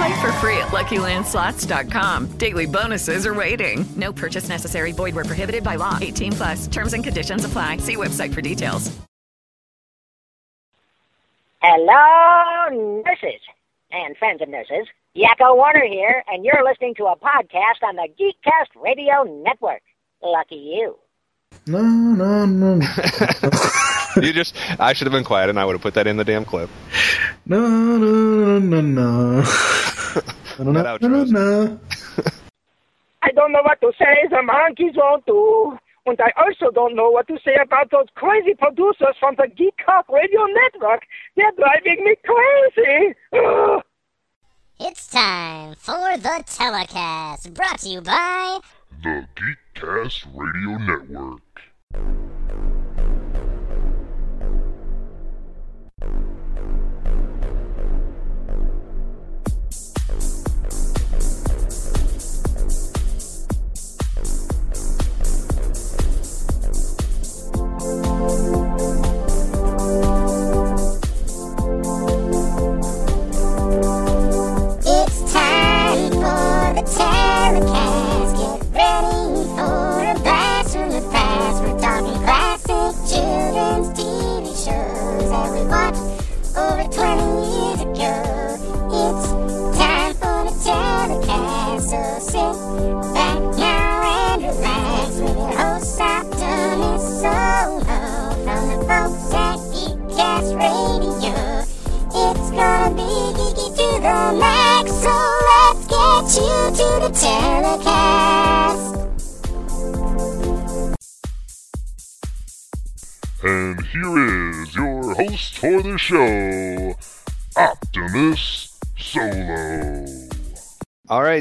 Play 0.00 0.20
for 0.22 0.32
free 0.40 0.56
at 0.56 0.68
LuckyLandSlots.com. 0.68 2.38
Daily 2.38 2.64
bonuses 2.64 3.26
are 3.26 3.34
waiting. 3.34 3.84
No 3.96 4.14
purchase 4.14 4.48
necessary. 4.48 4.92
Void 4.92 5.14
were 5.14 5.26
prohibited 5.26 5.62
by 5.62 5.76
law. 5.76 5.98
18 6.00 6.32
plus. 6.32 6.66
Terms 6.68 6.94
and 6.94 7.04
conditions 7.04 7.44
apply. 7.44 7.76
See 7.78 7.96
website 7.96 8.32
for 8.32 8.40
details. 8.40 8.90
Hello, 11.60 13.02
nurses 13.04 13.42
and 13.90 14.16
friends 14.16 14.40
of 14.40 14.48
nurses. 14.48 14.86
Yakko 15.14 15.54
Warner 15.54 15.84
here, 15.84 16.24
and 16.28 16.46
you're 16.46 16.64
listening 16.64 16.94
to 16.94 17.04
a 17.04 17.16
podcast 17.16 17.82
on 17.82 17.96
the 17.96 18.08
Geekcast 18.18 18.82
Radio 18.82 19.24
Network. 19.24 19.82
Lucky 20.22 20.56
you. 20.56 20.96
No, 21.66 21.82
no, 21.82 22.46
no. 22.46 22.76
No 22.76 22.86
You 24.22 24.32
just, 24.32 24.56
I 24.80 24.92
should 24.92 25.06
have 25.06 25.12
been 25.12 25.24
quiet 25.24 25.50
and 25.50 25.60
I 25.60 25.64
would 25.64 25.74
have 25.74 25.82
put 25.82 25.94
that 25.94 26.06
in 26.06 26.16
the 26.16 26.24
damn 26.24 26.44
clip. 26.44 26.68
No, 27.46 27.60
no, 27.60 28.58
no, 28.58 28.58
no, 28.58 28.80
no. 28.80 29.42
No, 30.58 30.72
no, 30.72 30.96
no, 31.00 31.24
no. 31.24 31.80
I 33.22 33.30
don't 33.32 33.52
know 33.52 33.62
what 33.62 33.80
to 33.82 33.92
say. 33.98 34.26
The 34.30 34.42
monkeys 34.42 34.94
won't 34.96 35.24
do. 35.26 35.78
And 36.06 36.18
I 36.20 36.32
also 36.42 36.72
don't 36.72 36.96
know 36.96 37.10
what 37.10 37.28
to 37.28 37.38
say 37.44 37.56
about 37.62 37.90
those 37.90 38.06
crazy 38.14 38.54
producers 38.54 39.14
from 39.20 39.36
the 39.36 39.46
Geek 39.54 39.74
Talk 39.84 40.08
Radio 40.08 40.44
Network. 40.46 41.02
They're 41.36 41.52
driving 41.52 42.04
me 42.04 42.16
crazy. 42.24 43.14
Ugh. 43.32 43.82
It's 44.80 45.08
time 45.08 45.74
for 45.76 46.16
the 46.16 46.42
telecast, 46.46 47.52
brought 47.52 47.80
to 47.80 47.88
you 47.88 48.00
by 48.00 48.60
The 49.04 49.26
Geekcast 49.80 50.26
Radio 50.34 50.76
Network. 50.76 51.40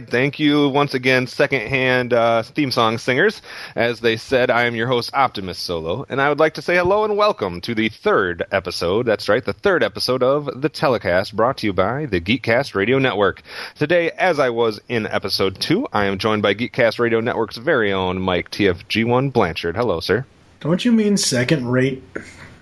Thank 0.09 0.39
you 0.39 0.69
once 0.69 0.93
again, 0.93 1.27
secondhand 1.27 2.13
uh, 2.13 2.43
theme 2.43 2.71
song 2.71 2.97
singers. 2.97 3.41
As 3.75 3.99
they 3.99 4.17
said, 4.17 4.49
I 4.49 4.63
am 4.63 4.75
your 4.75 4.87
host, 4.87 5.13
Optimus 5.13 5.57
Solo, 5.57 6.05
and 6.09 6.19
I 6.19 6.29
would 6.29 6.39
like 6.39 6.55
to 6.55 6.61
say 6.61 6.75
hello 6.75 7.05
and 7.05 7.15
welcome 7.15 7.61
to 7.61 7.75
the 7.75 7.89
third 7.89 8.43
episode. 8.51 9.05
That's 9.05 9.29
right, 9.29 9.43
the 9.43 9.53
third 9.53 9.83
episode 9.83 10.23
of 10.23 10.61
the 10.61 10.69
telecast 10.69 11.35
brought 11.35 11.57
to 11.59 11.67
you 11.67 11.73
by 11.73 12.07
the 12.07 12.19
Geekcast 12.19 12.75
Radio 12.75 12.97
Network. 12.97 13.41
Today, 13.75 14.11
as 14.11 14.39
I 14.39 14.49
was 14.49 14.81
in 14.89 15.05
episode 15.07 15.59
two, 15.59 15.87
I 15.93 16.05
am 16.05 16.17
joined 16.17 16.41
by 16.41 16.55
Geekcast 16.55 16.99
Radio 16.99 17.19
Network's 17.19 17.57
very 17.57 17.93
own 17.93 18.19
Mike 18.21 18.49
TFG1 18.51 19.31
Blanchard. 19.31 19.75
Hello, 19.75 19.99
sir. 19.99 20.25
Don't 20.59 20.83
you 20.83 20.91
mean 20.91 21.17
second 21.17 21.67
rate 21.67 22.03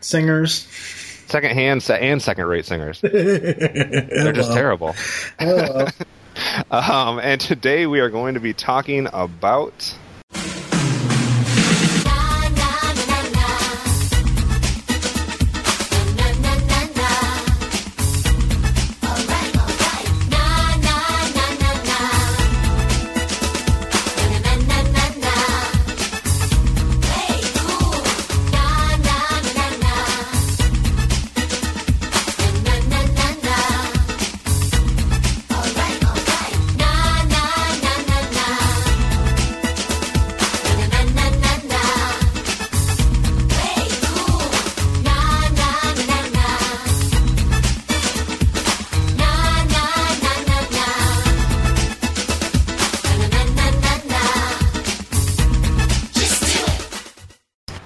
singers? 0.01 0.67
second 1.27 1.51
hand 1.51 1.85
and 1.89 2.21
second 2.21 2.45
rate 2.45 2.65
singers. 2.65 3.01
They're 3.01 4.33
just 4.33 4.53
terrible. 4.53 4.95
Um, 6.69 7.19
and 7.19 7.39
today 7.39 7.87
we 7.87 7.99
are 7.99 8.09
going 8.09 8.33
to 8.33 8.39
be 8.39 8.53
talking 8.53 9.07
about. 9.13 9.97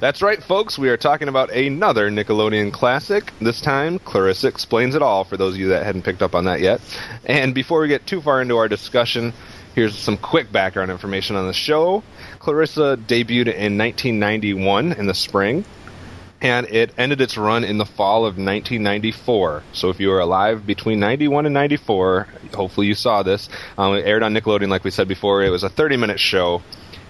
That's 0.02 0.24
right, 0.24 0.42
folks. 0.42 0.80
We 0.80 0.90
are 0.90 0.98
talking 0.98 1.28
about 1.28 1.52
another 1.52 2.10
Nickelodeon 2.10 2.74
classic. 2.74 3.32
This 3.40 3.62
time, 3.62 4.00
Clarissa 4.00 4.48
Explains 4.48 4.96
It 4.96 5.04
All, 5.04 5.24
for 5.26 5.38
those 5.38 5.54
of 5.54 5.60
you 5.60 5.68
that 5.68 5.86
hadn't 5.86 6.02
picked 6.02 6.24
up 6.24 6.34
on 6.34 6.46
that 6.46 6.60
yet. 6.60 6.82
And 7.24 7.54
before 7.54 7.82
we 7.82 7.88
get 7.88 8.08
too 8.08 8.20
far 8.20 8.42
into 8.42 8.58
our 8.58 8.68
discussion, 8.68 9.32
here's 9.76 9.96
some 9.96 10.18
quick 10.18 10.52
background 10.52 10.90
information 10.90 11.36
on 11.36 11.46
the 11.46 11.54
show. 11.54 12.02
Clarissa 12.40 12.98
debuted 12.98 13.54
in 13.54 13.78
1991 13.78 14.94
in 14.94 15.06
the 15.06 15.14
spring, 15.14 15.66
and 16.42 16.66
it 16.66 16.96
ended 16.98 17.22
its 17.22 17.38
run 17.38 17.64
in 17.64 17.78
the 17.78 17.86
fall 17.86 18.26
of 18.26 18.40
1994. 18.40 19.62
So 19.72 19.90
if 19.90 20.00
you 20.00 20.10
were 20.10 20.20
alive 20.20 20.66
between 20.66 21.00
91 21.00 21.46
and 21.46 21.54
94, 21.54 22.28
hopefully 22.56 22.88
you 22.88 22.96
saw 22.96 23.22
this. 23.22 23.50
Um, 23.78 23.94
it 23.94 24.08
aired 24.08 24.24
on 24.24 24.34
Nickelodeon, 24.34 24.70
like 24.70 24.84
we 24.84 24.90
said 24.90 25.08
before. 25.08 25.44
It 25.44 25.52
was 25.52 25.64
a 25.64 25.70
30 25.70 25.98
minute 25.98 26.20
show 26.20 26.64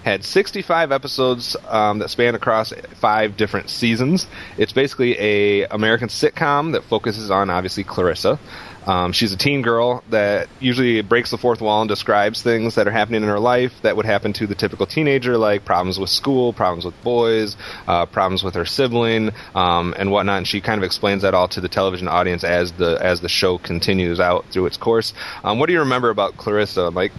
had 0.04 0.24
65 0.24 0.92
episodes 0.92 1.56
um, 1.68 1.98
that 2.00 2.10
span 2.10 2.34
across 2.34 2.72
five 2.94 3.36
different 3.36 3.70
seasons. 3.70 4.26
It's 4.58 4.72
basically 4.72 5.18
a 5.18 5.66
American 5.66 6.08
sitcom 6.08 6.72
that 6.72 6.84
focuses 6.84 7.30
on 7.30 7.50
obviously 7.50 7.84
Clarissa. 7.84 8.38
Um, 8.86 9.12
she's 9.12 9.32
a 9.32 9.36
teen 9.36 9.62
girl 9.62 10.02
that 10.10 10.48
usually 10.58 11.02
breaks 11.02 11.30
the 11.30 11.38
fourth 11.38 11.60
wall 11.60 11.82
and 11.82 11.88
describes 11.88 12.42
things 12.42 12.74
that 12.74 12.88
are 12.88 12.90
happening 12.90 13.22
in 13.22 13.28
her 13.28 13.38
life 13.38 13.72
that 13.82 13.96
would 13.96 14.06
happen 14.06 14.32
to 14.34 14.46
the 14.46 14.54
typical 14.54 14.86
teenager, 14.86 15.38
like 15.38 15.64
problems 15.64 15.98
with 15.98 16.10
school, 16.10 16.52
problems 16.52 16.84
with 16.84 17.00
boys, 17.04 17.56
uh, 17.86 18.06
problems 18.06 18.42
with 18.42 18.54
her 18.54 18.64
sibling, 18.64 19.30
um, 19.54 19.94
and 19.96 20.10
whatnot. 20.10 20.38
And 20.38 20.48
she 20.48 20.60
kind 20.60 20.78
of 20.78 20.84
explains 20.84 21.22
that 21.22 21.34
all 21.34 21.48
to 21.48 21.60
the 21.60 21.68
television 21.68 22.08
audience 22.08 22.42
as 22.42 22.72
the 22.72 22.98
as 23.00 23.20
the 23.20 23.28
show 23.28 23.58
continues 23.58 24.18
out 24.18 24.46
through 24.46 24.66
its 24.66 24.76
course. 24.76 25.12
Um, 25.44 25.58
what 25.58 25.66
do 25.66 25.74
you 25.74 25.80
remember 25.80 26.10
about 26.10 26.36
Clarissa, 26.36 26.90
Mike? 26.90 27.12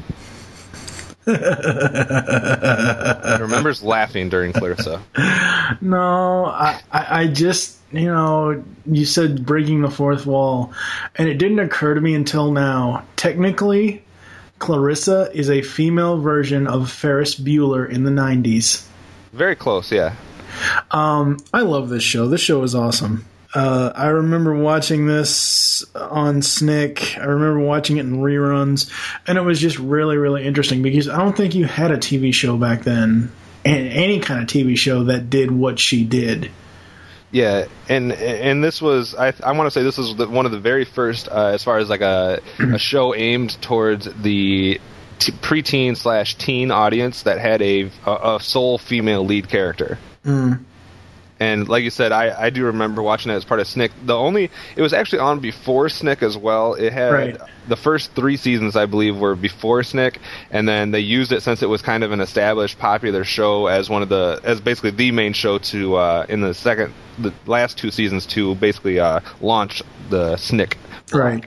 He 3.33 3.41
remembers 3.41 3.81
laughing 3.81 4.29
during 4.29 4.53
Clarissa. 4.53 5.01
No, 5.81 6.45
I, 6.45 6.81
I, 6.91 7.21
I 7.21 7.27
just, 7.27 7.77
you 7.91 8.05
know, 8.05 8.63
you 8.85 9.05
said 9.05 9.45
breaking 9.45 9.81
the 9.81 9.89
fourth 9.89 10.25
wall, 10.25 10.73
and 11.15 11.29
it 11.29 11.35
didn't 11.35 11.59
occur 11.59 11.93
to 11.93 12.01
me 12.01 12.13
until 12.13 12.51
now. 12.51 13.05
Technically, 13.15 14.03
Clarissa 14.59 15.31
is 15.33 15.49
a 15.49 15.61
female 15.61 16.19
version 16.19 16.67
of 16.67 16.91
Ferris 16.91 17.35
Bueller 17.35 17.89
in 17.89 18.03
the 18.03 18.11
90s. 18.11 18.85
Very 19.31 19.55
close, 19.55 19.91
yeah. 19.91 20.15
Um, 20.91 21.37
I 21.53 21.61
love 21.61 21.89
this 21.89 22.03
show. 22.03 22.27
This 22.27 22.41
show 22.41 22.61
is 22.63 22.75
awesome. 22.75 23.25
Uh, 23.53 23.91
I 23.93 24.07
remember 24.07 24.55
watching 24.55 25.05
this 25.05 25.85
on 25.95 26.41
Snick. 26.41 27.17
I 27.17 27.25
remember 27.25 27.59
watching 27.59 27.97
it 27.97 28.01
in 28.01 28.17
reruns, 28.17 28.91
and 29.27 29.37
it 29.37 29.41
was 29.41 29.59
just 29.59 29.77
really, 29.77 30.17
really 30.17 30.45
interesting 30.45 30.81
because 30.81 31.07
I 31.07 31.17
don't 31.17 31.37
think 31.37 31.53
you 31.53 31.65
had 31.65 31.91
a 31.91 31.97
TV 31.97 32.33
show 32.33 32.57
back 32.57 32.83
then, 32.83 33.31
and 33.63 33.87
any 33.87 34.19
kind 34.19 34.41
of 34.41 34.47
TV 34.47 34.75
show 34.75 35.03
that 35.05 35.29
did 35.29 35.51
what 35.51 35.77
she 35.77 36.03
did. 36.03 36.49
Yeah, 37.29 37.65
and 37.89 38.11
and 38.11 38.63
this 38.63 38.81
was 38.81 39.15
I 39.15 39.33
I 39.43 39.51
want 39.53 39.67
to 39.67 39.71
say 39.71 39.83
this 39.83 39.97
was 39.97 40.15
the, 40.15 40.27
one 40.27 40.45
of 40.45 40.51
the 40.51 40.59
very 40.59 40.85
first 40.85 41.27
uh, 41.27 41.47
as 41.47 41.63
far 41.63 41.77
as 41.77 41.89
like 41.89 42.01
a 42.01 42.41
a 42.59 42.77
show 42.79 43.13
aimed 43.13 43.59
towards 43.61 44.05
the 44.05 44.79
t- 45.19 45.31
preteen 45.31 45.97
slash 45.97 46.35
teen 46.35 46.71
audience 46.71 47.23
that 47.23 47.39
had 47.39 47.61
a, 47.61 47.89
a 48.05 48.35
a 48.35 48.39
sole 48.39 48.77
female 48.77 49.25
lead 49.25 49.49
character. 49.49 49.97
Mm. 50.25 50.63
And 51.43 51.67
like 51.67 51.83
you 51.83 51.89
said, 51.89 52.11
I, 52.11 52.45
I 52.45 52.49
do 52.51 52.65
remember 52.65 53.01
watching 53.01 53.31
it 53.31 53.35
as 53.35 53.43
part 53.43 53.59
of 53.59 53.67
Snick. 53.67 53.91
The 54.05 54.15
only 54.15 54.49
it 54.77 54.81
was 54.81 54.93
actually 54.93 55.19
on 55.19 55.39
before 55.39 55.89
Snick 55.89 56.23
as 56.23 56.37
well. 56.37 56.73
It 56.75 56.93
had 56.93 57.11
Right. 57.11 57.37
the 57.67 57.75
first 57.75 58.13
three 58.13 58.37
seasons, 58.37 58.75
I 58.75 58.85
believe, 58.85 59.17
were 59.17 59.35
before 59.35 59.83
Snick, 59.83 60.19
and 60.51 60.67
then 60.67 60.91
they 60.91 61.01
used 61.01 61.31
it 61.31 61.41
since 61.43 61.61
it 61.61 61.67
was 61.69 61.81
kind 61.81 62.03
of 62.03 62.11
an 62.13 62.21
established, 62.21 62.79
popular 62.79 63.23
show 63.25 63.67
as 63.67 63.89
one 63.89 64.01
of 64.01 64.09
the 64.09 64.39
as 64.43 64.61
basically 64.61 64.91
the 64.91 65.11
main 65.11 65.33
show 65.33 65.57
to 65.73 65.95
uh, 65.95 66.25
in 66.29 66.39
the 66.41 66.53
second 66.53 66.93
the 67.19 67.33
last 67.45 67.77
two 67.77 67.91
seasons 67.91 68.25
to 68.25 68.55
basically 68.55 68.99
uh, 68.99 69.19
launch 69.41 69.83
the 70.09 70.37
Snick 70.37 70.77
Right. 71.11 71.45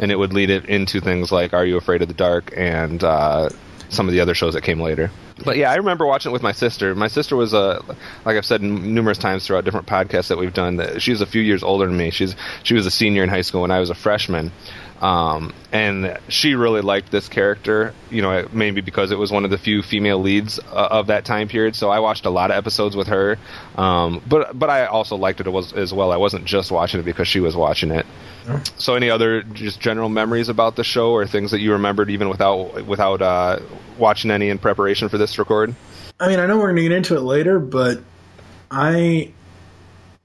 and 0.00 0.10
it 0.10 0.16
would 0.18 0.32
lead 0.32 0.50
it 0.50 0.64
into 0.66 1.00
things 1.00 1.30
like 1.30 1.52
Are 1.54 1.64
You 1.64 1.76
Afraid 1.76 2.02
of 2.02 2.08
the 2.08 2.14
Dark 2.14 2.52
and 2.56 3.02
uh, 3.04 3.48
some 3.88 4.08
of 4.08 4.12
the 4.12 4.20
other 4.20 4.34
shows 4.34 4.54
that 4.54 4.62
came 4.62 4.80
later. 4.80 5.10
But 5.44 5.56
yeah, 5.56 5.70
I 5.70 5.76
remember 5.76 6.06
watching 6.06 6.30
it 6.30 6.32
with 6.32 6.42
my 6.42 6.52
sister. 6.52 6.94
My 6.94 7.08
sister 7.08 7.36
was 7.36 7.52
a, 7.52 7.82
like 8.24 8.36
I've 8.36 8.46
said 8.46 8.62
numerous 8.62 9.18
times 9.18 9.46
throughout 9.46 9.64
different 9.64 9.86
podcasts 9.86 10.28
that 10.28 10.38
we've 10.38 10.54
done. 10.54 10.76
That 10.76 11.02
she's 11.02 11.20
a 11.20 11.26
few 11.26 11.42
years 11.42 11.62
older 11.62 11.86
than 11.86 11.96
me. 11.96 12.10
She's 12.10 12.36
she 12.62 12.74
was 12.74 12.86
a 12.86 12.90
senior 12.90 13.22
in 13.22 13.28
high 13.28 13.42
school 13.42 13.62
when 13.62 13.70
I 13.70 13.80
was 13.80 13.90
a 13.90 13.94
freshman, 13.94 14.52
um, 15.02 15.52
and 15.72 16.16
she 16.28 16.54
really 16.54 16.80
liked 16.80 17.10
this 17.10 17.28
character. 17.28 17.92
You 18.10 18.22
know, 18.22 18.48
maybe 18.52 18.80
because 18.80 19.10
it 19.10 19.18
was 19.18 19.32
one 19.32 19.44
of 19.44 19.50
the 19.50 19.58
few 19.58 19.82
female 19.82 20.20
leads 20.20 20.60
uh, 20.60 20.88
of 20.90 21.08
that 21.08 21.24
time 21.24 21.48
period. 21.48 21.74
So 21.74 21.90
I 21.90 21.98
watched 21.98 22.24
a 22.24 22.30
lot 22.30 22.52
of 22.52 22.56
episodes 22.56 22.94
with 22.94 23.08
her. 23.08 23.36
Um, 23.76 24.22
but 24.26 24.56
but 24.56 24.70
I 24.70 24.86
also 24.86 25.16
liked 25.16 25.40
it 25.40 25.48
as 25.76 25.92
well. 25.92 26.12
I 26.12 26.16
wasn't 26.16 26.44
just 26.44 26.70
watching 26.70 27.00
it 27.00 27.02
because 27.02 27.26
she 27.26 27.40
was 27.40 27.56
watching 27.56 27.90
it. 27.90 28.06
So, 28.76 28.94
any 28.94 29.10
other 29.10 29.42
just 29.42 29.80
general 29.80 30.08
memories 30.08 30.48
about 30.48 30.74
the 30.76 30.84
show, 30.84 31.12
or 31.12 31.26
things 31.26 31.52
that 31.52 31.60
you 31.60 31.72
remembered 31.72 32.10
even 32.10 32.28
without 32.28 32.86
without 32.86 33.22
uh, 33.22 33.60
watching 33.98 34.30
any 34.30 34.48
in 34.50 34.58
preparation 34.58 35.08
for 35.08 35.18
this 35.18 35.38
record? 35.38 35.74
I 36.18 36.28
mean, 36.28 36.40
I 36.40 36.46
know 36.46 36.56
we're 36.56 36.72
going 36.72 36.76
to 36.76 36.82
get 36.82 36.92
into 36.92 37.16
it 37.16 37.22
later, 37.22 37.58
but 37.58 38.00
I 38.70 39.32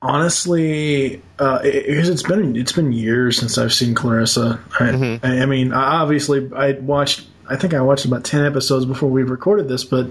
honestly, 0.02 1.22
uh, 1.40 1.60
it, 1.64 1.88
because 1.88 2.10
it's 2.10 2.24
been 2.24 2.56
it's 2.56 2.72
been 2.72 2.92
years 2.92 3.38
since 3.38 3.58
I've 3.58 3.74
seen 3.74 3.96
Clarissa. 3.96 4.60
I, 4.80 5.20
I, 5.24 5.42
I 5.42 5.46
mean, 5.46 5.74
obviously, 5.74 6.50
I 6.56 6.74
watched. 6.74 7.28
I 7.50 7.56
think 7.56 7.74
I 7.74 7.82
watched 7.82 8.06
about 8.06 8.24
ten 8.24 8.46
episodes 8.46 8.86
before 8.86 9.10
we 9.10 9.24
recorded 9.24 9.68
this, 9.68 9.84
but 9.84 10.10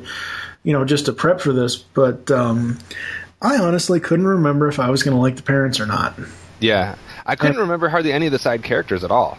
you 0.62 0.72
know, 0.72 0.84
just 0.84 1.06
to 1.06 1.12
prep 1.12 1.40
for 1.40 1.52
this. 1.52 1.76
But 1.76 2.30
um, 2.30 2.78
I 3.40 3.58
honestly 3.58 4.00
couldn't 4.00 4.26
remember 4.26 4.68
if 4.68 4.78
I 4.78 4.90
was 4.90 5.02
going 5.02 5.14
to 5.16 5.20
like 5.20 5.36
the 5.36 5.42
parents 5.42 5.80
or 5.80 5.86
not. 5.86 6.18
Yeah, 6.58 6.96
I 7.26 7.36
couldn't 7.36 7.58
remember 7.58 7.88
hardly 7.88 8.12
any 8.12 8.26
of 8.26 8.32
the 8.32 8.38
side 8.38 8.62
characters 8.62 9.04
at 9.04 9.10
all. 9.10 9.36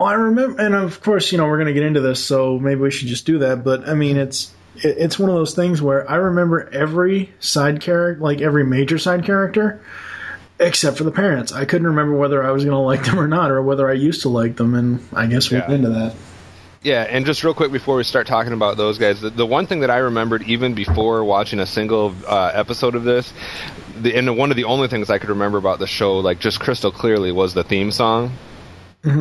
I 0.00 0.14
remember, 0.14 0.60
and 0.60 0.74
of 0.74 1.00
course, 1.02 1.32
you 1.32 1.38
know, 1.38 1.46
we're 1.46 1.56
going 1.56 1.68
to 1.68 1.72
get 1.72 1.82
into 1.82 2.00
this, 2.00 2.24
so 2.24 2.58
maybe 2.58 2.80
we 2.80 2.90
should 2.90 3.08
just 3.08 3.26
do 3.26 3.38
that. 3.38 3.64
But 3.64 3.88
I 3.88 3.94
mean, 3.94 4.16
it's 4.16 4.52
it, 4.76 4.96
it's 4.98 5.18
one 5.18 5.30
of 5.30 5.36
those 5.36 5.54
things 5.54 5.80
where 5.82 6.08
I 6.10 6.16
remember 6.16 6.68
every 6.72 7.32
side 7.40 7.80
character, 7.80 8.20
like 8.22 8.40
every 8.40 8.64
major 8.64 8.98
side 8.98 9.24
character, 9.24 9.80
except 10.58 10.96
for 10.98 11.04
the 11.04 11.10
parents. 11.10 11.52
I 11.52 11.64
couldn't 11.64 11.86
remember 11.88 12.16
whether 12.16 12.42
I 12.42 12.50
was 12.52 12.64
going 12.64 12.74
to 12.74 12.78
like 12.78 13.04
them 13.04 13.18
or 13.18 13.28
not, 13.28 13.50
or 13.50 13.62
whether 13.62 13.88
I 13.88 13.94
used 13.94 14.22
to 14.22 14.28
like 14.28 14.56
them, 14.56 14.74
and 14.74 15.06
I 15.12 15.26
guess 15.26 15.50
we'll 15.50 15.60
Yeah. 15.60 15.72
into 15.72 15.88
that. 15.90 16.14
Yeah, 16.84 17.02
and 17.08 17.24
just 17.24 17.44
real 17.44 17.54
quick 17.54 17.70
before 17.70 17.94
we 17.94 18.02
start 18.02 18.26
talking 18.26 18.52
about 18.52 18.76
those 18.76 18.98
guys, 18.98 19.20
the, 19.20 19.30
the 19.30 19.46
one 19.46 19.66
thing 19.68 19.80
that 19.80 19.90
I 19.90 19.98
remembered 19.98 20.42
even 20.42 20.74
before 20.74 21.22
watching 21.22 21.60
a 21.60 21.66
single 21.66 22.12
uh, 22.26 22.50
episode 22.52 22.96
of 22.96 23.04
this, 23.04 23.32
the, 24.00 24.16
and 24.16 24.36
one 24.36 24.50
of 24.50 24.56
the 24.56 24.64
only 24.64 24.88
things 24.88 25.08
I 25.08 25.18
could 25.18 25.28
remember 25.28 25.58
about 25.58 25.78
the 25.78 25.86
show, 25.86 26.18
like 26.18 26.40
just 26.40 26.58
crystal 26.58 26.90
clearly, 26.90 27.30
was 27.30 27.54
the 27.54 27.62
theme 27.62 27.92
song. 27.92 28.32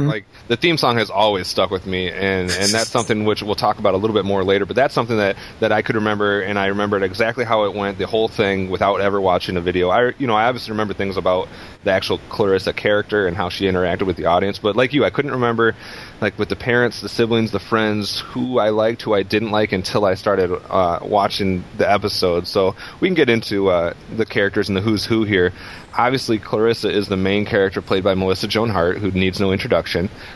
Like 0.08 0.26
the 0.48 0.58
theme 0.58 0.78
song 0.78 0.98
has 0.98 1.10
always 1.10 1.48
stuck 1.48 1.72
with 1.72 1.88
me, 1.88 2.10
and 2.10 2.52
and 2.52 2.72
that's 2.72 2.90
something 2.92 3.26
which 3.26 3.42
we'll 3.42 3.56
talk 3.56 3.80
about 3.80 3.96
a 3.96 3.98
little 3.98 4.16
bit 4.16 4.26
more 4.26 4.44
later. 4.44 4.66
But 4.68 4.76
that's 4.76 4.94
something 4.94 5.18
that 5.18 5.38
that 5.60 5.72
I 5.72 5.82
could 5.82 5.96
remember, 5.96 6.42
and 6.42 6.60
I 6.60 6.68
remembered 6.68 7.02
exactly 7.02 7.46
how 7.46 7.66
it 7.66 7.74
went, 7.74 7.98
the 7.98 8.06
whole 8.06 8.28
thing, 8.28 8.70
without 8.70 9.02
ever 9.02 9.20
watching 9.20 9.58
a 9.58 9.62
video. 9.62 9.90
I 9.90 10.14
you 10.20 10.28
know 10.28 10.36
I 10.36 10.46
obviously 10.46 10.72
remember 10.74 10.94
things 10.94 11.18
about 11.18 11.48
the 11.84 11.92
actual 11.92 12.20
Clarissa 12.30 12.74
character 12.74 13.26
and 13.26 13.36
how 13.36 13.50
she 13.50 13.66
interacted 13.66 14.06
with 14.06 14.18
the 14.18 14.26
audience, 14.26 14.60
but 14.60 14.76
like 14.76 14.94
you, 14.94 15.04
I 15.04 15.10
couldn't 15.10 15.32
remember 15.32 15.76
like 16.22 16.38
with 16.38 16.50
the 16.50 16.56
parents, 16.56 17.02
the 17.02 17.10
siblings, 17.10 17.50
the 17.50 17.60
friends, 17.60 18.20
who 18.20 18.60
I 18.60 18.70
liked, 18.70 19.02
who 19.02 19.16
I 19.16 19.24
didn't 19.24 19.50
like 19.50 19.72
until 19.72 20.06
I 20.06 20.14
started 20.14 20.52
uh, 20.70 21.00
watching 21.02 21.64
the 21.78 21.90
episode. 21.90 22.46
So 22.46 22.76
we 23.00 23.08
can 23.08 23.16
get 23.16 23.30
into 23.30 23.70
uh, 23.70 23.96
the 24.16 24.28
characters 24.28 24.70
and 24.70 24.78
the 24.78 24.82
who's 24.82 25.06
who 25.06 25.24
here. 25.24 25.54
Obviously, 25.98 26.38
Clarissa 26.38 26.90
is 26.90 27.08
the 27.08 27.18
main 27.18 27.46
character 27.46 27.82
played 27.82 28.04
by 28.04 28.14
Melissa 28.14 28.48
Joan 28.48 28.70
Hart, 28.70 29.00
who 29.00 29.12
needs 29.12 29.40
no 29.42 29.52
introduction. 29.52 29.71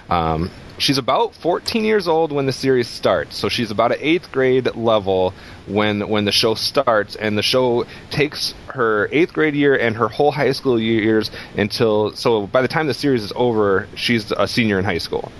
Um, 0.09 0.49
she's 0.77 0.97
about 0.97 1.35
14 1.35 1.83
years 1.83 2.07
old 2.07 2.31
when 2.31 2.45
the 2.45 2.53
series 2.53 2.87
starts, 2.87 3.37
so 3.37 3.49
she's 3.49 3.71
about 3.71 3.91
an 3.91 3.99
eighth 4.01 4.31
grade 4.31 4.75
level 4.75 5.33
when 5.67 6.07
when 6.09 6.25
the 6.25 6.31
show 6.31 6.55
starts, 6.55 7.15
and 7.15 7.37
the 7.37 7.43
show 7.43 7.85
takes 8.09 8.53
her 8.67 9.07
eighth 9.11 9.33
grade 9.33 9.55
year 9.55 9.75
and 9.75 9.95
her 9.95 10.07
whole 10.07 10.31
high 10.31 10.51
school 10.51 10.79
years 10.79 11.31
until 11.57 12.13
so 12.15 12.47
by 12.47 12.61
the 12.61 12.67
time 12.67 12.87
the 12.87 12.93
series 12.93 13.23
is 13.23 13.33
over, 13.35 13.87
she's 13.95 14.31
a 14.31 14.47
senior 14.47 14.79
in 14.79 14.85
high 14.85 14.97
school. 14.97 15.31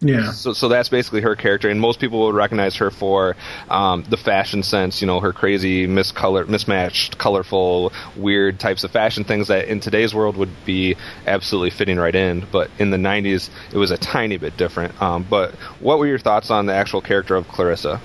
Yeah. 0.00 0.30
So, 0.30 0.52
so 0.52 0.68
that's 0.68 0.88
basically 0.88 1.22
her 1.22 1.34
character, 1.34 1.68
and 1.68 1.80
most 1.80 1.98
people 1.98 2.20
would 2.20 2.34
recognize 2.34 2.76
her 2.76 2.90
for 2.90 3.34
um, 3.68 4.04
the 4.08 4.16
fashion 4.16 4.62
sense. 4.62 5.00
You 5.00 5.08
know, 5.08 5.18
her 5.18 5.32
crazy, 5.32 5.88
miscolor, 5.88 6.46
mismatched, 6.46 7.18
colorful, 7.18 7.92
weird 8.16 8.60
types 8.60 8.84
of 8.84 8.92
fashion 8.92 9.24
things 9.24 9.48
that 9.48 9.66
in 9.66 9.80
today's 9.80 10.14
world 10.14 10.36
would 10.36 10.64
be 10.64 10.96
absolutely 11.26 11.70
fitting 11.70 11.98
right 11.98 12.14
in. 12.14 12.46
But 12.52 12.70
in 12.78 12.90
the 12.90 12.96
'90s, 12.96 13.50
it 13.72 13.78
was 13.78 13.90
a 13.90 13.98
tiny 13.98 14.36
bit 14.36 14.56
different. 14.56 15.00
Um, 15.02 15.26
but 15.28 15.52
what 15.80 15.98
were 15.98 16.06
your 16.06 16.18
thoughts 16.18 16.50
on 16.50 16.66
the 16.66 16.74
actual 16.74 17.00
character 17.00 17.34
of 17.34 17.48
Clarissa? 17.48 18.00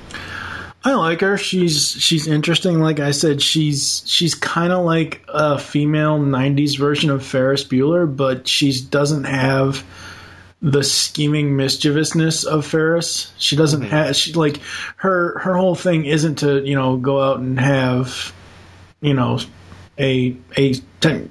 I 0.86 0.96
like 0.96 1.22
her. 1.22 1.38
She's 1.38 1.92
she's 1.92 2.28
interesting. 2.28 2.82
Like 2.82 3.00
I 3.00 3.12
said, 3.12 3.42
she's 3.42 4.02
she's 4.06 4.34
kind 4.34 4.74
of 4.74 4.84
like 4.84 5.24
a 5.30 5.60
female 5.60 6.20
'90s 6.20 6.78
version 6.78 7.12
of 7.12 7.24
Ferris 7.24 7.64
Bueller, 7.64 8.14
but 8.14 8.48
she 8.48 8.82
doesn't 8.82 9.26
have 9.26 9.86
the 10.64 10.82
scheming 10.82 11.58
mischievousness 11.58 12.46
of 12.46 12.66
Ferris. 12.66 13.34
She 13.38 13.58
doesn't 13.58 13.82
mm-hmm. 13.82 13.90
have 13.92 14.16
she 14.16 14.32
like 14.32 14.62
her 14.96 15.38
her 15.40 15.56
whole 15.56 15.76
thing 15.76 16.06
isn't 16.06 16.36
to 16.36 16.64
you 16.66 16.76
know 16.76 16.96
go 16.96 17.22
out 17.22 17.40
and 17.40 17.60
have 17.60 18.34
you 19.02 19.14
know 19.14 19.40
a 20.00 20.38
a 20.58 20.74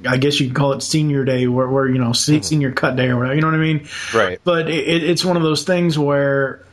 I 0.07 0.19
guess 0.19 0.39
you 0.39 0.49
could 0.49 0.57
call 0.57 0.73
it 0.75 0.83
senior 0.83 1.25
day 1.25 1.47
where, 1.47 1.67
where 1.67 1.89
you 1.89 1.99
know 1.99 2.13
se- 2.13 2.35
mm-hmm. 2.35 2.43
senior 2.43 2.73
cut 2.73 2.95
day 2.95 3.09
or 3.09 3.17
whatever. 3.17 3.35
You 3.35 3.41
know 3.41 3.47
what 3.47 3.57
I 3.57 3.59
mean? 3.59 3.89
Right. 4.15 4.39
But 4.45 4.69
it- 4.69 5.03
it's 5.03 5.25
one 5.25 5.39
of 5.39 5.43
those 5.43 5.65
things 5.65 5.99
where 5.99 6.65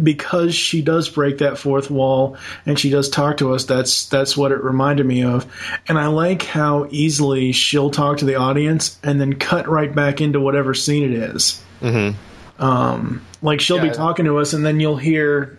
because 0.00 0.54
she 0.54 0.82
does 0.82 1.08
break 1.08 1.38
that 1.38 1.56
fourth 1.56 1.90
wall 1.90 2.36
and 2.66 2.78
she 2.78 2.90
does 2.90 3.08
talk 3.08 3.38
to 3.38 3.54
us 3.54 3.64
that's 3.64 4.10
that's 4.10 4.36
what 4.36 4.52
it 4.52 4.62
reminded 4.62 5.06
me 5.06 5.24
of 5.24 5.50
and 5.88 5.98
i 5.98 6.06
like 6.06 6.42
how 6.42 6.86
easily 6.90 7.50
she'll 7.50 7.88
talk 7.88 8.18
to 8.18 8.26
the 8.26 8.34
audience 8.34 8.98
and 9.02 9.18
then 9.18 9.32
cut 9.32 9.66
right 9.68 9.94
back 9.94 10.20
into 10.20 10.38
whatever 10.38 10.74
scene 10.74 11.02
it 11.02 11.12
is 11.12 11.64
Mm-hmm. 11.80 12.62
um 12.62 13.22
like 13.42 13.60
she'll 13.60 13.80
be 13.82 13.90
talking 13.90 14.24
to 14.24 14.38
us 14.38 14.52
and 14.54 14.64
then 14.64 14.80
you'll 14.80 14.96
hear 14.96 15.58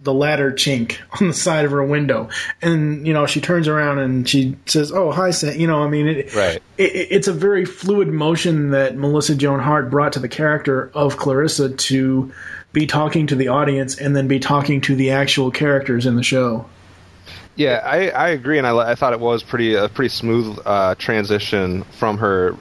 the 0.00 0.14
ladder 0.14 0.52
chink 0.52 0.96
on 1.20 1.28
the 1.28 1.34
side 1.34 1.64
of 1.64 1.72
her 1.72 1.82
window, 1.82 2.28
and 2.62 3.04
you 3.04 3.12
know 3.12 3.26
she 3.26 3.40
turns 3.40 3.66
around 3.66 3.98
and 3.98 4.28
she 4.28 4.56
says, 4.66 4.92
"Oh, 4.92 5.10
hi, 5.10 5.32
Sam." 5.32 5.58
You 5.58 5.66
know, 5.66 5.82
I 5.82 5.88
mean, 5.88 6.06
it, 6.06 6.34
Right. 6.36 6.62
it, 6.76 6.82
it's 7.10 7.26
a 7.26 7.32
very 7.32 7.64
fluid 7.64 8.06
motion 8.06 8.70
that 8.70 8.96
Melissa 8.96 9.34
Joan 9.34 9.58
Hart 9.58 9.90
brought 9.90 10.12
to 10.12 10.20
the 10.20 10.28
character 10.28 10.88
of 10.94 11.16
Clarissa 11.16 11.70
to 11.70 12.32
be 12.72 12.86
talking 12.86 13.26
to 13.26 13.34
the 13.34 13.48
audience 13.48 13.98
and 13.98 14.14
then 14.14 14.28
be 14.28 14.38
talking 14.38 14.80
to 14.82 14.94
the 14.94 15.10
actual 15.10 15.50
characters 15.50 16.06
in 16.06 16.14
the 16.14 16.22
show. 16.22 16.66
Yeah, 17.56 17.82
I, 17.84 18.10
I 18.10 18.28
agree, 18.28 18.58
and 18.58 18.68
I, 18.68 18.92
I 18.92 18.94
thought 18.94 19.12
it 19.14 19.18
was 19.20 19.42
pretty 19.42 19.74
a 19.74 19.88
pretty 19.88 20.10
smooth 20.10 20.58
uh, 20.64 20.94
transition 20.94 21.82
from 21.98 22.18
her 22.18 22.54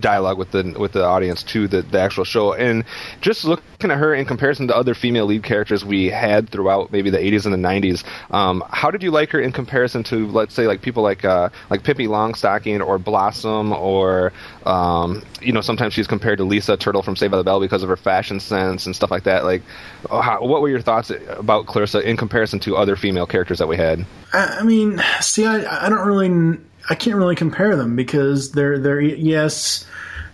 dialogue 0.00 0.38
with 0.38 0.50
the 0.50 0.74
with 0.78 0.92
the 0.92 1.04
audience 1.04 1.42
to 1.44 1.68
the, 1.68 1.82
the 1.82 2.00
actual 2.00 2.24
show, 2.24 2.52
and 2.52 2.84
just 3.20 3.44
looking 3.44 3.90
at 3.90 3.98
her 3.98 4.14
in 4.14 4.24
comparison 4.24 4.68
to 4.68 4.76
other 4.76 4.94
female 4.94 5.26
lead 5.26 5.42
characters 5.42 5.84
we 5.84 6.06
had 6.06 6.50
throughout 6.50 6.92
maybe 6.92 7.10
the 7.10 7.18
80s 7.18 7.44
and 7.44 7.54
the 7.54 7.68
90s. 7.68 8.04
Um, 8.34 8.64
how 8.70 8.90
did 8.90 9.02
you 9.02 9.10
like 9.10 9.30
her 9.30 9.40
in 9.40 9.52
comparison 9.52 10.02
to 10.04 10.26
let's 10.28 10.54
say 10.54 10.66
like 10.66 10.82
people 10.82 11.02
like 11.02 11.24
uh, 11.24 11.50
like 11.70 11.82
Pippi 11.82 12.06
Longstocking 12.06 12.84
or 12.84 12.98
Blossom 12.98 13.72
or 13.72 14.32
um, 14.64 15.22
you 15.40 15.52
know 15.52 15.60
sometimes 15.60 15.94
she's 15.94 16.06
compared 16.06 16.38
to 16.38 16.44
Lisa 16.44 16.76
Turtle 16.76 17.02
from 17.02 17.16
Saved 17.16 17.30
by 17.30 17.36
the 17.36 17.44
Bell 17.44 17.60
because 17.60 17.82
of 17.82 17.88
her 17.88 17.96
fashion 17.96 18.40
sense 18.40 18.86
and 18.86 18.94
stuff 18.94 19.10
like 19.10 19.24
that. 19.24 19.44
Like, 19.44 19.62
oh, 20.10 20.20
how, 20.20 20.44
what 20.44 20.60
were 20.62 20.68
your 20.68 20.80
thoughts 20.80 21.10
about 21.28 21.66
Clarissa 21.66 22.00
in 22.00 22.16
comparison 22.16 22.60
to 22.60 22.76
other 22.76 22.96
female 22.96 23.26
characters 23.26 23.58
that 23.58 23.68
we 23.68 23.76
had? 23.76 24.06
I, 24.32 24.58
I 24.60 24.62
mean, 24.62 25.00
see, 25.20 25.46
I, 25.46 25.86
I 25.86 25.88
don't 25.88 26.06
really, 26.06 26.58
I 26.88 26.94
can't 26.94 27.16
really 27.16 27.36
compare 27.36 27.76
them 27.76 27.96
because 27.96 28.52
they're 28.52 28.78
they're 28.78 29.00
yes, 29.00 29.86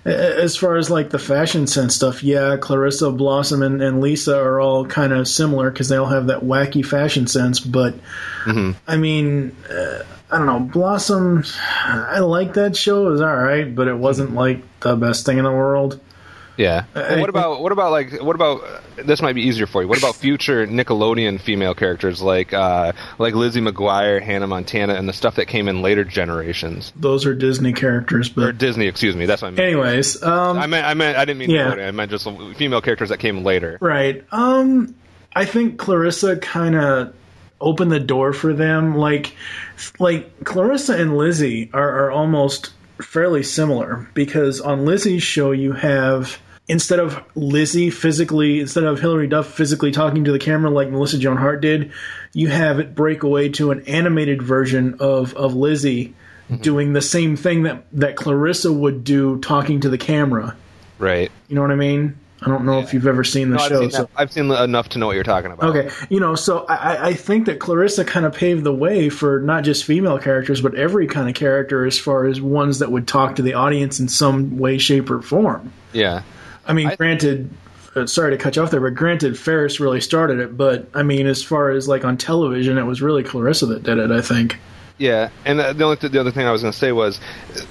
as 0.04 0.56
far 0.56 0.76
as 0.76 0.90
like 0.90 1.10
the 1.10 1.18
fashion 1.18 1.66
sense 1.66 1.94
stuff, 1.94 2.22
yeah, 2.22 2.56
Clarissa, 2.56 3.10
Blossom, 3.10 3.62
and, 3.62 3.80
and 3.80 4.00
Lisa 4.00 4.36
are 4.38 4.60
all 4.60 4.84
kind 4.84 5.12
of 5.12 5.28
similar 5.28 5.70
because 5.70 5.88
they 5.88 5.96
all 5.96 6.06
have 6.06 6.26
that 6.26 6.40
wacky 6.40 6.84
fashion 6.84 7.26
sense. 7.26 7.60
But 7.60 7.94
I 8.86 8.96
mean, 8.96 9.56
uh, 9.70 10.02
I 10.30 10.38
don't 10.38 10.46
know, 10.46 10.60
Blossom. 10.60 11.44
I 11.84 12.18
like 12.18 12.54
that 12.54 12.76
show; 12.76 13.06
it 13.06 13.10
was 13.10 13.20
all 13.20 13.36
right, 13.36 13.72
but 13.74 13.88
it 13.88 13.96
wasn't 13.96 14.34
like 14.34 14.62
the 14.80 14.96
best 14.96 15.24
thing 15.24 15.38
in 15.38 15.44
the 15.44 15.52
world. 15.52 16.00
Yeah. 16.56 16.84
I- 16.94 17.00
And 17.00 17.20
what 17.20 17.30
about 17.30 17.60
what 17.62 17.72
about 17.72 17.90
like 17.92 18.20
what 18.22 18.36
about 18.36 18.62
this 18.96 19.22
might 19.22 19.32
be 19.34 19.42
easier 19.42 19.66
for 19.66 19.82
you. 19.82 19.88
What 19.88 19.98
about 19.98 20.16
future 20.16 20.66
Nickelodeon 20.66 21.40
female 21.40 21.74
characters 21.74 22.20
like 22.20 22.52
uh, 22.52 22.92
like 23.18 23.34
Lizzie 23.34 23.60
McGuire, 23.60 24.20
Hannah 24.22 24.46
Montana, 24.46 24.94
and 24.94 25.08
the 25.08 25.12
stuff 25.12 25.36
that 25.36 25.46
came 25.46 25.66
in 25.68 25.80
later 25.82 26.04
generations 26.04 26.92
Those 26.96 27.24
are 27.26 27.34
Disney 27.34 27.72
characters, 27.72 28.30
or 28.30 28.34
but 28.52 28.58
Disney? 28.58 28.86
Excuse 28.86 29.16
me. 29.16 29.26
That's 29.26 29.40
what 29.42 29.48
I 29.48 29.50
meant. 29.52 29.60
anyways, 29.60 30.22
um, 30.22 30.58
I 30.58 30.66
meant 30.66 30.86
I 30.86 30.94
meant 30.94 31.16
I 31.16 31.24
didn't 31.24 31.38
mean 31.38 31.50
Yeah. 31.50 31.70
Nickelodeon. 31.70 31.88
I 31.88 31.90
meant 31.92 32.10
just 32.10 32.28
female 32.56 32.80
characters 32.82 33.08
that 33.08 33.18
came 33.18 33.44
later. 33.44 33.78
Right. 33.80 34.24
Um 34.32 34.94
I 35.34 35.46
think 35.46 35.78
Clarissa 35.78 36.36
kind 36.36 36.76
of 36.76 37.14
opened 37.60 37.90
the 37.92 38.00
door 38.00 38.32
for 38.34 38.52
them 38.52 38.96
like 38.96 39.34
like 39.98 40.44
Clarissa 40.44 41.00
and 41.00 41.16
Lizzie 41.16 41.70
are, 41.72 42.04
are 42.06 42.10
almost 42.10 42.72
fairly 43.00 43.42
similar 43.42 44.08
because 44.14 44.60
on 44.60 44.84
Lizzie's 44.84 45.22
show 45.22 45.52
you 45.52 45.72
have 45.72 46.38
instead 46.68 46.98
of 46.98 47.22
Lizzie 47.34 47.90
physically 47.90 48.60
instead 48.60 48.84
of 48.84 49.00
Hilary 49.00 49.26
Duff 49.26 49.46
physically 49.46 49.90
talking 49.90 50.24
to 50.24 50.32
the 50.32 50.38
camera 50.38 50.70
like 50.70 50.90
Melissa 50.90 51.18
Joan 51.18 51.36
Hart 51.36 51.60
did, 51.60 51.92
you 52.32 52.48
have 52.48 52.78
it 52.78 52.94
break 52.94 53.22
away 53.22 53.48
to 53.50 53.70
an 53.70 53.82
animated 53.86 54.42
version 54.42 54.96
of 55.00 55.34
of 55.34 55.54
Lizzie 55.54 56.14
mm-hmm. 56.50 56.62
doing 56.62 56.92
the 56.92 57.02
same 57.02 57.36
thing 57.36 57.64
that 57.64 57.84
that 57.92 58.16
Clarissa 58.16 58.72
would 58.72 59.04
do 59.04 59.38
talking 59.40 59.80
to 59.80 59.88
the 59.88 59.98
camera. 59.98 60.56
Right. 60.98 61.30
You 61.48 61.56
know 61.56 61.62
what 61.62 61.72
I 61.72 61.76
mean? 61.76 62.18
I 62.44 62.48
don't 62.48 62.64
know 62.64 62.80
if 62.80 62.92
you've 62.92 63.06
ever 63.06 63.24
seen 63.24 63.50
the 63.50 63.56
No, 63.56 63.62
I've, 63.62 63.68
show. 63.68 63.80
seen 63.80 63.90
so- 63.90 64.08
I've 64.16 64.32
seen 64.32 64.50
enough 64.50 64.88
to 64.90 64.98
know 64.98 65.06
what 65.06 65.14
you're 65.14 65.24
talking 65.24 65.52
about. 65.52 65.76
Okay, 65.76 65.90
you 66.08 66.18
know, 66.20 66.34
so 66.34 66.64
I, 66.66 66.74
I- 66.74 67.06
I 67.08 67.14
think 67.14 67.46
that 67.46 67.60
Clarissa 67.60 68.04
kind 68.04 68.26
of 68.26 68.34
paved 68.34 68.64
the 68.64 68.74
way 68.74 69.08
for 69.08 69.40
not 69.40 69.64
just 69.64 69.84
female 69.84 70.18
characters, 70.18 70.60
but 70.60 70.74
every 70.74 71.06
kind 71.06 71.28
of 71.28 71.34
character 71.34 71.84
as 71.86 71.98
far 71.98 72.26
as 72.26 72.40
ones 72.40 72.78
that 72.80 72.90
would 72.90 73.06
talk 73.06 73.36
to 73.36 73.42
the 73.42 73.54
audience 73.54 74.00
in 74.00 74.08
some 74.08 74.58
way, 74.58 74.78
shape, 74.78 75.10
or 75.10 75.22
form. 75.22 75.72
Yeah. 75.92 76.22
I 76.66 76.72
mean, 76.72 76.92
granted, 76.96 77.50
uh, 77.94 78.06
sorry 78.06 78.30
to 78.30 78.38
cut 78.38 78.56
you 78.56 78.62
off 78.62 78.70
there, 78.70 78.80
but 78.80 78.94
granted, 78.94 79.38
Ferris 79.38 79.78
really 79.80 80.00
started 80.00 80.38
it. 80.38 80.56
But 80.56 80.88
I 80.94 81.02
mean, 81.02 81.26
as 81.26 81.42
far 81.42 81.70
as 81.70 81.88
like 81.88 82.04
on 82.04 82.16
television, 82.16 82.78
it 82.78 82.84
was 82.84 83.02
really 83.02 83.22
Clarissa 83.22 83.66
that 83.66 83.82
did 83.82 83.98
it. 83.98 84.10
I 84.10 84.20
think. 84.20 84.58
Yeah, 85.02 85.30
and 85.44 85.58
the 85.58 85.72
the 85.72 85.82
only 85.82 85.96
th- 85.96 86.12
the 86.12 86.20
other 86.20 86.30
thing 86.30 86.46
I 86.46 86.52
was 86.52 86.62
going 86.62 86.70
to 86.70 86.78
say 86.78 86.92
was 86.92 87.18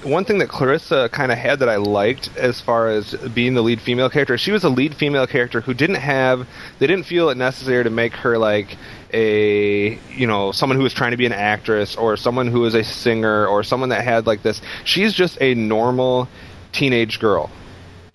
one 0.04 0.26
thing 0.26 0.40
that 0.40 0.50
Clarissa 0.50 1.08
kind 1.14 1.32
of 1.32 1.38
had 1.38 1.60
that 1.60 1.70
I 1.70 1.78
liked 1.78 2.30
as 2.36 2.60
far 2.60 2.90
as 2.90 3.14
being 3.34 3.54
the 3.54 3.62
lead 3.62 3.80
female 3.80 4.10
character. 4.10 4.38
She 4.38 4.52
was 4.52 4.66
a 4.66 4.70
lead 4.70 4.96
female 4.96 5.26
character 5.26 5.62
who 5.62 5.74
didn't 5.74 5.96
have 5.96 6.46
they 6.80 6.88
didn't 6.88 7.06
feel 7.06 7.30
it 7.30 7.38
necessary 7.38 7.86
to 7.86 7.90
make 7.90 8.12
her 8.16 8.38
like 8.38 8.76
a 9.14 9.98
you 10.10 10.28
know 10.28 10.52
someone 10.52 10.76
who 10.76 10.84
was 10.84 10.94
trying 10.94 11.12
to 11.12 11.18
be 11.18 11.26
an 11.26 11.32
actress 11.32 11.96
or 11.96 12.18
someone 12.18 12.48
who 12.48 12.60
was 12.60 12.76
a 12.76 12.84
singer 12.84 13.48
or 13.48 13.64
someone 13.64 13.88
that 13.90 14.04
had 14.04 14.28
like 14.28 14.44
this. 14.44 14.62
She's 14.84 15.14
just 15.14 15.38
a 15.40 15.54
normal 15.56 16.28
teenage 16.74 17.22
girl. 17.22 17.50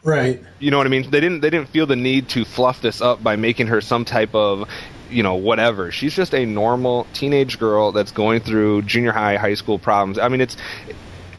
Right. 0.04 0.42
You 0.58 0.70
know 0.70 0.76
what 0.76 0.86
I 0.86 0.90
mean? 0.90 1.10
They 1.10 1.20
didn't 1.20 1.40
they 1.40 1.48
didn't 1.48 1.70
feel 1.70 1.86
the 1.86 1.96
need 1.96 2.28
to 2.30 2.44
fluff 2.44 2.82
this 2.82 3.00
up 3.00 3.22
by 3.22 3.36
making 3.36 3.68
her 3.68 3.80
some 3.80 4.04
type 4.04 4.34
of 4.34 4.68
you 5.10 5.22
know 5.22 5.34
whatever. 5.34 5.90
She's 5.90 6.14
just 6.14 6.34
a 6.34 6.44
normal 6.44 7.06
teenage 7.12 7.58
girl 7.58 7.92
that's 7.92 8.12
going 8.12 8.40
through 8.40 8.82
junior 8.82 9.12
high, 9.12 9.36
high 9.36 9.54
school 9.54 9.78
problems. 9.78 10.18
I 10.18 10.28
mean, 10.28 10.40
it's 10.40 10.56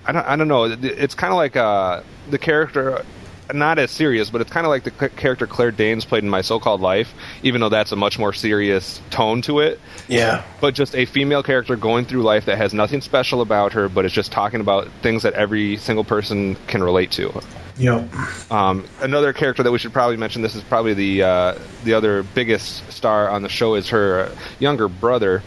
I 0.06 0.12
don't 0.12 0.26
I 0.26 0.36
don't 0.36 0.48
know. 0.48 0.66
It's 0.66 1.16
kind 1.16 1.32
of 1.32 1.38
like 1.38 1.56
uh 1.56 2.02
the 2.30 2.38
character 2.38 3.06
not 3.54 3.80
as 3.80 3.92
serious, 3.92 4.30
but 4.30 4.42
it's 4.42 4.52
kind 4.52 4.66
of 4.66 4.70
like 4.70 4.84
the 4.84 4.92
c- 4.92 5.16
character 5.16 5.48
Claire 5.48 5.72
Danes 5.72 6.06
played 6.06 6.24
in 6.24 6.30
My 6.30 6.42
So-Called 6.42 6.82
Life, 6.82 7.14
even 7.44 7.62
though 7.62 7.70
that's 7.70 7.92
a 7.92 7.96
much 7.96 8.20
more 8.20 8.34
serious 8.34 9.02
tone 9.10 9.42
to 9.44 9.60
it. 9.60 9.80
Yeah. 10.08 10.44
But 10.62 10.74
just 10.74 10.96
a 10.96 11.06
female 11.06 11.44
character 11.44 11.76
going 11.76 12.06
through 12.06 12.24
life 12.24 12.46
that 12.46 12.58
has 12.58 12.74
nothing 12.74 13.02
special 13.02 13.42
about 13.42 13.74
her, 13.74 13.90
but 13.90 14.06
is 14.06 14.12
just 14.12 14.32
talking 14.32 14.62
about 14.62 14.88
things 15.02 15.24
that 15.24 15.34
every 15.34 15.78
single 15.78 16.04
person 16.04 16.56
can 16.68 16.84
relate 16.84 17.12
to. 17.12 17.42
Yep. 17.78 18.52
Um, 18.52 18.86
another 19.02 19.34
character 19.34 19.62
that 19.64 19.72
we 19.72 19.78
should 19.78 19.94
probably 19.94 20.18
mention. 20.18 20.42
This 20.42 20.56
is 20.56 20.64
probably 20.64 20.96
the 20.96 21.24
uh, 21.24 21.60
the 21.84 21.94
other 21.94 22.24
biggest 22.24 22.92
star 22.92 23.30
on 23.30 23.44
the 23.44 23.50
show 23.50 23.76
is 23.76 23.90
her 23.90 24.32
younger 24.60 24.88
brother. 24.88 25.44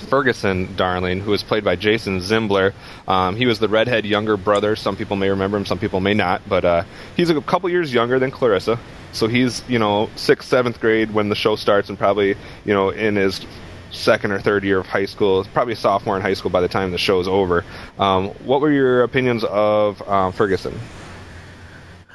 Ferguson 0.00 0.74
Darling, 0.76 1.20
who 1.20 1.32
is 1.32 1.42
played 1.42 1.64
by 1.64 1.76
Jason 1.76 2.20
Zimbler. 2.20 2.74
Um, 3.06 3.36
he 3.36 3.46
was 3.46 3.58
the 3.58 3.68
redhead 3.68 4.04
younger 4.04 4.36
brother. 4.36 4.76
Some 4.76 4.96
people 4.96 5.16
may 5.16 5.30
remember 5.30 5.56
him, 5.56 5.66
some 5.66 5.78
people 5.78 6.00
may 6.00 6.14
not. 6.14 6.42
But 6.48 6.64
uh, 6.64 6.84
he's 7.16 7.30
a 7.30 7.40
couple 7.40 7.68
years 7.70 7.92
younger 7.92 8.18
than 8.18 8.30
Clarissa. 8.30 8.78
So 9.12 9.26
he's, 9.26 9.62
you 9.68 9.78
know, 9.78 10.10
sixth, 10.16 10.48
seventh 10.48 10.80
grade 10.80 11.12
when 11.12 11.28
the 11.28 11.34
show 11.34 11.56
starts, 11.56 11.88
and 11.88 11.98
probably, 11.98 12.36
you 12.64 12.74
know, 12.74 12.90
in 12.90 13.16
his 13.16 13.44
second 13.90 14.32
or 14.32 14.40
third 14.40 14.64
year 14.64 14.78
of 14.78 14.86
high 14.86 15.06
school. 15.06 15.44
Probably 15.52 15.72
a 15.72 15.76
sophomore 15.76 16.16
in 16.16 16.22
high 16.22 16.34
school 16.34 16.50
by 16.50 16.60
the 16.60 16.68
time 16.68 16.90
the 16.90 16.98
show's 16.98 17.28
over. 17.28 17.64
Um, 17.98 18.28
what 18.44 18.60
were 18.60 18.70
your 18.70 19.02
opinions 19.02 19.44
of 19.44 20.06
um, 20.08 20.32
Ferguson? 20.32 20.78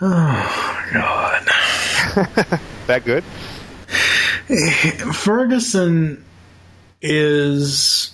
Oh 0.05 0.89
God. 0.91 1.45
that 2.87 3.03
good? 3.05 3.23
Ferguson 5.15 6.23
is 7.03 8.13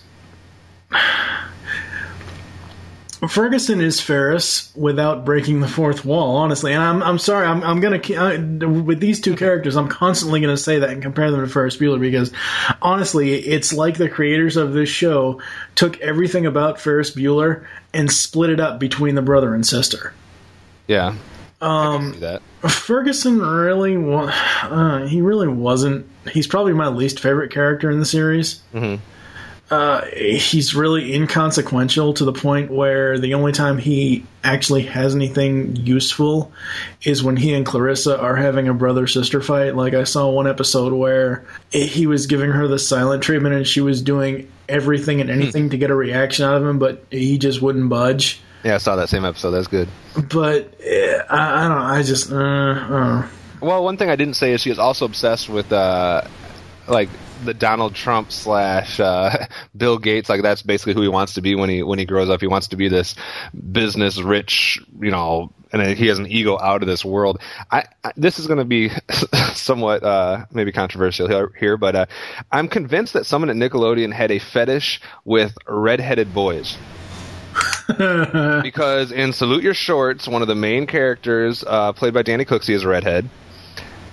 Ferguson 3.28 3.82
is 3.82 4.00
Ferris 4.00 4.74
without 4.76 5.26
breaking 5.26 5.60
the 5.60 5.68
fourth 5.68 6.06
wall, 6.06 6.38
honestly. 6.38 6.74
And 6.74 6.82
I'm 6.82 7.04
I'm 7.04 7.20
sorry, 7.20 7.46
I'm 7.46 7.62
I'm 7.64 7.82
gonna 7.82 8.00
I, 8.12 8.36
uh, 8.38 8.70
with 8.70 9.02
these 9.02 9.20
two 9.20 9.36
characters, 9.36 9.76
I'm 9.76 9.90
constantly 9.90 10.40
gonna 10.40 10.56
say 10.56 10.80
that 10.80 10.90
and 10.90 11.02
compare 11.02 11.30
them 11.30 11.42
to 11.42 11.48
Ferris 11.48 11.76
Bueller 11.76 12.00
because 12.00 12.32
honestly, 12.82 13.34
it's 13.36 13.74
like 13.74 13.98
the 13.98 14.10
creators 14.10 14.56
of 14.56 14.72
this 14.74 14.90
show 14.90 15.42
took 15.76 16.00
everything 16.00 16.46
about 16.46 16.80
Ferris 16.80 17.14
Bueller 17.14 17.66
and 17.94 18.10
split 18.10 18.52
it 18.52 18.60
up 18.62 18.80
between 18.80 19.16
the 19.16 19.22
brother 19.22 19.54
and 19.54 19.66
sister. 19.68 20.14
Yeah. 20.88 21.16
Um, 21.62 22.20
that. 22.20 22.42
Ferguson 22.62 23.42
really, 23.42 23.98
wa- 23.98 24.32
uh, 24.64 25.06
he 25.08 25.22
really 25.22 25.48
wasn't. 25.48 26.08
He's 26.32 26.48
probably 26.48 26.74
my 26.74 26.88
least 26.88 27.20
favorite 27.20 27.52
character 27.52 27.90
in 27.90 28.00
the 28.00 28.06
series. 28.06 28.62
Mm-hmm. 28.74 29.04
Uh, 29.72 30.04
he's 30.06 30.74
really 30.74 31.14
inconsequential 31.14 32.16
to 32.16 32.26
the 32.26 32.34
point 32.34 32.72
where 32.72 33.20
the 33.20 33.36
only 33.36 33.52
time 33.52 33.78
he 33.78 34.26
actually 34.44 34.82
has 34.84 35.14
anything 35.14 35.76
useful 35.76 36.52
is 37.04 37.22
when 37.22 37.38
he 37.38 37.54
and 37.54 37.68
Clarissa 37.68 38.20
are 38.20 38.36
having 38.36 38.68
a 38.68 38.74
brother 38.74 39.06
sister 39.06 39.42
fight. 39.42 39.76
Like 39.76 39.94
I 39.94 40.06
saw 40.06 40.28
one 40.30 40.48
episode 40.48 40.92
where 40.94 41.46
he 41.72 42.08
was 42.08 42.26
giving 42.26 42.50
her 42.50 42.68
the 42.68 42.80
silent 42.80 43.22
treatment 43.22 43.54
and 43.54 43.68
she 43.68 43.82
was 43.82 44.02
doing 44.02 44.52
everything 44.68 45.22
and 45.22 45.30
anything 45.30 45.70
to 45.70 45.78
get 45.78 45.92
a 45.92 45.96
reaction 45.96 46.46
out 46.46 46.58
of 46.58 46.66
him, 46.66 46.80
but 46.80 47.06
he 47.12 47.38
just 47.38 47.62
wouldn't 47.62 47.90
budge. 47.90 48.42
Yeah, 48.64 48.76
I 48.76 48.78
saw 48.78 48.96
that 48.98 49.10
same 49.10 49.26
episode. 49.26 49.52
That's 49.52 49.68
good. 49.68 49.88
But 50.16 50.74
uh, 50.82 51.24
I, 51.30 51.66
I 51.66 51.68
don't. 51.68 51.82
I 51.82 52.04
just. 52.04 52.32
Uh, 52.32 52.36
I 52.38 52.88
don't. 52.90 53.30
Well, 53.62 53.84
one 53.84 53.98
thing 53.98 54.10
I 54.10 54.16
didn't 54.16 54.36
say 54.36 54.54
is 54.54 54.62
she 54.62 54.70
is 54.70 54.80
also 54.80 55.06
obsessed 55.06 55.50
with 55.50 55.72
uh, 55.72 56.24
like 56.88 57.10
the 57.44 57.54
Donald 57.54 57.96
Trump 57.96 58.32
slash 58.32 59.00
uh, 59.00 59.48
Bill 59.78 59.98
Gates. 59.98 60.30
Like 60.30 60.42
that's 60.42 60.62
basically 60.62 60.94
who 60.94 61.02
he 61.02 61.08
wants 61.08 61.34
to 61.36 61.42
be 61.42 61.56
when 61.56 61.70
he 61.70 61.84
when 61.84 62.00
he 62.00 62.06
grows 62.06 62.30
up. 62.30 62.42
He 62.42 62.48
wants 62.48 62.68
to 62.70 62.76
be 62.76 62.90
this 62.90 63.16
business 63.72 64.22
rich, 64.22 64.80
you 65.00 65.12
know, 65.12 65.52
and 65.72 65.98
he 65.98 66.08
has 66.08 66.20
an 66.20 66.28
ego 66.28 66.60
out 66.60 66.82
of 66.82 66.88
this 66.88 67.06
world. 67.06 67.40
I, 67.72 67.86
I 68.04 68.12
this 68.18 68.40
is 68.40 68.48
going 68.48 68.60
to 68.60 68.66
be 68.66 68.92
somewhat 69.54 70.04
uh, 70.04 70.46
maybe 70.52 70.72
controversial 70.72 71.28
here, 71.28 71.52
here 71.60 71.78
but 71.78 71.96
uh, 71.96 72.06
I'm 72.52 72.68
convinced 72.68 73.14
that 73.14 73.26
someone 73.26 73.50
at 73.50 73.56
Nickelodeon 73.56 74.14
had 74.14 74.32
a 74.32 74.40
fetish 74.40 75.02
with 75.26 75.58
redheaded 75.68 76.34
boys. 76.34 76.78
because 78.64 79.12
in 79.12 79.34
Salute 79.34 79.64
Your 79.64 79.74
Shorts, 79.74 80.28
one 80.28 80.42
of 80.42 80.48
the 80.48 80.56
main 80.56 80.86
characters, 80.86 81.64
uh, 81.66 81.92
played 81.94 82.14
by 82.14 82.22
Danny 82.22 82.46
Cooksey, 82.46 82.74
is 82.76 82.84
a 82.84 82.88
redhead. 82.88 83.30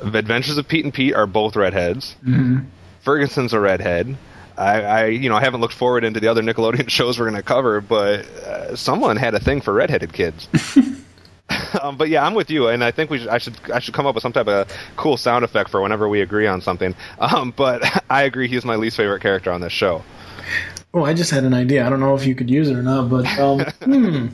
Adventures 0.01 0.57
of 0.57 0.67
Pete 0.67 0.85
and 0.85 0.95
Pete 0.95 1.15
are 1.15 1.27
both 1.27 1.57
redheads. 1.57 2.17
Mm-hmm. 2.25 2.61
Ferguson's 3.01 3.53
a 3.53 3.61
redhead. 3.61 4.17
I, 4.57 4.83
I, 4.83 5.07
you 5.07 5.29
know, 5.29 5.37
I 5.37 5.41
haven't 5.41 5.61
looked 5.61 5.75
forward 5.75 6.05
into 6.05 6.21
the 6.21 6.29
other 6.29 6.43
Nickelodeon 6.43 6.89
shows 6.89 7.19
we're 7.19 7.27
going 7.27 7.37
to 7.37 7.43
cover, 7.43 7.81
but 7.81 8.27
uh, 8.27 8.77
someone 8.77 9.17
had 9.17 9.35
a 9.35 9.41
thing 9.41 9.61
for 9.61 9.75
redheaded 9.75 10.13
kids. 10.13 10.49
um, 11.83 11.97
but 11.99 12.09
yeah, 12.09 12.25
I'm 12.25 12.35
with 12.35 12.51
you, 12.51 12.69
and 12.69 12.83
I 12.83 12.91
think 12.91 13.11
we 13.11 13.19
should, 13.19 13.29
I 13.29 13.39
should 13.39 13.57
I 13.73 13.79
should 13.81 13.95
come 13.95 14.07
up 14.07 14.15
with 14.15 14.23
some 14.23 14.33
type 14.33 14.49
of 14.49 14.73
cool 14.97 15.19
sound 15.19 15.45
effect 15.45 15.71
for 15.71 15.83
whenever 15.83 16.09
we 16.09 16.23
agree 16.23 16.47
on 16.47 16.63
something. 16.63 16.95
Um, 17.19 17.53
but 17.55 17.85
I 18.11 18.23
agree, 18.23 18.49
he's 18.49 18.65
my 18.65 18.77
least 18.77 18.97
favorite 18.97 19.21
character 19.21 19.53
on 19.53 19.61
this 19.61 19.73
show. 19.73 20.03
Oh, 20.97 21.05
I 21.05 21.13
just 21.13 21.31
had 21.31 21.45
an 21.45 21.53
idea. 21.53 21.87
I 21.87 21.91
don't 21.91 22.01
know 22.01 22.15
if 22.15 22.25
you 22.25 22.35
could 22.35 22.49
use 22.49 22.71
it 22.71 22.75
or 22.75 22.83
not, 22.83 23.11
but 23.11 23.27
um, 23.39 23.61
hmm. 23.85 24.27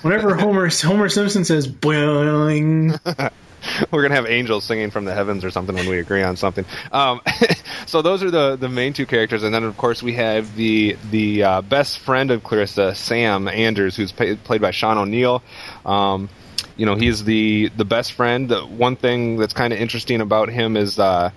whenever 0.00 0.34
Homer 0.34 0.70
Homer 0.70 1.10
Simpson 1.10 1.44
says 1.44 1.68
"boing," 1.68 2.98
We're 3.90 4.00
gonna 4.00 4.14
have 4.14 4.24
angels 4.26 4.64
singing 4.64 4.90
from 4.90 5.04
the 5.04 5.12
heavens 5.12 5.44
or 5.44 5.50
something 5.50 5.74
when 5.74 5.86
we 5.86 5.98
agree 5.98 6.22
on 6.22 6.38
something. 6.38 6.64
Um, 6.90 7.20
so 7.86 8.00
those 8.00 8.22
are 8.22 8.30
the 8.30 8.56
the 8.56 8.70
main 8.70 8.94
two 8.94 9.04
characters, 9.04 9.42
and 9.42 9.54
then 9.54 9.62
of 9.62 9.76
course 9.76 10.02
we 10.02 10.14
have 10.14 10.56
the 10.56 10.96
the 11.10 11.42
uh, 11.42 11.60
best 11.60 11.98
friend 11.98 12.30
of 12.30 12.42
Clarissa, 12.42 12.94
Sam 12.94 13.46
Anders, 13.46 13.94
who's 13.94 14.10
pay, 14.10 14.36
played 14.36 14.62
by 14.62 14.70
Sean 14.70 14.96
O'Neal. 14.96 15.42
Um, 15.84 16.30
you 16.78 16.86
know, 16.86 16.94
he's 16.94 17.24
the 17.24 17.70
the 17.76 17.84
best 17.84 18.14
friend. 18.14 18.48
The 18.48 18.62
one 18.62 18.96
thing 18.96 19.36
that's 19.36 19.52
kind 19.52 19.74
of 19.74 19.78
interesting 19.78 20.22
about 20.22 20.48
him 20.48 20.78
is. 20.78 20.98
Uh, 20.98 21.30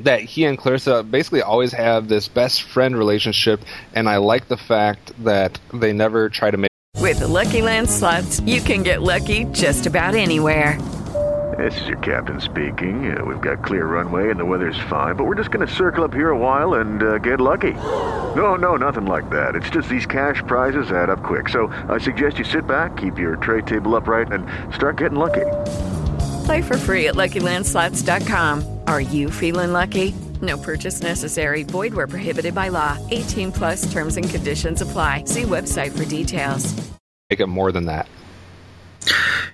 that 0.00 0.20
he 0.20 0.44
and 0.44 0.58
Clarissa 0.58 1.02
basically 1.02 1.42
always 1.42 1.72
have 1.72 2.08
this 2.08 2.28
best 2.28 2.62
friend 2.62 2.96
relationship, 2.96 3.60
and 3.94 4.08
I 4.08 4.16
like 4.18 4.48
the 4.48 4.56
fact 4.56 5.12
that 5.24 5.58
they 5.72 5.92
never 5.92 6.28
try 6.28 6.50
to 6.50 6.56
make. 6.56 6.70
With 6.98 7.18
the 7.20 7.28
Lucky 7.28 7.62
Land 7.62 7.90
slots, 7.90 8.40
you 8.40 8.60
can 8.60 8.82
get 8.82 9.02
lucky 9.02 9.44
just 9.52 9.86
about 9.86 10.14
anywhere. 10.14 10.78
This 11.58 11.78
is 11.82 11.86
your 11.88 11.98
captain 11.98 12.40
speaking. 12.40 13.14
Uh, 13.14 13.24
we've 13.24 13.40
got 13.40 13.62
clear 13.62 13.84
runway 13.84 14.30
and 14.30 14.40
the 14.40 14.44
weather's 14.44 14.78
fine, 14.88 15.16
but 15.16 15.24
we're 15.24 15.34
just 15.34 15.50
going 15.50 15.66
to 15.66 15.72
circle 15.72 16.02
up 16.02 16.14
here 16.14 16.30
a 16.30 16.38
while 16.38 16.74
and 16.74 17.02
uh, 17.02 17.18
get 17.18 17.40
lucky. 17.40 17.72
No, 17.72 18.56
no, 18.56 18.76
nothing 18.76 19.04
like 19.04 19.28
that. 19.30 19.54
It's 19.54 19.68
just 19.68 19.88
these 19.88 20.06
cash 20.06 20.42
prizes 20.46 20.90
add 20.90 21.10
up 21.10 21.22
quick. 21.22 21.50
So 21.50 21.66
I 21.90 21.98
suggest 21.98 22.38
you 22.38 22.44
sit 22.44 22.66
back, 22.66 22.96
keep 22.96 23.18
your 23.18 23.36
tray 23.36 23.60
table 23.60 23.94
upright, 23.94 24.32
and 24.32 24.46
start 24.74 24.96
getting 24.96 25.18
lucky. 25.18 25.44
Play 26.44 26.62
for 26.62 26.76
free 26.76 27.08
at 27.08 27.14
LuckyLandSlots.com. 27.14 28.80
Are 28.86 29.00
you 29.00 29.30
feeling 29.30 29.72
lucky? 29.72 30.14
No 30.40 30.58
purchase 30.58 31.00
necessary. 31.02 31.62
Void 31.62 31.94
where 31.94 32.06
prohibited 32.08 32.54
by 32.54 32.68
law. 32.68 32.98
18 33.10 33.52
plus 33.52 33.92
terms 33.92 34.16
and 34.16 34.28
conditions 34.28 34.80
apply. 34.80 35.24
See 35.26 35.42
website 35.42 35.96
for 35.96 36.04
details. 36.04 36.74
Make 37.30 37.40
it 37.40 37.46
more 37.46 37.70
than 37.72 37.86
that. 37.86 38.06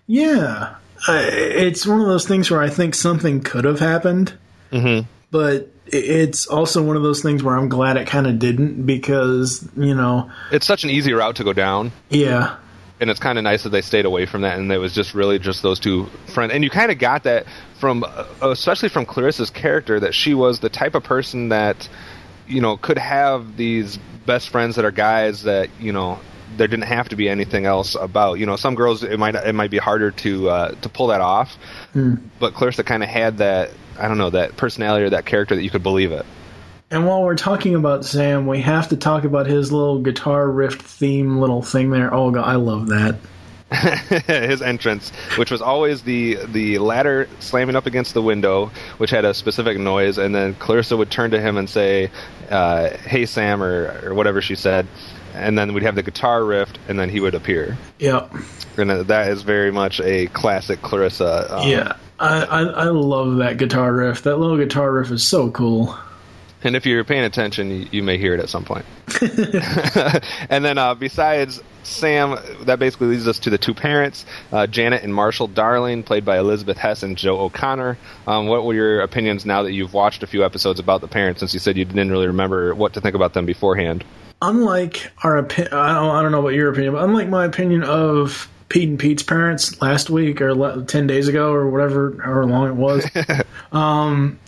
yeah, 0.06 0.74
uh, 1.06 1.22
it's 1.30 1.86
one 1.86 2.00
of 2.00 2.06
those 2.06 2.26
things 2.26 2.50
where 2.50 2.60
I 2.60 2.68
think 2.70 2.94
something 2.94 3.40
could 3.42 3.64
have 3.64 3.80
happened, 3.80 4.32
Mm-hmm. 4.72 5.06
but 5.30 5.70
it's 5.86 6.46
also 6.46 6.82
one 6.82 6.96
of 6.96 7.02
those 7.02 7.22
things 7.22 7.42
where 7.42 7.56
I'm 7.56 7.68
glad 7.70 7.96
it 7.96 8.06
kind 8.06 8.26
of 8.26 8.38
didn't 8.38 8.84
because 8.84 9.66
you 9.76 9.94
know, 9.94 10.30
It's 10.52 10.66
such 10.66 10.84
an 10.84 10.90
easy 10.90 11.12
route 11.14 11.36
to 11.36 11.44
go 11.44 11.52
down. 11.54 11.92
yeah, 12.10 12.56
and 13.00 13.10
it's 13.10 13.20
kind 13.20 13.38
of 13.38 13.44
nice 13.44 13.62
that 13.62 13.70
they 13.70 13.82
stayed 13.82 14.04
away 14.04 14.26
from 14.26 14.40
that 14.42 14.58
and 14.58 14.70
it 14.72 14.78
was 14.78 14.94
just 14.94 15.14
really 15.14 15.38
just 15.38 15.62
those 15.62 15.78
two 15.78 16.06
friends. 16.26 16.52
And 16.52 16.64
you 16.64 16.70
kind 16.70 16.90
of 16.90 16.98
got 16.98 17.22
that 17.24 17.46
from 17.78 18.04
uh, 18.04 18.24
especially 18.42 18.88
from 18.88 19.06
clarissa's 19.06 19.50
character 19.50 20.00
that 20.00 20.14
she 20.14 20.34
was 20.34 20.60
the 20.60 20.68
type 20.68 20.94
of 20.94 21.04
person 21.04 21.48
that 21.50 21.88
you 22.46 22.60
know 22.60 22.76
could 22.76 22.98
have 22.98 23.56
these 23.56 23.98
best 24.26 24.48
friends 24.48 24.76
that 24.76 24.84
are 24.84 24.90
guys 24.90 25.42
that 25.44 25.70
you 25.80 25.92
know 25.92 26.18
there 26.56 26.66
didn't 26.66 26.86
have 26.86 27.08
to 27.10 27.16
be 27.16 27.28
anything 27.28 27.66
else 27.66 27.94
about. 27.94 28.38
You 28.38 28.46
know 28.46 28.56
some 28.56 28.74
girls 28.74 29.02
it 29.04 29.18
might 29.18 29.34
it 29.34 29.54
might 29.54 29.70
be 29.70 29.78
harder 29.78 30.10
to 30.10 30.48
uh, 30.48 30.70
to 30.80 30.88
pull 30.88 31.08
that 31.08 31.20
off 31.20 31.56
Hmm. 31.92 32.14
but 32.40 32.54
clarissa 32.54 32.82
kind 32.84 33.02
of 33.02 33.08
had 33.08 33.38
that 33.38 33.70
i 33.98 34.08
don't 34.08 34.18
know 34.18 34.30
that 34.30 34.56
personality 34.56 35.04
or 35.04 35.10
that 35.10 35.24
character 35.26 35.54
that 35.56 35.62
you 35.62 35.70
could 35.70 35.82
believe 35.82 36.10
it 36.12 36.24
And 36.90 37.06
while 37.06 37.22
we're 37.22 37.36
talking 37.36 37.74
about 37.74 38.04
Sam, 38.04 38.46
we 38.46 38.60
have 38.62 38.88
to 38.88 38.96
talk 38.96 39.24
about 39.24 39.46
his 39.46 39.70
little 39.70 39.98
guitar 39.98 40.48
riff 40.50 40.80
theme 40.80 41.38
little 41.38 41.60
thing 41.62 41.90
there. 41.90 42.12
Oh 42.12 42.30
god, 42.30 42.44
I 42.46 42.54
love 42.56 42.88
that. 42.88 43.16
his 44.26 44.62
entrance, 44.62 45.10
which 45.36 45.50
was 45.50 45.60
always 45.60 46.00
the 46.02 46.38
the 46.46 46.78
ladder 46.78 47.28
slamming 47.40 47.76
up 47.76 47.84
against 47.84 48.14
the 48.14 48.22
window, 48.22 48.70
which 48.96 49.10
had 49.10 49.26
a 49.26 49.34
specific 49.34 49.76
noise, 49.78 50.16
and 50.16 50.34
then 50.34 50.54
Clarissa 50.54 50.96
would 50.96 51.10
turn 51.10 51.30
to 51.32 51.40
him 51.40 51.58
and 51.58 51.68
say, 51.68 52.10
uh, 52.50 52.88
"Hey 52.88 53.26
Sam," 53.26 53.62
or 53.62 54.00
or 54.06 54.14
whatever 54.14 54.40
she 54.40 54.54
said, 54.54 54.86
and 55.34 55.58
then 55.58 55.74
we'd 55.74 55.82
have 55.82 55.96
the 55.96 56.02
guitar 56.02 56.42
riff, 56.42 56.72
and 56.88 56.98
then 56.98 57.10
he 57.10 57.20
would 57.20 57.34
appear, 57.34 57.76
Yep. 57.98 58.32
and 58.78 58.90
that 58.90 59.28
is 59.28 59.42
very 59.42 59.70
much 59.70 60.00
a 60.00 60.28
classic 60.28 60.80
Clarissa. 60.80 61.58
Um, 61.58 61.68
yeah. 61.68 61.96
I, 62.18 62.44
I 62.44 62.60
I 62.62 62.84
love 62.84 63.36
that 63.36 63.58
guitar 63.58 63.92
riff. 63.92 64.22
That 64.22 64.38
little 64.38 64.56
guitar 64.56 64.90
riff 64.90 65.10
is 65.10 65.22
so 65.22 65.50
cool. 65.50 65.94
And 66.64 66.74
if 66.74 66.86
you're 66.86 67.04
paying 67.04 67.24
attention, 67.24 67.70
you, 67.70 67.88
you 67.92 68.02
may 68.02 68.18
hear 68.18 68.34
it 68.34 68.40
at 68.40 68.48
some 68.48 68.64
point. 68.64 68.84
and 70.50 70.64
then 70.64 70.76
uh, 70.78 70.94
besides 70.94 71.60
Sam, 71.84 72.36
that 72.62 72.78
basically 72.78 73.08
leads 73.08 73.28
us 73.28 73.38
to 73.40 73.50
the 73.50 73.58
two 73.58 73.74
parents, 73.74 74.26
uh, 74.52 74.66
Janet 74.66 75.02
and 75.02 75.14
Marshall 75.14 75.48
Darling, 75.48 76.02
played 76.02 76.24
by 76.24 76.38
Elizabeth 76.38 76.76
Hess 76.76 77.02
and 77.02 77.16
Joe 77.16 77.38
O'Connor. 77.40 77.96
Um, 78.26 78.46
what 78.46 78.64
were 78.64 78.74
your 78.74 79.00
opinions 79.00 79.46
now 79.46 79.62
that 79.62 79.72
you've 79.72 79.94
watched 79.94 80.22
a 80.22 80.26
few 80.26 80.44
episodes 80.44 80.80
about 80.80 81.00
the 81.00 81.08
parents, 81.08 81.40
since 81.40 81.54
you 81.54 81.60
said 81.60 81.76
you 81.76 81.84
didn't 81.84 82.10
really 82.10 82.26
remember 82.26 82.74
what 82.74 82.92
to 82.94 83.00
think 83.00 83.14
about 83.14 83.34
them 83.34 83.46
beforehand? 83.46 84.04
Unlike 84.42 85.10
our 85.24 85.36
opinion, 85.38 85.74
I 85.74 86.22
don't, 86.22 86.32
know 86.32 86.40
about 86.40 86.54
your 86.54 86.70
opinion, 86.70 86.92
but 86.94 87.02
unlike 87.02 87.28
my 87.28 87.44
opinion 87.44 87.82
of 87.82 88.48
Pete 88.68 88.88
and 88.88 88.98
Pete's 88.98 89.22
parents 89.22 89.80
last 89.80 90.10
week 90.10 90.40
or 90.40 90.54
le- 90.54 90.84
ten 90.84 91.06
days 91.08 91.26
ago 91.26 91.52
or 91.52 91.68
whatever, 91.68 92.20
however 92.22 92.46
long 92.46 92.68
it 92.68 92.74
was, 92.74 93.04
um, 93.72 94.38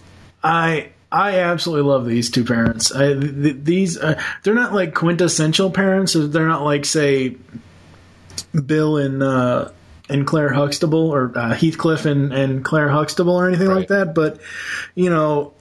I 0.44 0.90
I 1.12 1.40
absolutely 1.40 1.90
love 1.90 2.06
these 2.06 2.30
two 2.30 2.44
parents. 2.44 2.92
I, 2.92 3.14
th- 3.14 3.56
these 3.62 3.98
uh, 3.98 4.20
they're 4.42 4.54
not 4.54 4.72
like 4.72 4.94
quintessential 4.94 5.70
parents. 5.70 6.14
They're 6.14 6.46
not 6.46 6.62
like 6.62 6.84
say 6.84 7.36
Bill 8.64 8.96
and 8.96 9.22
uh, 9.22 9.70
and 10.08 10.26
Claire 10.26 10.52
Huxtable 10.52 11.10
or 11.10 11.32
uh, 11.36 11.54
Heathcliff 11.54 12.04
and, 12.04 12.32
and 12.32 12.64
Claire 12.64 12.88
Huxtable 12.88 13.34
or 13.34 13.48
anything 13.48 13.68
like 13.68 13.88
that. 13.88 14.14
But 14.14 14.40
you 14.94 15.10
know, 15.10 15.52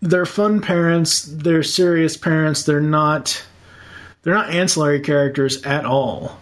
they're 0.00 0.26
fun 0.26 0.60
parents. 0.60 1.22
They're 1.22 1.62
serious 1.62 2.16
parents. 2.16 2.64
They're 2.64 2.80
not 2.80 3.44
they're 4.22 4.34
not 4.34 4.50
ancillary 4.50 5.00
characters 5.00 5.62
at 5.62 5.84
all. 5.84 6.38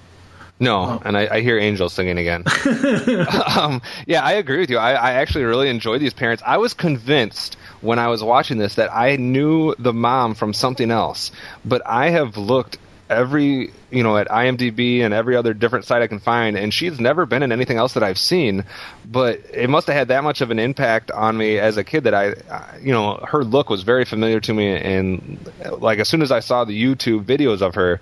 No, 0.61 1.01
and 1.05 1.16
I, 1.16 1.37
I 1.37 1.40
hear 1.40 1.59
Angel 1.59 1.88
singing 1.88 2.18
again. 2.18 2.44
um, 3.59 3.81
yeah, 4.07 4.23
I 4.23 4.33
agree 4.33 4.59
with 4.59 4.68
you. 4.68 4.77
I, 4.77 4.92
I 4.92 5.12
actually 5.14 5.44
really 5.44 5.70
enjoy 5.70 5.99
these 5.99 6.12
parents. 6.12 6.42
I 6.46 6.59
was 6.59 6.75
convinced 6.75 7.57
when 7.81 7.99
I 7.99 8.09
was 8.09 8.23
watching 8.23 8.59
this 8.59 8.75
that 8.75 8.94
I 8.94 9.16
knew 9.16 9.75
the 9.79 9.94
mom 9.94 10.35
from 10.35 10.53
something 10.53 10.90
else, 10.90 11.31
but 11.64 11.81
I 11.87 12.11
have 12.11 12.37
looked 12.37 12.77
every 13.09 13.73
you 13.90 14.05
know 14.05 14.16
at 14.18 14.29
IMDb 14.29 15.01
and 15.01 15.12
every 15.12 15.35
other 15.35 15.53
different 15.53 15.87
site 15.87 16.03
I 16.03 16.07
can 16.09 16.20
find, 16.20 16.59
and 16.59 16.75
she's 16.75 17.01
never 17.01 17.25
been 17.25 17.42
in 17.42 17.53
anything 17.53 17.79
else 17.79 17.94
that 17.94 18.03
I've 18.03 18.18
seen. 18.18 18.64
But 19.11 19.40
it 19.55 19.70
must 19.70 19.87
have 19.87 19.96
had 19.96 20.09
that 20.09 20.23
much 20.23 20.42
of 20.42 20.51
an 20.51 20.59
impact 20.59 21.11
on 21.11 21.38
me 21.38 21.59
as 21.59 21.79
a 21.79 21.85
kid 21.85 22.05
that 22.05 22.14
I, 22.14 22.35
I- 22.53 22.79
you 22.83 22.92
know, 22.92 23.14
her 23.27 23.44
look 23.44 23.70
was 23.70 23.83
very 23.83 24.05
familiar 24.05 24.40
to 24.40 24.53
me, 24.53 24.77
and 24.77 25.38
like 25.79 26.01
as 26.01 26.09
soon 26.09 26.20
as 26.20 26.31
I 26.31 26.40
saw 26.40 26.66
the 26.66 26.79
YouTube 26.81 27.25
videos 27.25 27.62
of 27.62 27.77
her. 27.77 27.99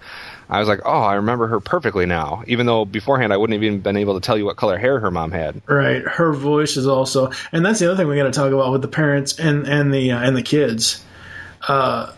I 0.50 0.60
was 0.60 0.68
like, 0.68 0.80
oh, 0.84 1.00
I 1.02 1.14
remember 1.14 1.46
her 1.48 1.60
perfectly 1.60 2.06
now. 2.06 2.42
Even 2.46 2.66
though 2.66 2.84
beforehand 2.84 3.32
I 3.32 3.36
wouldn't 3.36 3.54
have 3.54 3.62
even 3.62 3.80
been 3.80 3.96
able 3.96 4.14
to 4.18 4.24
tell 4.24 4.38
you 4.38 4.44
what 4.46 4.56
color 4.56 4.78
hair 4.78 4.98
her 5.00 5.10
mom 5.10 5.30
had. 5.30 5.60
Right. 5.66 6.02
Her 6.02 6.32
voice 6.32 6.76
is 6.76 6.86
also, 6.86 7.32
and 7.52 7.64
that's 7.66 7.80
the 7.80 7.86
other 7.90 7.96
thing 7.96 8.08
we 8.08 8.16
got 8.16 8.24
to 8.24 8.30
talk 8.32 8.52
about 8.52 8.72
with 8.72 8.82
the 8.82 8.88
parents 8.88 9.38
and 9.38 9.66
and 9.66 9.92
the 9.92 10.12
uh, 10.12 10.20
and 10.20 10.36
the 10.36 10.42
kids. 10.42 11.04
Uh, 11.66 12.12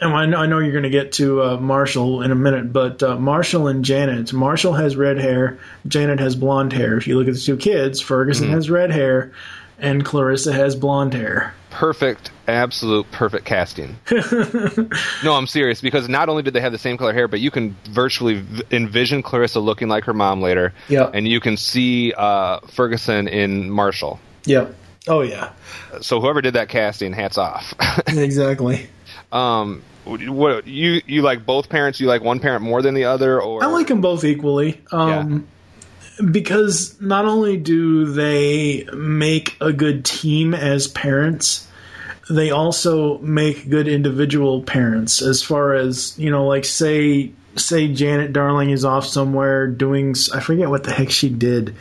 and 0.00 0.12
I 0.12 0.26
know 0.26 0.38
I 0.38 0.46
know 0.46 0.58
you're 0.58 0.72
going 0.72 0.82
to 0.84 0.90
get 0.90 1.12
to 1.12 1.42
uh, 1.42 1.56
Marshall 1.58 2.22
in 2.22 2.30
a 2.32 2.34
minute, 2.34 2.72
but 2.72 3.02
uh, 3.02 3.16
Marshall 3.16 3.68
and 3.68 3.84
Janet. 3.84 4.32
Marshall 4.32 4.72
has 4.74 4.96
red 4.96 5.18
hair. 5.18 5.58
Janet 5.86 6.18
has 6.20 6.34
blonde 6.36 6.72
hair. 6.72 6.96
If 6.96 7.06
you 7.06 7.16
look 7.18 7.28
at 7.28 7.34
the 7.34 7.40
two 7.40 7.56
kids, 7.56 8.00
Ferguson 8.00 8.48
Mhm. 8.48 8.52
has 8.54 8.68
red 8.70 8.90
hair, 8.90 9.32
and 9.78 10.04
Clarissa 10.04 10.52
has 10.52 10.76
blonde 10.76 11.14
hair. 11.14 11.54
Perfect, 11.70 12.30
absolute 12.46 13.10
perfect 13.10 13.44
casting. 13.46 13.96
no, 15.24 15.34
I'm 15.34 15.46
serious 15.46 15.80
because 15.80 16.08
not 16.08 16.28
only 16.28 16.42
did 16.42 16.54
they 16.54 16.60
have 16.60 16.72
the 16.72 16.78
same 16.78 16.96
color 16.96 17.12
hair, 17.12 17.26
but 17.28 17.40
you 17.40 17.50
can 17.50 17.76
virtually 17.84 18.40
v- 18.40 18.62
envision 18.70 19.22
Clarissa 19.22 19.58
looking 19.60 19.88
like 19.88 20.04
her 20.04 20.14
mom 20.14 20.40
later. 20.40 20.72
Yeah, 20.88 21.10
And 21.12 21.26
you 21.26 21.40
can 21.40 21.56
see 21.56 22.12
uh, 22.16 22.60
Ferguson 22.68 23.26
in 23.28 23.70
Marshall. 23.70 24.20
Yep. 24.44 24.74
Oh 25.06 25.20
yeah, 25.20 25.50
So 26.00 26.18
whoever 26.20 26.40
did 26.40 26.54
that 26.54 26.68
casting, 26.70 27.12
hats 27.12 27.36
off. 27.36 27.74
exactly. 28.06 28.88
um, 29.32 29.82
what 30.04 30.66
you 30.66 31.00
you 31.06 31.22
like 31.22 31.44
both 31.44 31.68
parents? 31.68 31.98
You 32.00 32.06
like 32.06 32.22
one 32.22 32.38
parent 32.40 32.62
more 32.62 32.80
than 32.82 32.94
the 32.94 33.04
other, 33.04 33.40
or 33.40 33.62
I 33.62 33.66
like 33.66 33.88
them 33.88 34.00
both 34.00 34.24
equally. 34.24 34.80
Um, 34.92 35.46
Because 36.30 37.00
not 37.00 37.24
only 37.24 37.56
do 37.56 38.06
they 38.06 38.84
make 38.94 39.56
a 39.60 39.72
good 39.72 40.04
team 40.04 40.54
as 40.54 40.86
parents, 40.86 41.68
they 42.30 42.50
also 42.50 43.18
make 43.18 43.68
good 43.68 43.88
individual 43.88 44.62
parents. 44.62 45.22
As 45.22 45.42
far 45.42 45.74
as 45.74 46.18
you 46.18 46.30
know, 46.30 46.46
like 46.46 46.64
say 46.64 47.32
say 47.56 47.92
Janet 47.92 48.32
Darling 48.32 48.70
is 48.70 48.84
off 48.84 49.06
somewhere 49.06 49.66
doing 49.66 50.14
I 50.32 50.40
forget 50.40 50.68
what 50.68 50.84
the 50.84 50.92
heck 50.92 51.10
she 51.10 51.28
did. 51.28 51.74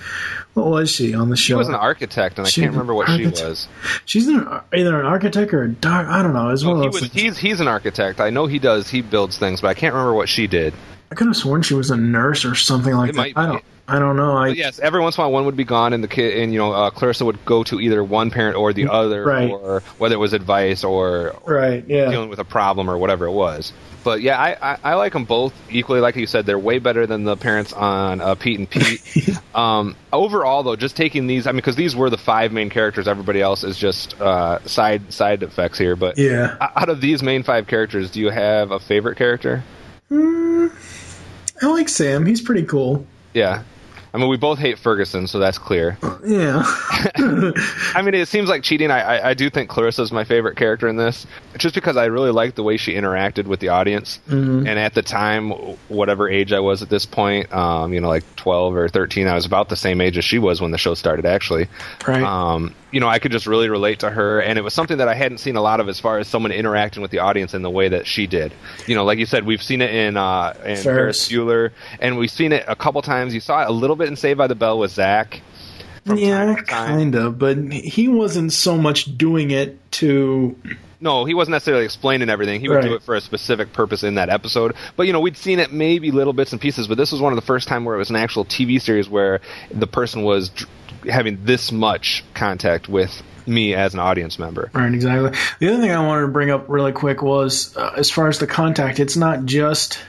What 0.54 0.68
was 0.68 0.92
she 0.92 1.16
on 1.16 1.30
the 1.30 1.36
show? 1.36 1.54
she 1.54 1.54
was 1.56 1.68
an 1.68 1.76
architect, 1.76 2.38
and 2.38 2.46
I 2.46 2.52
can't 2.52 2.72
remember 2.72 2.94
what 2.94 3.10
she 3.10 3.26
was. 3.26 3.68
She's 4.06 4.28
an, 4.28 4.48
either 4.72 5.00
an 5.00 5.06
architect 5.06 5.52
or 5.54 5.64
a 5.64 5.70
doc. 5.70 6.06
I 6.08 6.22
don't 6.22 6.34
know. 6.34 6.50
It's 6.50 6.64
one 6.64 6.78
He 6.80 6.86
of 6.88 6.94
those 6.94 7.02
was 7.02 7.12
he's 7.12 7.38
he's 7.38 7.60
an 7.60 7.68
architect. 7.68 8.20
I 8.20 8.30
know 8.30 8.46
he 8.46 8.60
does. 8.60 8.90
He 8.90 9.02
builds 9.02 9.38
things, 9.38 9.62
but 9.62 9.70
I 9.70 9.74
can't 9.74 9.94
remember 9.94 10.14
what 10.14 10.30
she 10.30 10.48
did. 10.48 10.74
I 11.14 11.16
could 11.16 11.28
have 11.28 11.36
sworn 11.38 11.62
she 11.62 11.76
was 11.76 11.92
a 11.92 11.96
nurse 11.96 12.44
or 12.44 12.56
something 12.56 12.92
like 12.96 13.12
It 13.12 13.16
that. 13.16 13.18
might 13.20 13.38
I 13.38 13.46
don't. 13.46 13.64
I 13.88 14.00
don't 14.00 14.16
know. 14.16 14.36
I 14.36 14.48
yes, 14.48 14.80
every 14.80 15.00
once 15.00 15.16
in 15.16 15.22
a 15.22 15.26
while 15.26 15.32
one 15.34 15.46
would 15.46 15.56
be 15.58 15.64
gone, 15.64 15.94
and 15.94 16.04
the 16.04 16.08
kid 16.08 16.40
and 16.42 16.52
you 16.52 16.58
know 16.58 16.72
uh, 16.72 16.90
Clarissa 16.90 17.24
would 17.26 17.46
go 17.46 17.64
to 17.66 17.80
either 17.80 18.04
one 18.04 18.32
parent 18.32 18.56
or 18.58 18.74
the 18.74 18.88
other, 18.90 19.24
Right. 19.24 19.52
or 19.52 19.82
whether 20.00 20.16
it 20.16 20.18
was 20.18 20.34
advice 20.34 20.84
or 20.84 21.36
right. 21.46 21.84
Yeah. 21.88 22.10
dealing 22.10 22.30
with 22.30 22.40
a 22.40 22.46
problem 22.46 22.90
or 22.90 22.98
whatever 22.98 23.26
it 23.26 23.32
was. 23.32 23.74
But 24.04 24.22
yeah, 24.22 24.40
I, 24.42 24.58
I, 24.74 24.78
I 24.84 24.94
like 24.96 25.14
them 25.14 25.26
both 25.26 25.54
equally. 25.70 26.00
Like 26.00 26.16
you 26.16 26.26
said, 26.26 26.48
they're 26.48 26.58
way 26.58 26.80
better 26.80 27.06
than 27.06 27.26
the 27.26 27.38
parents 27.38 27.74
on 27.74 28.22
uh, 28.22 28.34
Pete 28.34 28.58
and 28.58 28.68
Pete. 28.70 29.30
um, 29.56 29.96
overall, 30.12 30.64
though, 30.64 30.76
just 30.76 30.96
taking 30.98 31.28
these, 31.28 31.46
I 31.46 31.52
mean, 31.52 31.58
because 31.58 31.76
these 31.76 31.96
were 31.96 32.10
the 32.10 32.18
five 32.18 32.52
main 32.52 32.70
characters. 32.72 33.08
Everybody 33.08 33.40
else 33.40 33.64
is 33.64 33.78
just 33.78 34.20
uh, 34.20 34.66
side 34.66 35.14
side 35.14 35.44
effects 35.44 35.78
here. 35.78 35.96
But 35.96 36.18
Yeah. 36.18 36.56
out 36.60 36.90
of 36.90 37.02
these 37.02 37.22
main 37.22 37.44
five 37.44 37.68
characters, 37.68 38.10
do 38.12 38.20
you 38.22 38.30
have 38.32 38.72
a 38.72 38.80
favorite 38.80 39.18
character? 39.18 39.64
Mm, 40.12 40.72
I 41.64 41.68
like 41.68 41.90
Sam. 41.90 42.26
He's 42.26 42.42
pretty 42.42 42.64
cool. 42.64 43.06
Yeah. 43.34 43.64
I 44.16 44.20
mean, 44.20 44.30
we 44.30 44.38
both 44.38 44.60
hate 44.60 44.78
Ferguson, 44.78 45.26
so 45.26 45.40
that's 45.40 45.58
clear. 45.58 45.98
Yeah. 46.24 46.62
I 47.16 48.02
mean, 48.04 48.14
it 48.14 48.28
seems 48.28 48.48
like 48.48 48.62
cheating. 48.62 48.92
I, 48.92 49.00
I, 49.02 49.30
I 49.30 49.34
do 49.34 49.50
think 49.50 49.72
Clarissa's 49.72 50.12
my 50.12 50.24
favorite 50.24 50.56
character 50.56 50.88
in 50.88 50.98
this, 50.98 51.26
just 51.58 51.74
because 51.74 51.98
I 51.98 52.06
really 52.06 52.30
liked 52.30 52.56
the 52.56 52.62
way 52.62 52.78
she 52.78 52.94
interacted 52.94 53.46
with 53.46 53.60
the 53.60 53.70
audience. 53.70 54.20
Mhm. 54.30 54.68
And 54.68 54.78
at 54.78 54.94
the 54.94 55.02
time, 55.02 55.50
whatever 55.88 56.30
age 56.30 56.54
I 56.54 56.60
was 56.60 56.84
at 56.84 56.90
this 56.90 57.08
point, 57.08 57.52
um, 57.52 57.92
you 57.92 58.02
know, 58.02 58.08
like 58.08 58.24
12 58.36 58.76
or 58.76 58.88
13, 58.88 59.26
I 59.28 59.34
was 59.34 59.48
about 59.48 59.70
the 59.70 59.76
same 59.76 60.00
age 60.00 60.16
as 60.20 60.26
she 60.26 60.38
was 60.38 60.62
when 60.62 60.70
the 60.70 60.78
show 60.78 60.94
started, 60.94 61.26
actually. 61.26 61.68
Right. 62.08 62.22
Um, 62.22 62.76
you 62.94 63.00
know, 63.00 63.10
I 63.10 63.18
could 63.18 63.32
just 63.32 63.48
really 63.48 63.70
relate 63.70 64.00
to 64.02 64.10
her, 64.12 64.40
and 64.40 64.60
it 64.60 64.62
was 64.62 64.74
something 64.74 64.98
that 64.98 65.08
I 65.08 65.16
hadn't 65.16 65.40
seen 65.40 65.56
a 65.56 65.62
lot 65.62 65.80
of 65.80 65.90
as 65.90 66.00
far 66.00 66.20
as 66.20 66.28
someone 66.28 66.52
interacting 66.52 67.02
with 67.02 67.10
the 67.10 67.20
audience 67.20 67.56
in 67.56 67.64
the 67.64 67.70
way 67.70 67.90
that 67.90 68.06
she 68.06 68.28
did. 68.28 68.54
You 68.86 68.94
know, 68.94 69.04
like 69.04 69.18
you 69.18 69.26
said, 69.26 69.46
we've 69.46 69.64
seen 69.64 69.82
it 69.82 69.90
in, 69.90 70.16
uh, 70.16 70.54
in 70.60 70.78
Ferris. 70.78 70.84
Ferris 70.84 71.30
Bueller, 71.30 71.72
and 72.00 72.20
we've 72.20 72.30
seen 72.30 72.52
it 72.52 72.66
a 72.68 72.76
couple 72.76 73.02
times. 73.02 73.34
You 73.34 73.40
saw 73.40 73.64
it 73.64 73.68
a 73.68 73.72
little 73.72 73.96
bit 73.96 74.10
in 74.10 74.16
Saved 74.16 74.38
by 74.38 74.46
the 74.46 74.54
Bell 74.56 74.78
with 74.78 74.92
Zach. 74.92 75.42
Yeah, 76.06 76.56
kind 76.56 77.16
of. 77.16 77.40
But 77.40 77.58
he 77.72 78.08
wasn't 78.08 78.54
so 78.54 78.78
much 78.78 79.18
doing 79.18 79.52
it 79.52 79.80
to. 79.94 80.56
No, 81.00 81.26
he 81.26 81.34
wasn't 81.34 81.54
necessarily 81.54 81.84
explaining 81.84 82.30
everything. 82.30 82.62
He 82.62 82.70
would 82.70 82.82
do 82.82 82.96
it 82.96 83.04
for 83.04 83.16
a 83.16 83.22
specific 83.22 83.74
purpose 83.74 84.04
in 84.04 84.16
that 84.16 84.30
episode. 84.30 84.76
But 84.96 85.08
you 85.08 85.14
know, 85.14 85.20
we'd 85.20 85.36
seen 85.36 85.60
it 85.60 85.74
maybe 85.74 86.12
little 86.12 86.34
bits 86.34 86.54
and 86.54 86.62
pieces. 86.62 86.88
But 86.88 86.98
this 86.98 87.12
was 87.12 87.20
one 87.20 87.34
of 87.34 87.36
the 87.36 87.46
first 87.46 87.68
time 87.68 87.84
where 87.84 87.96
it 87.96 88.00
was 88.00 88.10
an 88.10 88.16
actual 88.16 88.46
TV 88.46 88.82
series 88.82 89.10
where 89.10 89.42
the 89.70 89.88
person 89.88 90.24
was 90.24 90.50
dr- 90.50 90.70
having 91.10 91.44
this 91.44 91.72
much 91.74 92.24
contact 92.34 92.88
with 92.88 93.22
me 93.46 93.76
as 93.76 93.94
an 93.94 94.00
audience 94.00 94.40
member. 94.40 94.72
Right, 94.74 94.94
exactly. 94.94 95.38
The 95.60 95.68
other 95.68 95.82
thing 95.82 95.92
I 95.92 96.06
wanted 96.06 96.22
to 96.22 96.28
bring 96.30 96.50
up 96.50 96.70
really 96.70 96.94
quick 96.94 97.22
was 97.22 97.76
uh, 97.76 97.94
as 97.98 98.10
far 98.10 98.30
as 98.30 98.40
the 98.40 98.48
contact, 98.48 99.02
it's 99.02 99.18
not 99.18 99.44
just 99.44 100.00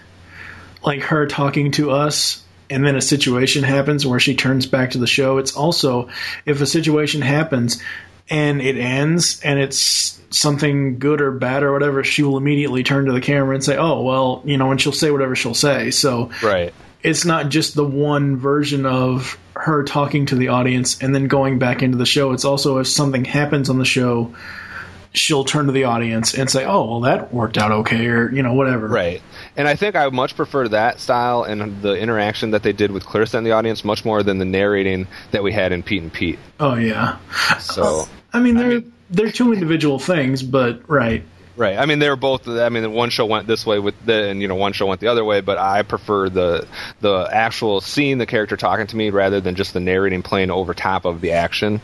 like 0.85 1.02
her 1.02 1.26
talking 1.26 1.72
to 1.72 1.90
us 1.90 2.43
and 2.70 2.85
then 2.85 2.96
a 2.96 3.00
situation 3.00 3.62
happens 3.62 4.07
where 4.07 4.20
she 4.20 4.35
turns 4.35 4.66
back 4.66 4.90
to 4.92 4.98
the 4.98 5.07
show. 5.07 5.38
It's 5.38 5.55
also 5.57 6.09
if 6.46 6.61
a 6.61 6.66
situation 6.66 7.22
happens 7.22 7.83
and 8.31 8.61
it 8.62 8.77
ends 8.79 9.40
and 9.42 9.59
it's 9.59 10.18
something 10.31 10.98
good 10.98 11.20
or 11.20 11.31
bad 11.31 11.62
or 11.62 11.72
whatever, 11.72 12.03
she 12.03 12.22
will 12.22 12.37
immediately 12.37 12.83
turn 12.83 13.05
to 13.07 13.12
the 13.12 13.20
camera 13.20 13.55
and 13.55 13.62
say, 13.62 13.77
"Oh, 13.77 14.03
well, 14.03 14.42
you 14.44 14.57
know," 14.57 14.70
and 14.70 14.81
she'll 14.81 14.92
say 14.92 15.11
whatever 15.11 15.37
she'll 15.37 15.55
say. 15.55 15.90
So 15.90 16.31
Right. 16.42 16.72
it's 17.03 17.24
not 17.24 17.50
just 17.50 17.74
the 17.74 17.85
one 17.85 18.37
version 18.37 18.87
of 18.87 19.37
her 19.57 19.85
talking 19.85 20.27
to 20.27 20.35
the 20.35 20.48
audience 20.48 20.98
and 21.00 21.14
then 21.14 21.29
going 21.29 21.59
back 21.59 21.83
into 21.83 21.96
the 21.98 22.07
show. 22.07 22.33
It's 22.33 22.44
also 22.44 22.79
if 22.79 22.88
something 22.88 23.24
happens 23.24 23.70
on 23.70 23.79
the 23.79 23.85
show, 23.85 24.35
she'll 25.12 25.44
turn 25.44 25.66
to 25.66 25.72
the 25.72 25.85
audience 25.85 26.35
and 26.35 26.50
say, 26.50 26.64
"Oh, 26.64 26.85
well, 26.90 27.00
that 27.03 27.33
worked 27.33 27.57
out 27.59 27.70
okay," 27.70 28.07
or 28.07 28.33
you 28.33 28.42
know, 28.42 28.55
whatever. 28.55 28.88
Right. 28.88 29.22
And 29.57 29.69
I 29.69 29.77
think 29.77 29.95
I 29.95 30.09
much 30.09 30.37
prefer 30.37 30.69
that 30.69 31.01
style 31.01 31.45
and 31.45 31.81
the 31.81 31.95
interaction 31.95 32.51
that 32.53 32.62
they 32.62 32.73
did 32.73 32.90
with 32.90 33.07
Clarissa 33.07 33.38
and 33.38 33.47
the 33.47 33.53
audience 33.53 33.85
much 33.85 34.05
more 34.05 34.23
than 34.23 34.38
the 34.38 34.45
narrating 34.45 35.07
that 35.31 35.43
we 35.43 35.53
had 35.53 35.73
in 35.73 35.83
Pete 35.83 36.03
and 36.03 36.12
Pete. 36.12 36.38
Oh 36.59 36.75
yeah. 36.75 37.19
So 37.61 38.09
I 38.33 38.40
mean, 38.40 38.57
they're 38.57 38.83
they're 39.11 39.31
two 39.31 39.53
individual 39.53 39.99
things, 39.99 40.43
but 40.43 40.88
right. 40.88 41.23
Right. 41.57 41.79
I 41.79 41.87
mean, 41.87 42.01
they 42.01 42.09
were 42.09 42.17
both. 42.17 42.49
I 42.49 42.69
mean, 42.69 42.93
one 42.93 43.11
show 43.11 43.27
went 43.27 43.47
this 43.47 43.64
way 43.64 43.79
with 43.79 43.95
the, 44.05 44.29
and 44.31 44.43
you 44.43 44.49
know, 44.49 44.57
one 44.57 44.73
show 44.73 44.87
went 44.87 45.01
the 45.01 45.07
other 45.07 45.25
way. 45.25 45.40
But 45.40 45.59
I 45.59 45.83
prefer 45.83 46.29
the 46.29 46.67
the 47.01 47.29
actual 47.31 47.81
seeing 47.81 48.19
the 48.19 48.27
character 48.27 48.57
talking 48.57 48.88
to 48.88 48.97
me 48.97 49.11
rather 49.11 49.40
than 49.40 49.55
just 49.55 49.73
the 49.73 49.81
narrating 49.81 50.23
playing 50.23 50.51
over 50.51 50.75
top 50.75 51.05
of 51.05 51.21
the 51.21 51.33
action. 51.33 51.81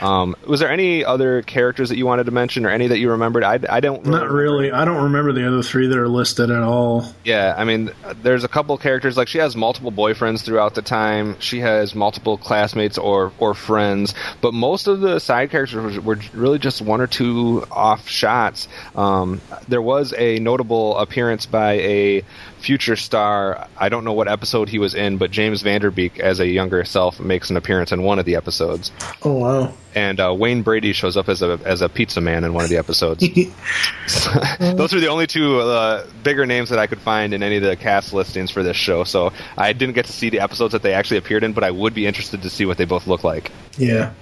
Um, 0.00 0.34
was 0.46 0.58
there 0.58 0.70
any 0.70 1.04
other 1.04 1.42
characters 1.42 1.90
that 1.90 1.98
you 1.98 2.06
wanted 2.06 2.24
to 2.26 2.32
mention, 2.32 2.66
or 2.66 2.70
any 2.70 2.88
that 2.88 2.98
you 2.98 3.10
remembered? 3.10 3.44
I, 3.44 3.60
I 3.70 3.80
don't. 3.80 4.04
Not 4.06 4.28
really. 4.28 4.72
I 4.72 4.84
don't 4.84 5.04
remember 5.04 5.32
the 5.32 5.46
other 5.46 5.62
three 5.62 5.86
that 5.86 5.98
are 5.98 6.08
listed 6.08 6.50
at 6.50 6.62
all. 6.62 7.04
Yeah, 7.24 7.54
I 7.56 7.62
mean, 7.62 7.92
there's 8.22 8.42
a 8.42 8.48
couple 8.48 8.76
characters 8.76 9.16
like 9.16 9.28
she 9.28 9.38
has 9.38 9.54
multiple 9.54 9.92
boyfriends 9.92 10.42
throughout 10.44 10.74
the 10.74 10.82
time. 10.82 11.38
She 11.38 11.60
has 11.60 11.94
multiple 11.94 12.38
classmates 12.38 12.98
or 12.98 13.32
or 13.38 13.54
friends, 13.54 14.14
but 14.40 14.52
most 14.52 14.88
of 14.88 15.00
the 15.00 15.20
side 15.20 15.50
characters 15.50 15.96
were, 15.96 16.16
were 16.16 16.20
really 16.34 16.58
just 16.58 16.82
one 16.82 17.00
or 17.00 17.06
two 17.06 17.64
off 17.70 18.08
shots. 18.08 18.66
Um, 18.96 19.42
there 19.68 19.82
was 19.82 20.14
a 20.16 20.38
notable 20.38 20.96
appearance 20.96 21.44
by 21.46 21.72
a 21.72 22.22
future 22.58 22.96
star. 22.96 23.68
I 23.76 23.90
don't 23.90 24.04
know 24.04 24.14
what 24.14 24.26
episode 24.26 24.68
he 24.68 24.78
was 24.78 24.94
in, 24.94 25.18
but 25.18 25.30
James 25.30 25.62
Van 25.62 25.82
Der 25.82 25.90
Beek, 25.90 26.18
as 26.18 26.40
a 26.40 26.46
younger 26.46 26.82
self, 26.84 27.20
makes 27.20 27.50
an 27.50 27.56
appearance 27.56 27.92
in 27.92 28.02
one 28.02 28.18
of 28.18 28.24
the 28.24 28.36
episodes. 28.36 28.90
Oh 29.22 29.34
wow. 29.34 29.74
And 29.94 30.18
uh, 30.18 30.34
Wayne 30.36 30.62
Brady 30.62 30.92
shows 30.92 31.16
up 31.16 31.28
as 31.28 31.42
a 31.42 31.60
as 31.64 31.82
a 31.82 31.88
pizza 31.88 32.20
man 32.20 32.44
in 32.44 32.54
one 32.54 32.64
of 32.64 32.70
the 32.70 32.78
episodes. 32.78 33.20
Those 34.58 34.94
are 34.94 35.00
the 35.00 35.08
only 35.08 35.26
two 35.26 35.60
uh, 35.60 36.06
bigger 36.22 36.46
names 36.46 36.70
that 36.70 36.78
I 36.78 36.86
could 36.86 37.00
find 37.00 37.34
in 37.34 37.42
any 37.42 37.56
of 37.56 37.62
the 37.62 37.76
cast 37.76 38.12
listings 38.12 38.50
for 38.50 38.62
this 38.62 38.76
show. 38.76 39.04
So 39.04 39.32
I 39.56 39.72
didn't 39.74 39.94
get 39.94 40.06
to 40.06 40.12
see 40.12 40.30
the 40.30 40.40
episodes 40.40 40.72
that 40.72 40.82
they 40.82 40.94
actually 40.94 41.18
appeared 41.18 41.44
in, 41.44 41.52
but 41.52 41.64
I 41.64 41.70
would 41.70 41.94
be 41.94 42.06
interested 42.06 42.42
to 42.42 42.50
see 42.50 42.64
what 42.64 42.78
they 42.78 42.86
both 42.86 43.06
look 43.06 43.24
like. 43.24 43.52
Yeah. 43.76 44.12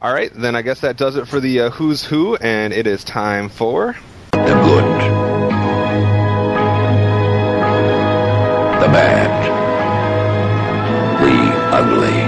All 0.00 0.14
right, 0.14 0.32
then 0.32 0.54
I 0.54 0.62
guess 0.62 0.82
that 0.82 0.96
does 0.96 1.16
it 1.16 1.26
for 1.26 1.40
the 1.40 1.58
uh, 1.60 1.70
Who's 1.70 2.04
Who, 2.04 2.36
and 2.36 2.72
it 2.72 2.86
is 2.86 3.02
time 3.02 3.48
for 3.48 3.96
the 4.30 4.38
good, 4.38 4.84
the 8.80 8.88
bad, 8.92 9.44
the 11.20 11.76
ugly. 11.76 12.27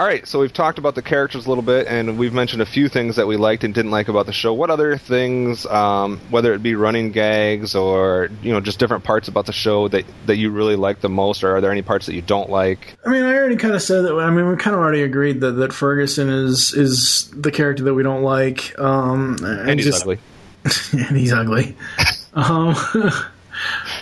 All 0.00 0.06
right, 0.06 0.26
so 0.26 0.40
we've 0.40 0.50
talked 0.50 0.78
about 0.78 0.94
the 0.94 1.02
characters 1.02 1.44
a 1.44 1.48
little 1.50 1.60
bit, 1.60 1.86
and 1.86 2.16
we've 2.16 2.32
mentioned 2.32 2.62
a 2.62 2.66
few 2.66 2.88
things 2.88 3.16
that 3.16 3.26
we 3.26 3.36
liked 3.36 3.64
and 3.64 3.74
didn't 3.74 3.90
like 3.90 4.08
about 4.08 4.24
the 4.24 4.32
show. 4.32 4.54
What 4.54 4.70
other 4.70 4.96
things, 4.96 5.66
um, 5.66 6.22
whether 6.30 6.54
it 6.54 6.62
be 6.62 6.74
running 6.74 7.12
gags 7.12 7.74
or 7.74 8.30
you 8.40 8.50
know 8.50 8.60
just 8.62 8.78
different 8.78 9.04
parts 9.04 9.28
about 9.28 9.44
the 9.44 9.52
show 9.52 9.88
that 9.88 10.06
that 10.24 10.36
you 10.36 10.52
really 10.52 10.74
like 10.74 11.02
the 11.02 11.10
most, 11.10 11.44
or 11.44 11.54
are 11.54 11.60
there 11.60 11.70
any 11.70 11.82
parts 11.82 12.06
that 12.06 12.14
you 12.14 12.22
don't 12.22 12.48
like? 12.48 12.96
I 13.04 13.10
mean, 13.10 13.24
I 13.24 13.34
already 13.34 13.56
kind 13.56 13.74
of 13.74 13.82
said 13.82 14.06
that. 14.06 14.14
I 14.14 14.30
mean, 14.30 14.48
we 14.48 14.56
kind 14.56 14.74
of 14.74 14.80
already 14.80 15.02
agreed 15.02 15.42
that, 15.42 15.52
that 15.52 15.70
Ferguson 15.74 16.30
is 16.30 16.72
is 16.72 17.30
the 17.36 17.50
character 17.50 17.84
that 17.84 17.92
we 17.92 18.02
don't 18.02 18.22
like. 18.22 18.78
Um, 18.78 19.36
And 19.44 19.78
he's 19.78 19.84
just- 19.84 20.00
ugly. 20.00 20.18
and 20.92 21.14
he's 21.14 21.34
ugly. 21.34 21.76
um, 22.32 22.74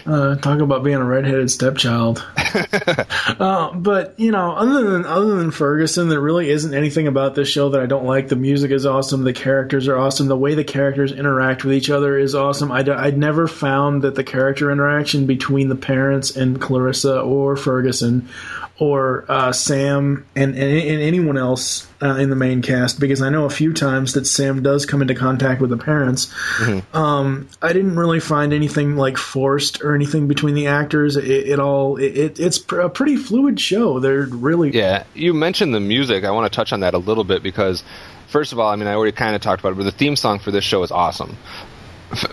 uh, 0.07 0.37
talk 0.37 0.61
about 0.61 0.85
being 0.85 0.97
a 0.97 1.05
redheaded 1.05 1.51
stepchild. 1.51 2.25
uh, 3.38 3.73
but 3.75 4.18
you 4.18 4.31
know, 4.31 4.53
other 4.53 4.90
than 4.90 5.05
other 5.05 5.37
than 5.37 5.51
Ferguson, 5.51 6.09
there 6.09 6.21
really 6.21 6.51
isn't 6.51 6.75
anything 6.75 7.07
about 7.07 7.35
this 7.35 7.49
show 7.49 7.71
that 7.71 7.81
I 7.81 7.87
don't 7.87 8.05
like. 8.05 8.29
The 8.29 8.37
music 8.37 8.71
is 8.71 8.87
awesome. 8.87 9.25
The 9.25 9.33
characters 9.33 9.88
are 9.88 9.97
awesome. 9.97 10.29
The 10.29 10.37
way 10.37 10.55
the 10.55 10.64
characters 10.64 11.12
interact 11.12 11.64
with 11.64 11.75
each 11.75 11.90
other 11.90 12.18
is 12.18 12.35
awesome. 12.35 12.73
I'd 12.73 13.18
never 13.18 13.49
found 13.49 14.03
that 14.03 14.14
the 14.14 14.25
character 14.25 14.71
interaction 14.71 15.27
between 15.27 15.68
the 15.68 15.77
parents 15.77 16.37
and 16.37 16.61
Clarissa 16.61 17.21
or 17.21 17.57
Ferguson 17.57 18.29
or 18.79 19.25
uh, 19.29 19.53
Sam 19.53 20.25
and, 20.37 20.55
and, 20.55 20.79
and 20.79 21.03
anyone 21.03 21.37
else 21.37 21.88
uh, 22.03 22.17
in 22.17 22.31
the 22.31 22.37
main 22.37 22.63
cast 22.63 23.01
because 23.01 23.23
I 23.23 23.31
know 23.31 23.45
a 23.45 23.51
few 23.51 23.73
times 23.73 24.15
that 24.15 24.27
Sam 24.27 24.63
does 24.63 24.87
come 24.87 25.03
into 25.03 25.15
contact 25.15 25.61
with 25.61 25.71
the 25.71 25.77
parents. 25.77 26.33
Um, 26.93 27.49
I 27.61 27.73
didn't 27.73 27.97
really 27.97 28.21
find 28.21 28.53
anything 28.53 28.97
like 28.97 29.17
forced 29.17 29.83
or 29.83 29.95
anything 29.95 30.29
between 30.29 30.55
the 30.55 30.69
actors. 30.69 31.17
It, 31.17 31.25
it 31.27 31.61
all 31.61 31.97
it, 31.97 32.17
it, 32.17 32.41
it's 32.41 32.59
pr- 32.59 32.81
a 32.81 32.91
pretty 32.91 33.17
fluid 33.17 33.59
show. 33.61 34.01
They're 34.01 34.27
really 34.27 34.71
Yeah, 34.71 35.05
you 35.15 35.35
mentioned 35.35 35.75
the 35.75 35.81
music. 35.81 36.25
I 36.25 36.31
want 36.31 36.51
to 36.51 36.57
touch 36.57 36.73
on 36.73 36.81
that 36.81 36.95
a 36.95 36.99
little 36.99 37.25
bit 37.25 37.43
because 37.43 37.83
First 38.29 38.53
of 38.53 38.59
all, 38.59 38.69
I 38.71 38.77
mean, 38.77 38.87
I 38.87 38.95
already 38.95 39.13
kind 39.13 39.35
of 39.35 39.41
talked 39.41 39.61
about 39.61 39.73
it, 39.73 39.77
but 39.77 39.85
the 39.85 39.91
theme 39.91 40.15
song 40.15 40.39
for 40.39 40.51
this 40.51 40.63
show 40.63 40.83
is 40.83 40.91
awesome. 40.91 41.37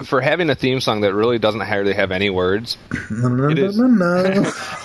For 0.04 0.22
having 0.22 0.50
a 0.50 0.56
theme 0.56 0.80
song 0.80 1.02
that 1.02 1.14
really 1.14 1.40
doesn't 1.40 1.62
hardly 1.62 1.94
have 1.94 2.12
any 2.12 2.30
words, 2.30 2.78
is. 3.58 3.78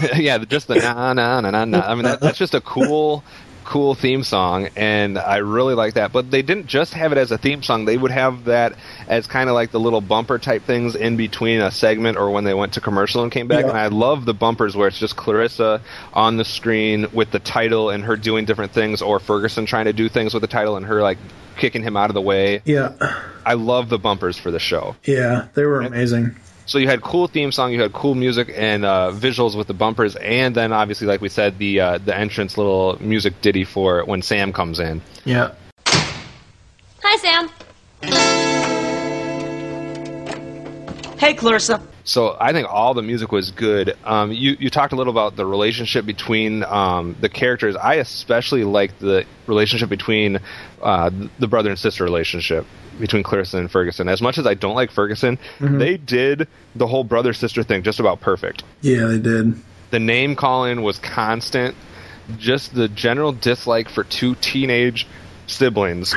yeah, 0.19 0.38
just 0.38 0.66
the 0.66 0.77
na 0.77 1.12
na 1.12 1.40
na 1.40 1.51
na 1.51 1.64
na. 1.64 1.81
I 1.81 1.95
mean, 1.95 2.05
that, 2.05 2.21
that's 2.21 2.38
just 2.38 2.55
a 2.55 2.61
cool, 2.61 3.23
cool 3.70 3.94
theme 3.94 4.24
song, 4.24 4.68
and 4.74 5.16
I 5.16 5.37
really 5.37 5.74
like 5.74 5.94
that. 5.94 6.12
But 6.12 6.28
they 6.33 6.42
didn't 6.42 6.66
just 6.66 6.92
have 6.94 7.12
it 7.12 7.18
as 7.18 7.30
a 7.30 7.38
theme 7.38 7.62
song; 7.62 7.85
they 7.85 7.96
would 7.96 8.11
have 8.11 8.46
that 8.46 8.74
as 9.06 9.28
kind 9.28 9.48
of 9.48 9.54
like 9.54 9.70
the 9.70 9.78
little 9.78 10.00
bumper 10.00 10.38
type 10.38 10.64
things 10.64 10.96
in 10.96 11.16
between 11.16 11.61
a 11.61 11.70
segment 11.70 12.18
or 12.18 12.33
when 12.33 12.42
they 12.42 12.52
went 12.52 12.72
to 12.74 12.80
commercial 12.80 13.22
and 13.22 13.30
came 13.30 13.46
back. 13.46 13.64
Yeah. 13.64 13.70
And 13.70 13.78
I 13.78 13.87
love 13.87 14.24
the 14.24 14.35
bumpers 14.35 14.74
where 14.76 14.88
it's 14.88 14.98
just 14.98 15.14
Clarissa 15.14 15.80
on 16.12 16.37
the 16.37 16.44
screen 16.44 17.06
with 17.12 17.30
the 17.30 17.38
title 17.38 17.90
and 17.90 18.02
her 18.04 18.16
doing 18.16 18.44
different 18.44 18.72
things, 18.72 19.02
or 19.02 19.20
Ferguson 19.20 19.66
trying 19.66 19.85
to 19.85 19.92
do 19.92 20.09
things 20.09 20.35
with 20.35 20.40
the 20.40 20.48
title 20.48 20.76
and 20.76 20.85
her 20.87 21.00
like 21.00 21.18
kicking 21.56 21.85
him 21.85 21.96
out 21.96 22.11
of 22.11 22.14
the 22.14 22.20
way. 22.20 22.62
Yeah, 22.64 22.94
I 23.46 23.54
love 23.54 23.88
the 23.88 23.98
bumpers 23.98 24.37
for 24.37 24.50
the 24.50 24.59
show. 24.59 24.96
yeah, 25.04 25.46
they 25.54 25.64
were 25.64 25.80
amazing. 25.80 26.35
So 26.70 26.78
you 26.78 26.87
had 26.87 27.02
cool 27.02 27.26
theme 27.26 27.50
song, 27.50 27.72
you 27.72 27.83
had 27.83 27.92
cool 27.92 28.14
music 28.14 28.52
and 28.54 28.85
uh, 28.85 29.11
visuals 29.12 29.56
with 29.56 29.66
the 29.66 29.74
bumpers, 29.74 30.14
and 30.14 30.54
then 30.54 30.72
obviously, 30.72 31.09
like 31.09 31.20
we 31.20 31.28
said, 31.28 31.59
the 31.59 31.80
uh, 31.80 31.98
the 31.98 32.16
entrance 32.16 32.56
little 32.56 32.96
music 33.00 33.40
ditty 33.40 33.64
for 33.64 34.04
when 34.04 34.22
Sam 34.22 34.52
comes 34.52 34.78
in. 34.78 35.02
Yeah. 35.24 35.50
Hi, 37.02 37.16
Sam. 37.16 37.48
Hey, 41.18 41.35
Clarissa. 41.35 41.83
So 42.11 42.37
I 42.40 42.53
think 42.53 42.66
all 42.68 42.92
the 42.92 43.03
music 43.03 43.31
was 43.31 43.53
good. 43.53 43.96
Um, 44.05 44.33
you 44.33 44.57
you 44.59 44.68
talked 44.68 44.92
a 44.92 44.96
little 44.96 45.12
about 45.12 45.37
the 45.37 45.46
relationship 45.46 46.05
between 46.05 46.64
um, 46.64 47.14
the 47.20 47.29
characters. 47.29 47.77
I 47.77 47.94
especially 47.94 48.64
liked 48.64 48.99
the 48.99 49.25
relationship 49.46 49.88
between 49.88 50.40
uh, 50.83 51.11
the 51.38 51.46
brother 51.46 51.70
and 51.70 51.79
sister 51.79 52.03
relationship 52.03 52.66
between 52.99 53.23
Clarissa 53.23 53.59
and 53.59 53.70
Ferguson. 53.70 54.09
As 54.09 54.20
much 54.20 54.38
as 54.38 54.46
I 54.46 54.55
don't 54.55 54.75
like 54.75 54.90
Ferguson, 54.90 55.38
Mhm. 55.61 55.79
they 55.79 55.96
did 55.99 56.49
the 56.75 56.88
whole 56.88 57.05
brother 57.05 57.33
sister 57.33 57.62
thing 57.62 57.85
just 57.85 58.01
about 58.01 58.20
perfect. 58.20 58.64
Yeah, 58.81 59.07
they 59.07 59.18
did. 59.20 59.55
The 59.92 60.01
name 60.01 60.35
calling 60.35 60.83
was 60.83 60.99
constant. 60.99 61.77
Just 62.38 62.75
the 62.75 62.88
general 62.88 63.31
dislike 63.31 63.88
for 63.88 64.03
two 64.03 64.35
teenage 64.40 65.07
siblings 65.46 66.12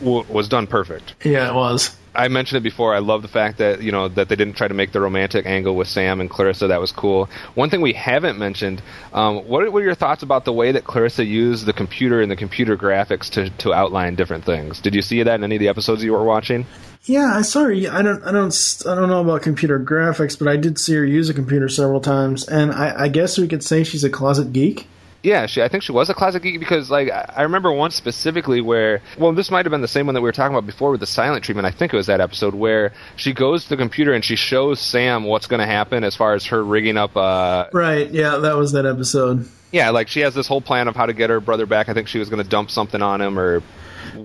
w- 0.00 0.24
was 0.28 0.48
done 0.48 0.66
perfect. 0.66 1.14
Yeah, 1.24 1.48
it 1.48 1.54
was. 1.54 1.94
I 2.16 2.28
mentioned 2.28 2.58
it 2.58 2.62
before. 2.62 2.94
I 2.94 2.98
love 2.98 3.22
the 3.22 3.28
fact 3.28 3.58
that 3.58 3.82
you 3.82 3.92
know 3.92 4.08
that 4.08 4.28
they 4.28 4.36
didn't 4.36 4.54
try 4.54 4.68
to 4.68 4.74
make 4.74 4.92
the 4.92 5.00
romantic 5.00 5.46
angle 5.46 5.76
with 5.76 5.88
Sam 5.88 6.20
and 6.20 6.30
Clarissa. 6.30 6.68
That 6.68 6.80
was 6.80 6.92
cool. 6.92 7.28
One 7.54 7.70
thing 7.70 7.80
we 7.80 7.92
haven't 7.92 8.38
mentioned. 8.38 8.82
Um, 9.12 9.36
what 9.46 9.70
were 9.72 9.82
your 9.82 9.94
thoughts 9.94 10.22
about 10.22 10.44
the 10.44 10.52
way 10.52 10.72
that 10.72 10.84
Clarissa 10.84 11.24
used 11.24 11.66
the 11.66 11.72
computer 11.72 12.20
and 12.20 12.30
the 12.30 12.36
computer 12.36 12.76
graphics 12.76 13.30
to 13.30 13.50
to 13.50 13.72
outline 13.72 14.14
different 14.14 14.44
things? 14.44 14.80
Did 14.80 14.94
you 14.94 15.02
see 15.02 15.22
that 15.22 15.34
in 15.34 15.44
any 15.44 15.56
of 15.56 15.60
the 15.60 15.68
episodes 15.68 16.02
you 16.02 16.12
were 16.12 16.24
watching? 16.24 16.66
Yeah, 17.04 17.40
her. 17.40 17.72
I 17.72 18.02
don't, 18.02 18.22
I 18.24 18.32
don't, 18.32 18.82
I 18.84 18.94
don't 18.96 19.08
know 19.08 19.20
about 19.20 19.42
computer 19.42 19.78
graphics, 19.78 20.36
but 20.36 20.48
I 20.48 20.56
did 20.56 20.76
see 20.76 20.94
her 20.94 21.06
use 21.06 21.28
a 21.28 21.34
computer 21.34 21.68
several 21.68 22.00
times, 22.00 22.48
and 22.48 22.72
I, 22.72 23.04
I 23.04 23.08
guess 23.08 23.38
we 23.38 23.46
could 23.46 23.62
say 23.62 23.84
she's 23.84 24.02
a 24.02 24.10
closet 24.10 24.52
geek. 24.52 24.88
Yeah, 25.22 25.46
she. 25.46 25.62
I 25.62 25.68
think 25.68 25.82
she 25.82 25.92
was 25.92 26.08
a 26.08 26.14
classic 26.14 26.42
geek 26.42 26.60
because, 26.60 26.90
like, 26.90 27.10
I 27.10 27.32
I 27.38 27.42
remember 27.42 27.72
one 27.72 27.90
specifically 27.90 28.60
where, 28.60 29.00
well, 29.18 29.32
this 29.32 29.50
might 29.50 29.64
have 29.66 29.70
been 29.70 29.80
the 29.80 29.88
same 29.88 30.06
one 30.06 30.14
that 30.14 30.20
we 30.20 30.28
were 30.28 30.32
talking 30.32 30.56
about 30.56 30.66
before 30.66 30.90
with 30.92 31.00
the 31.00 31.06
silent 31.06 31.44
treatment. 31.44 31.66
I 31.66 31.70
think 31.72 31.92
it 31.92 31.96
was 31.96 32.06
that 32.06 32.20
episode 32.20 32.54
where 32.54 32.92
she 33.16 33.32
goes 33.32 33.64
to 33.64 33.70
the 33.70 33.76
computer 33.76 34.12
and 34.12 34.24
she 34.24 34.36
shows 34.36 34.78
Sam 34.80 35.24
what's 35.24 35.46
going 35.48 35.60
to 35.60 35.66
happen 35.66 36.04
as 36.04 36.14
far 36.14 36.34
as 36.34 36.46
her 36.46 36.62
rigging 36.62 36.96
up. 36.96 37.16
Uh, 37.16 37.66
Right. 37.72 38.08
Yeah, 38.10 38.36
that 38.36 38.56
was 38.56 38.72
that 38.72 38.86
episode. 38.86 39.48
yeah, 39.72 39.90
like 39.90 40.08
she 40.08 40.20
has 40.20 40.34
this 40.34 40.46
whole 40.46 40.60
plan 40.60 40.86
of 40.88 40.94
how 40.94 41.06
to 41.06 41.12
get 41.12 41.30
her 41.30 41.40
brother 41.40 41.66
back. 41.66 41.88
I 41.88 41.94
think 41.94 42.06
she 42.08 42.18
was 42.18 42.28
going 42.28 42.42
to 42.42 42.48
dump 42.48 42.70
something 42.70 43.02
on 43.02 43.20
him 43.20 43.38
or. 43.38 43.62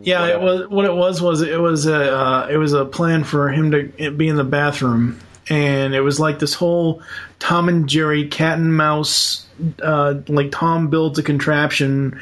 Yeah, 0.03 0.27
it 0.27 0.39
was 0.39 0.69
what 0.69 0.85
it 0.85 0.93
was 0.93 1.21
was 1.21 1.41
it 1.41 1.59
was 1.59 1.87
a 1.87 2.15
uh, 2.15 2.47
it 2.49 2.57
was 2.57 2.73
a 2.73 2.85
plan 2.85 3.23
for 3.23 3.49
him 3.49 3.71
to 3.71 4.11
be 4.11 4.27
in 4.27 4.35
the 4.35 4.43
bathroom, 4.43 5.19
and 5.51 5.93
it 5.93 5.99
was 5.99 6.17
like 6.17 6.39
this 6.39 6.53
whole 6.53 7.01
Tom 7.39 7.67
and 7.67 7.89
Jerry 7.89 8.29
cat 8.29 8.57
and 8.57 8.75
mouse. 8.75 9.45
Uh, 9.83 10.21
like 10.29 10.49
Tom 10.51 10.89
builds 10.89 11.19
a 11.19 11.23
contraption, 11.23 12.21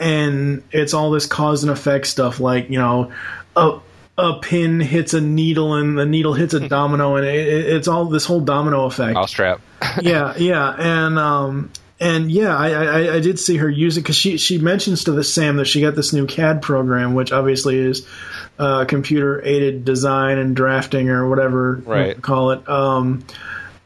and 0.00 0.64
it's 0.72 0.94
all 0.94 1.10
this 1.10 1.26
cause 1.26 1.62
and 1.62 1.70
effect 1.70 2.06
stuff. 2.06 2.40
Like 2.40 2.70
you 2.70 2.78
know, 2.78 3.12
a 3.54 3.80
a 4.16 4.38
pin 4.40 4.80
hits 4.80 5.12
a 5.12 5.20
needle, 5.20 5.74
and 5.74 5.98
the 5.98 6.06
needle 6.06 6.32
hits 6.32 6.54
a 6.54 6.68
domino, 6.68 7.16
and 7.16 7.26
it, 7.26 7.48
it, 7.48 7.66
it's 7.66 7.86
all 7.86 8.06
this 8.06 8.24
whole 8.24 8.40
domino 8.40 8.86
effect. 8.86 9.12
Mousetrap. 9.12 9.60
yeah, 10.00 10.34
yeah, 10.38 10.74
and 10.78 11.18
um, 11.18 11.70
and 12.00 12.32
yeah, 12.32 12.56
I, 12.56 12.70
I, 12.70 13.14
I 13.16 13.20
did 13.20 13.38
see 13.38 13.58
her 13.58 13.68
use 13.68 13.98
it 13.98 14.00
because 14.00 14.16
she 14.16 14.38
she 14.38 14.58
mentions 14.58 15.04
to 15.04 15.12
the 15.12 15.22
Sam 15.22 15.56
that 15.56 15.66
she 15.66 15.82
got 15.82 15.94
this 15.94 16.12
new 16.12 16.26
CAD 16.26 16.62
program, 16.62 17.14
which 17.14 17.30
obviously 17.30 17.78
is 17.78 18.06
uh, 18.58 18.86
computer 18.86 19.44
aided 19.44 19.84
design 19.84 20.38
and 20.38 20.56
drafting 20.56 21.10
or 21.10 21.28
whatever 21.28 21.82
you 22.16 22.22
call 22.22 22.52
it. 22.52 22.66
Um, 22.68 23.24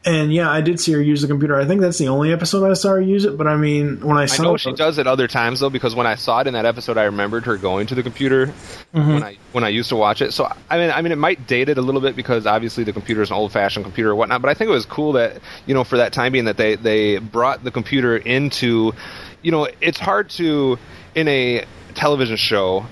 and 0.05 0.31
yeah, 0.33 0.49
I 0.49 0.61
did 0.61 0.79
see 0.79 0.91
her 0.93 1.01
use 1.01 1.21
the 1.21 1.27
computer. 1.27 1.59
I 1.59 1.65
think 1.65 1.81
that's 1.81 1.97
the 1.97 2.07
only 2.09 2.31
episode 2.31 2.69
I 2.69 2.73
saw 2.73 2.89
her 2.91 3.01
use 3.01 3.25
it. 3.25 3.37
But 3.37 3.47
I 3.47 3.57
mean, 3.57 3.99
when 4.05 4.17
I 4.17 4.23
I 4.23 4.25
saw 4.27 4.43
know 4.43 4.57
she 4.57 4.71
does 4.73 4.97
it 4.97 5.07
other 5.07 5.27
times 5.27 5.59
though, 5.59 5.69
because 5.69 5.95
when 5.95 6.05
I 6.07 6.15
saw 6.15 6.41
it 6.41 6.47
in 6.47 6.53
that 6.53 6.65
episode, 6.65 6.97
I 6.97 7.03
remembered 7.05 7.45
her 7.45 7.57
going 7.57 7.87
to 7.87 7.95
the 7.95 8.03
computer 8.03 8.47
Mhm. 8.93 9.13
when 9.13 9.23
I 9.23 9.37
when 9.51 9.63
I 9.63 9.69
used 9.69 9.89
to 9.89 9.95
watch 9.95 10.21
it. 10.21 10.31
So 10.33 10.47
I 10.69 10.77
mean, 10.77 10.91
I 10.91 11.01
mean, 11.01 11.11
it 11.11 11.17
might 11.17 11.47
date 11.47 11.69
it 11.69 11.77
a 11.77 11.81
little 11.81 12.01
bit 12.01 12.15
because 12.15 12.45
obviously 12.45 12.83
the 12.83 12.93
computer 12.93 13.21
is 13.21 13.29
an 13.31 13.35
old 13.35 13.51
fashioned 13.51 13.83
computer 13.83 14.11
or 14.11 14.15
whatnot. 14.15 14.41
But 14.41 14.49
I 14.49 14.53
think 14.53 14.69
it 14.69 14.73
was 14.73 14.85
cool 14.85 15.13
that 15.13 15.37
you 15.65 15.73
know 15.73 15.83
for 15.83 15.97
that 15.97 16.13
time 16.13 16.31
being 16.31 16.45
that 16.45 16.57
they 16.57 16.75
they 16.75 17.17
brought 17.17 17.63
the 17.63 17.71
computer 17.71 18.15
into, 18.15 18.93
you 19.41 19.51
know, 19.51 19.67
it's 19.81 19.99
hard 19.99 20.29
to 20.31 20.77
in 21.15 21.27
a 21.27 21.65
television 21.95 22.35
show 22.35 22.85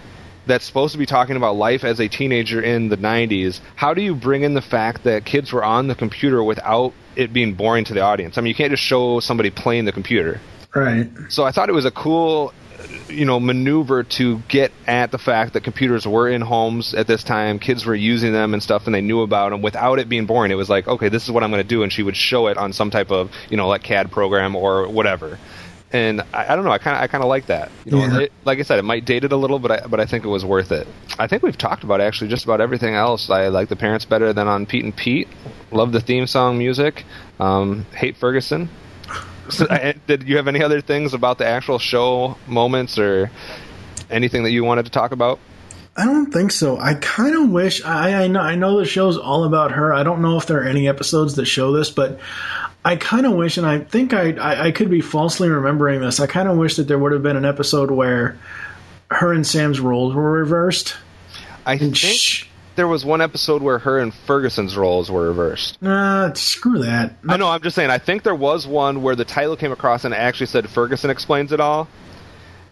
that's 0.45 0.65
supposed 0.65 0.91
to 0.91 0.97
be 0.97 1.06
talking 1.06 1.36
about 1.36 1.56
life 1.56 1.84
as 1.84 1.99
a 1.99 2.08
teenager 2.08 2.62
in 2.62 2.89
the 2.89 2.97
90s 2.97 3.60
how 3.75 3.93
do 3.93 4.01
you 4.01 4.15
bring 4.15 4.43
in 4.43 4.53
the 4.53 4.62
fact 4.62 5.03
that 5.03 5.25
kids 5.25 5.51
were 5.53 5.63
on 5.63 5.88
the 5.88 5.95
computer 5.95 6.43
without 6.43 6.93
it 7.15 7.32
being 7.32 7.53
boring 7.53 7.84
to 7.84 7.93
the 7.93 8.01
audience 8.01 8.38
i 8.38 8.41
mean 8.41 8.49
you 8.49 8.56
can't 8.56 8.71
just 8.71 8.84
show 8.84 9.19
somebody 9.19 9.49
playing 9.49 9.86
the 9.86 9.91
computer 9.91 10.39
right. 10.75 11.10
so 11.29 11.43
I 11.43 11.51
thought 11.51 11.69
it 11.69 11.73
was 11.73 11.86
a 11.86 11.91
cool, 11.91 12.53
you 13.08 13.25
know, 13.25 13.39
maneuver 13.39 14.03
to 14.03 14.39
get 14.47 14.71
at 14.88 15.12
the 15.12 15.17
fact 15.17 15.53
that 15.53 15.63
computers 15.63 16.08
were 16.08 16.27
in 16.29 16.41
homes 16.41 16.93
at 16.93 17.08
this 17.08 17.23
time. 17.23 17.60
Kids 17.60 17.86
were 17.86 17.95
using 17.95 18.34
them 18.34 18.53
and 18.53 18.62
stuff, 18.62 18.86
and 18.86 18.95
they 18.95 19.01
knew 19.01 19.21
about 19.21 19.51
them 19.51 19.62
without 19.62 19.99
it 19.99 20.10
being 20.10 20.25
boring. 20.25 20.51
It 20.51 20.56
was 20.56 20.69
like, 20.69 20.88
okay, 20.88 21.10
this 21.10 21.23
is 21.23 21.32
what 21.32 21.43
I'm 21.43 21.51
going 21.51 21.63
to 21.63 21.67
do, 21.67 21.84
and 21.84 21.91
she 21.91 22.03
would 22.03 22.17
show 22.17 22.47
it 22.47 22.58
on 22.58 22.73
some 22.73 22.89
type 22.89 23.12
of, 23.12 23.32
you 23.49 23.58
know, 23.58 23.67
like 23.67 23.84
CAD 23.84 24.12
program 24.12 24.56
or 24.56 24.88
whatever. 24.88 25.39
And 25.93 26.21
I, 26.34 26.51
I 26.51 26.56
don't 26.56 26.65
know, 26.65 26.71
I 26.71 26.79
kind 26.79 26.97
of, 26.97 27.03
I 27.03 27.08
kind 27.08 27.23
of 27.23 27.27
like 27.29 27.45
that. 27.45 27.71
You 27.86 27.91
know, 27.91 27.97
Yeah. 27.99 28.19
it, 28.21 28.32
like 28.45 28.58
I 28.60 28.63
said, 28.63 28.79
it 28.79 28.84
might 28.84 29.06
date 29.06 29.23
it 29.23 29.32
a 29.32 29.38
little, 29.38 29.60
but 29.60 29.71
I, 29.71 29.88
but 29.88 29.99
I 29.99 30.06
think 30.08 30.25
it 30.25 30.27
was 30.27 30.43
worth 30.43 30.71
it. 30.71 30.88
I 31.19 31.27
think 31.27 31.43
we've 31.43 31.58
talked 31.58 31.84
about 31.84 32.01
actually 32.01 32.29
just 32.29 32.43
about 32.45 32.62
everything 32.62 32.95
else. 32.95 33.29
I 33.29 33.49
like 33.49 33.69
the 33.69 33.75
parents 33.75 34.03
better 34.03 34.34
than 34.34 34.47
on 34.47 34.65
Pete 34.65 34.84
and 34.84 34.95
Pete. 34.95 35.27
Love 35.71 35.91
the 35.91 36.01
theme 36.01 36.25
song 36.25 36.58
music. 36.58 37.06
Um, 37.39 37.86
hate 37.95 38.17
Ferguson. 38.17 38.69
So, 39.49 39.67
did 40.08 40.23
you 40.23 40.38
have 40.38 40.47
any 40.47 40.63
other 40.63 40.82
things 40.82 41.13
about 41.13 41.38
the 41.38 41.45
actual 41.45 41.77
show 41.77 42.38
moments 42.47 42.97
or 42.97 43.29
anything 44.10 44.43
that 44.43 44.51
you 44.51 44.63
wanted 44.63 44.86
to 44.86 44.91
talk 44.91 45.12
about? 45.12 45.39
I 45.95 46.06
don't 46.06 46.32
think 46.32 46.51
so. 46.51 46.79
I 46.79 46.95
kind 46.95 47.36
of 47.36 47.49
wish 47.51 47.86
I, 47.86 48.23
I 48.23 48.27
know 48.27 48.39
I 48.39 48.56
know 48.56 48.79
the 48.79 48.86
show's 48.86 49.15
all 49.15 49.43
about 49.43 49.73
her. 49.73 49.93
I 49.93 50.01
don't 50.01 50.23
know 50.23 50.38
if 50.38 50.47
there 50.47 50.58
are 50.62 50.63
any 50.67 50.88
episodes 50.88 51.36
that 51.36 51.45
show 51.45 51.71
this, 51.71 51.91
but 51.91 52.19
I 52.85 52.97
kind 52.97 53.25
of 53.25 53.33
wish, 53.33 53.57
and 53.57 53.65
I 53.65 53.79
think 53.79 54.13
I, 54.13 54.33
I 54.33 54.65
I 54.65 54.71
could 54.71 54.89
be 54.89 55.01
falsely 55.01 55.49
remembering 55.49 56.01
this. 56.01 56.19
I 56.19 56.27
kind 56.27 56.47
of 56.49 56.57
wish 56.57 56.75
that 56.75 56.87
there 56.87 56.99
would 56.99 57.13
have 57.13 57.23
been 57.23 57.37
an 57.37 57.45
episode 57.45 57.91
where 57.91 58.37
her 59.09 59.31
and 59.31 59.45
Sam's 59.47 59.79
roles 59.79 60.13
were 60.13 60.31
reversed. 60.31 60.95
I 61.65 61.77
think 61.77 61.97
there 62.75 62.87
was 62.87 63.05
one 63.05 63.21
episode 63.21 63.61
where 63.61 63.79
her 63.79 63.99
and 63.99 64.13
Ferguson's 64.13 64.75
roles 64.75 65.09
were 65.09 65.27
reversed. 65.27 65.81
Nah, 65.81 66.33
screw 66.33 66.79
that. 66.79 67.15
I 67.27 67.37
know. 67.37 67.47
I'm 67.47 67.61
just 67.61 67.75
saying. 67.75 67.89
I 67.89 67.99
think 67.99 68.23
there 68.23 68.35
was 68.35 68.67
one 68.67 69.01
where 69.01 69.15
the 69.15 69.25
title 69.25 69.55
came 69.55 69.71
across 69.71 70.03
and 70.03 70.13
it 70.13 70.17
actually 70.17 70.47
said 70.47 70.69
Ferguson 70.69 71.09
explains 71.09 71.53
it 71.53 71.61
all, 71.61 71.87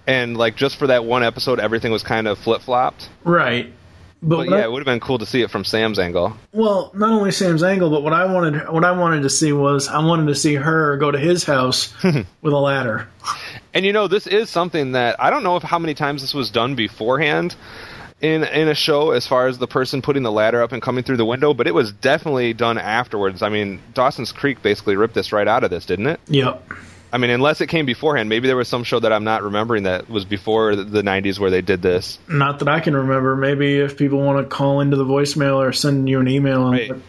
and 0.07 0.35
like 0.35 0.57
just 0.57 0.75
for 0.75 0.87
that 0.87 1.05
one 1.05 1.23
episode, 1.23 1.59
everything 1.59 1.91
was 1.91 2.03
kind 2.03 2.27
of 2.27 2.37
flip 2.37 2.61
flopped. 2.61 3.09
Right. 3.23 3.71
But, 4.23 4.35
But, 4.37 4.49
yeah, 4.49 4.55
I- 4.57 4.61
it 4.63 4.71
would 4.71 4.79
have 4.79 4.85
been 4.85 4.99
cool 4.99 5.17
to 5.17 5.25
see 5.25 5.41
it 5.41 5.49
from 5.49 5.63
Sam's 5.65 5.97
angle. 5.97 6.37
well, 6.53 6.91
not 6.93 7.09
only 7.11 7.31
Sam's 7.31 7.63
angle, 7.63 7.89
but 7.89 8.03
what 8.03 8.13
I 8.13 8.25
wanted 8.31 8.69
what 8.69 8.85
I 8.85 8.91
wanted 8.91 9.23
to 9.23 9.29
see 9.29 9.51
was 9.51 9.87
I 9.87 9.99
wanted 10.05 10.27
to 10.27 10.35
see 10.35 10.55
her 10.55 10.97
go 10.97 11.09
to 11.11 11.17
his 11.17 11.43
house 11.43 11.93
with 12.03 12.53
a 12.53 12.57
ladder. 12.57 13.07
And 13.73 13.85
you 13.85 13.93
know, 13.93 14.07
this 14.07 14.27
is 14.27 14.49
something 14.49 14.91
that 14.91 15.15
I 15.19 15.29
don't 15.31 15.43
know 15.43 15.55
if 15.55 15.63
how 15.63 15.79
many 15.79 15.93
times 15.95 16.21
this 16.21 16.33
was 16.33 16.51
done 16.51 16.75
beforehand 16.75 17.55
in 18.21 18.43
in 18.43 18.67
a 18.67 18.75
show 18.75 19.09
as 19.09 19.25
far 19.25 19.47
as 19.47 19.57
the 19.57 19.65
person 19.67 20.03
putting 20.03 20.21
the 20.21 20.31
ladder 20.31 20.61
up 20.61 20.71
and 20.71 20.81
coming 20.83 21.03
through 21.03 21.17
the 21.17 21.25
window, 21.25 21.55
but 21.55 21.65
it 21.65 21.73
was 21.73 21.91
definitely 21.91 22.53
done 22.53 22.77
afterwards. 22.77 23.41
I 23.41 23.49
mean, 23.49 23.79
Dawson's 23.95 24.31
Creek 24.31 24.61
basically 24.61 24.95
ripped 24.95 25.15
this 25.15 25.31
right 25.31 25.47
out 25.47 25.63
of 25.63 25.71
this, 25.71 25.87
didn't 25.87 26.05
it? 26.05 26.19
Yep. 26.27 26.71
I 27.13 27.17
mean, 27.17 27.29
unless 27.29 27.59
it 27.61 27.67
came 27.67 27.85
beforehand, 27.85 28.29
maybe 28.29 28.47
there 28.47 28.55
was 28.55 28.67
some 28.67 28.83
show 28.83 28.99
that 28.99 29.11
I'm 29.11 29.23
not 29.23 29.43
remembering 29.43 29.83
that 29.83 30.09
was 30.09 30.23
before 30.25 30.75
the- 30.75 30.83
the 30.83 31.03
90s 31.03 31.39
where 31.39 31.51
they 31.51 31.61
did 31.61 31.81
this. 31.81 32.17
Not 32.29 32.59
that 32.59 32.69
I 32.69 32.79
can 32.79 32.95
remember. 32.95 33.35
Maybe 33.35 33.77
if 33.79 33.97
people 33.97 34.19
want 34.19 34.37
to 34.39 34.45
call 34.55 34.79
into 34.81 34.95
the 34.97 35.05
voicemail 35.05 35.57
or 35.57 35.73
send 35.73 36.07
you 36.07 36.19
an 36.19 36.27
email. 36.27 36.71
Right. 36.71 36.89
what- 36.89 36.99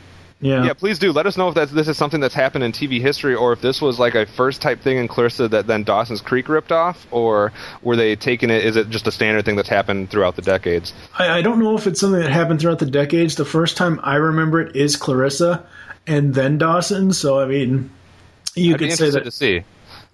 Yeah. 0.40 0.64
Yeah, 0.64 0.72
please 0.72 0.98
do. 0.98 1.12
Let 1.12 1.26
us 1.26 1.36
know 1.36 1.48
if 1.50 1.54
that's 1.54 1.70
this 1.70 1.86
is 1.86 1.96
something 1.96 2.18
that's 2.18 2.34
happened 2.34 2.64
in 2.64 2.72
TV 2.72 3.00
history, 3.00 3.32
or 3.36 3.52
if 3.52 3.60
this 3.60 3.80
was 3.80 4.00
like 4.00 4.16
a 4.16 4.26
first 4.26 4.60
type 4.60 4.80
thing 4.82 4.98
in 4.98 5.06
Clarissa 5.06 5.46
that 5.46 5.68
then 5.68 5.84
Dawson's 5.84 6.20
Creek 6.20 6.48
ripped 6.48 6.72
off, 6.72 7.06
or 7.12 7.52
were 7.80 7.94
they 7.94 8.16
taking 8.16 8.50
it? 8.50 8.64
Is 8.64 8.74
it 8.74 8.90
just 8.90 9.06
a 9.06 9.12
standard 9.12 9.44
thing 9.44 9.54
that's 9.54 9.68
happened 9.68 10.10
throughout 10.10 10.34
the 10.34 10.42
decades? 10.42 10.92
I, 11.16 11.38
I 11.38 11.42
don't 11.42 11.60
know 11.60 11.76
if 11.76 11.86
it's 11.86 12.00
something 12.00 12.20
that 12.20 12.32
happened 12.32 12.60
throughout 12.60 12.80
the 12.80 12.86
decades. 12.90 13.36
The 13.36 13.44
first 13.44 13.76
time 13.76 14.00
I 14.02 14.16
remember 14.16 14.60
it 14.60 14.74
is 14.74 14.96
Clarissa, 14.96 15.62
and 16.08 16.34
then 16.34 16.58
Dawson. 16.58 17.12
So 17.12 17.38
I 17.38 17.46
mean, 17.46 17.90
you 18.56 18.72
I'd 18.74 18.80
could 18.80 18.92
say 18.94 19.10
that. 19.10 19.22
to 19.22 19.30
see. 19.30 19.62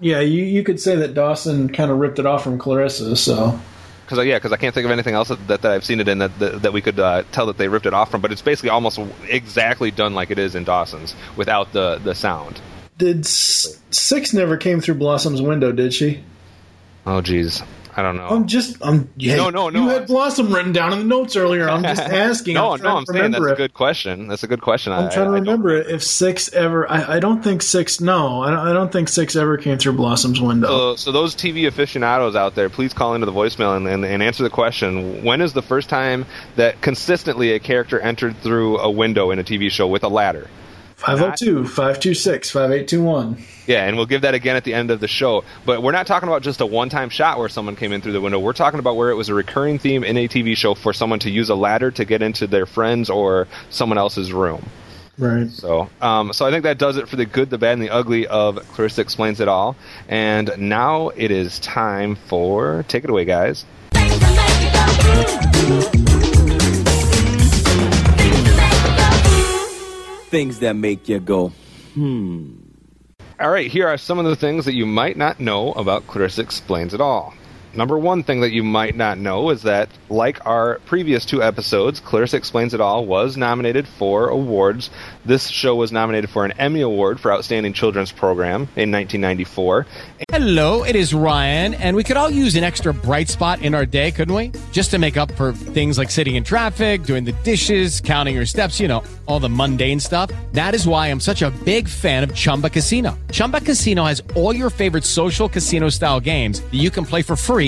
Yeah, 0.00 0.20
you 0.20 0.44
you 0.44 0.62
could 0.62 0.80
say 0.80 0.96
that 0.96 1.14
Dawson 1.14 1.68
kind 1.70 1.90
of 1.90 1.98
ripped 1.98 2.18
it 2.18 2.26
off 2.26 2.44
from 2.44 2.58
Clarissa. 2.58 3.16
So 3.16 3.58
Because 4.06 4.24
yeah, 4.24 4.36
because 4.36 4.52
I 4.52 4.56
can't 4.56 4.74
think 4.74 4.84
of 4.84 4.90
anything 4.90 5.14
else 5.14 5.28
that, 5.28 5.46
that, 5.48 5.64
I've 5.64 5.84
seen 5.84 6.00
it 6.00 6.08
in 6.08 6.18
that 6.18 6.38
that, 6.38 6.62
that 6.62 6.72
we 6.72 6.80
could 6.80 6.98
uh, 7.00 7.24
tell 7.32 7.46
that 7.46 7.58
they 7.58 7.68
ripped 7.68 7.86
it 7.86 7.94
off 7.94 8.10
from. 8.10 8.20
But 8.20 8.30
it's 8.32 8.42
basically 8.42 8.70
almost 8.70 9.00
exactly 9.28 9.90
done 9.90 10.14
like 10.14 10.30
it 10.30 10.38
is 10.38 10.54
in 10.54 10.64
Dawson's 10.64 11.14
without 11.36 11.72
the 11.72 11.98
the 11.98 12.14
sound. 12.14 12.60
did 12.96 13.20
S- 13.20 13.80
Six 13.90 14.32
never 14.32 14.56
came 14.56 14.80
through 14.80 14.94
Blossom's 14.96 15.42
window? 15.42 15.72
Did 15.72 15.92
she? 15.94 16.22
Oh 17.06 17.20
jeez, 17.22 17.64
I 17.98 18.02
don't 18.02 18.16
know. 18.16 18.28
I'm 18.28 18.46
just 18.46 18.76
I'm 18.80 19.10
yeah, 19.16 19.34
No, 19.34 19.50
no, 19.50 19.70
no. 19.70 19.82
You 19.82 19.88
had 19.88 20.06
Blossom 20.06 20.54
written 20.54 20.70
down 20.72 20.92
in 20.92 21.00
the 21.00 21.04
notes 21.04 21.34
earlier. 21.34 21.68
I'm 21.68 21.82
just 21.82 22.00
asking. 22.28 22.54
no, 22.54 22.74
I'm 22.74 22.80
no, 22.80 22.98
I'm 22.98 23.06
saying 23.06 23.32
that's 23.32 23.40
remember 23.40 23.48
a 23.48 23.56
good 23.56 23.74
question. 23.74 24.28
That's 24.28 24.44
a 24.44 24.46
good 24.46 24.62
question. 24.62 24.92
I'm 24.92 25.06
I, 25.06 25.08
trying 25.08 25.26
to 25.26 25.32
I- 25.32 25.34
I 25.34 25.38
remember 25.40 25.70
it. 25.76 25.90
If 25.90 26.04
Six 26.04 26.52
ever, 26.52 26.88
I, 26.88 27.16
I 27.16 27.18
don't 27.18 27.42
think 27.42 27.60
Six. 27.60 28.00
No, 28.00 28.40
I 28.44 28.50
don't, 28.50 28.68
I 28.68 28.72
don't 28.72 28.92
think 28.92 29.08
Six 29.08 29.34
ever 29.34 29.56
came 29.56 29.78
through 29.78 29.94
Blossom's 29.94 30.40
window. 30.40 30.68
So, 30.68 30.94
so 30.94 31.10
those 31.10 31.34
TV 31.34 31.66
aficionados 31.66 32.36
out 32.36 32.54
there, 32.54 32.70
please 32.70 32.94
call 32.94 33.16
into 33.16 33.26
the 33.26 33.32
voicemail 33.32 33.76
and, 33.76 33.88
and, 33.88 34.04
and 34.04 34.22
answer 34.22 34.44
the 34.44 34.50
question: 34.50 35.24
When 35.24 35.40
is 35.40 35.52
the 35.54 35.62
first 35.62 35.88
time 35.88 36.24
that 36.54 36.80
consistently 36.80 37.50
a 37.50 37.58
character 37.58 37.98
entered 37.98 38.36
through 38.36 38.78
a 38.78 38.88
window 38.88 39.32
in 39.32 39.40
a 39.40 39.44
TV 39.44 39.72
show 39.72 39.88
with 39.88 40.04
a 40.04 40.08
ladder? 40.08 40.46
502 40.98 41.64
526 41.64 42.50
5821. 42.50 43.44
Yeah, 43.68 43.86
and 43.86 43.96
we'll 43.96 44.06
give 44.06 44.22
that 44.22 44.34
again 44.34 44.56
at 44.56 44.64
the 44.64 44.74
end 44.74 44.90
of 44.90 44.98
the 44.98 45.06
show. 45.06 45.44
But 45.64 45.80
we're 45.80 45.92
not 45.92 46.08
talking 46.08 46.28
about 46.28 46.42
just 46.42 46.60
a 46.60 46.66
one-time 46.66 47.08
shot 47.08 47.38
where 47.38 47.48
someone 47.48 47.76
came 47.76 47.92
in 47.92 48.00
through 48.00 48.12
the 48.12 48.20
window. 48.20 48.40
We're 48.40 48.52
talking 48.52 48.80
about 48.80 48.96
where 48.96 49.10
it 49.10 49.14
was 49.14 49.28
a 49.28 49.34
recurring 49.34 49.78
theme 49.78 50.02
in 50.02 50.16
a 50.16 50.26
TV 50.26 50.56
show 50.56 50.74
for 50.74 50.92
someone 50.92 51.20
to 51.20 51.30
use 51.30 51.50
a 51.50 51.54
ladder 51.54 51.92
to 51.92 52.04
get 52.04 52.20
into 52.20 52.48
their 52.48 52.66
friends 52.66 53.10
or 53.10 53.46
someone 53.70 53.96
else's 53.96 54.32
room. 54.32 54.68
Right. 55.18 55.48
So, 55.50 55.88
um, 56.00 56.32
so 56.32 56.46
I 56.46 56.50
think 56.50 56.64
that 56.64 56.78
does 56.78 56.96
it 56.96 57.08
for 57.08 57.14
the 57.14 57.26
good, 57.26 57.48
the 57.48 57.58
bad, 57.58 57.74
and 57.74 57.82
the 57.82 57.90
ugly 57.90 58.26
of 58.26 58.56
Clarissa 58.72 59.00
Explains 59.00 59.38
It 59.40 59.46
All. 59.46 59.76
And 60.08 60.50
now 60.58 61.10
it 61.10 61.30
is 61.30 61.60
time 61.60 62.16
for 62.16 62.84
take 62.88 63.04
it 63.04 63.10
away, 63.10 63.24
guys. 63.24 63.64
Things 70.28 70.58
that 70.58 70.74
make 70.74 71.08
you 71.08 71.20
go, 71.20 71.48
hmm. 71.94 72.50
All 73.40 73.50
right, 73.50 73.70
here 73.70 73.88
are 73.88 73.96
some 73.96 74.18
of 74.18 74.26
the 74.26 74.36
things 74.36 74.66
that 74.66 74.74
you 74.74 74.84
might 74.84 75.16
not 75.16 75.40
know 75.40 75.72
about 75.72 76.06
Clarissa 76.06 76.42
Explains 76.42 76.92
It 76.92 77.00
All. 77.00 77.34
Number 77.78 77.96
one 77.96 78.24
thing 78.24 78.40
that 78.40 78.50
you 78.50 78.64
might 78.64 78.96
not 78.96 79.18
know 79.18 79.50
is 79.50 79.62
that, 79.62 79.88
like 80.08 80.44
our 80.44 80.80
previous 80.86 81.24
two 81.24 81.44
episodes, 81.44 82.00
Clarissa 82.00 82.36
Explains 82.36 82.74
It 82.74 82.80
All 82.80 83.06
was 83.06 83.36
nominated 83.36 83.86
for 83.86 84.28
awards. 84.30 84.90
This 85.24 85.46
show 85.46 85.76
was 85.76 85.92
nominated 85.92 86.28
for 86.28 86.44
an 86.44 86.50
Emmy 86.58 86.80
Award 86.80 87.20
for 87.20 87.32
Outstanding 87.32 87.72
Children's 87.72 88.10
Program 88.10 88.62
in 88.74 88.90
1994. 88.90 89.86
Hello, 90.32 90.82
it 90.82 90.96
is 90.96 91.14
Ryan, 91.14 91.74
and 91.74 91.94
we 91.94 92.02
could 92.02 92.16
all 92.16 92.28
use 92.28 92.56
an 92.56 92.64
extra 92.64 92.92
bright 92.92 93.28
spot 93.28 93.62
in 93.62 93.76
our 93.76 93.86
day, 93.86 94.10
couldn't 94.10 94.34
we? 94.34 94.50
Just 94.72 94.90
to 94.90 94.98
make 94.98 95.16
up 95.16 95.30
for 95.36 95.52
things 95.52 95.98
like 95.98 96.10
sitting 96.10 96.34
in 96.34 96.42
traffic, 96.42 97.04
doing 97.04 97.22
the 97.22 97.32
dishes, 97.44 98.00
counting 98.00 98.34
your 98.34 98.46
steps, 98.46 98.80
you 98.80 98.88
know, 98.88 99.04
all 99.26 99.38
the 99.38 99.48
mundane 99.48 100.00
stuff. 100.00 100.32
That 100.52 100.74
is 100.74 100.84
why 100.84 101.06
I'm 101.06 101.20
such 101.20 101.42
a 101.42 101.52
big 101.64 101.88
fan 101.88 102.24
of 102.24 102.34
Chumba 102.34 102.70
Casino. 102.70 103.16
Chumba 103.30 103.60
Casino 103.60 104.04
has 104.04 104.20
all 104.34 104.52
your 104.52 104.70
favorite 104.70 105.04
social 105.04 105.48
casino 105.48 105.90
style 105.90 106.18
games 106.18 106.60
that 106.60 106.74
you 106.74 106.90
can 106.90 107.04
play 107.04 107.22
for 107.22 107.36
free 107.36 107.67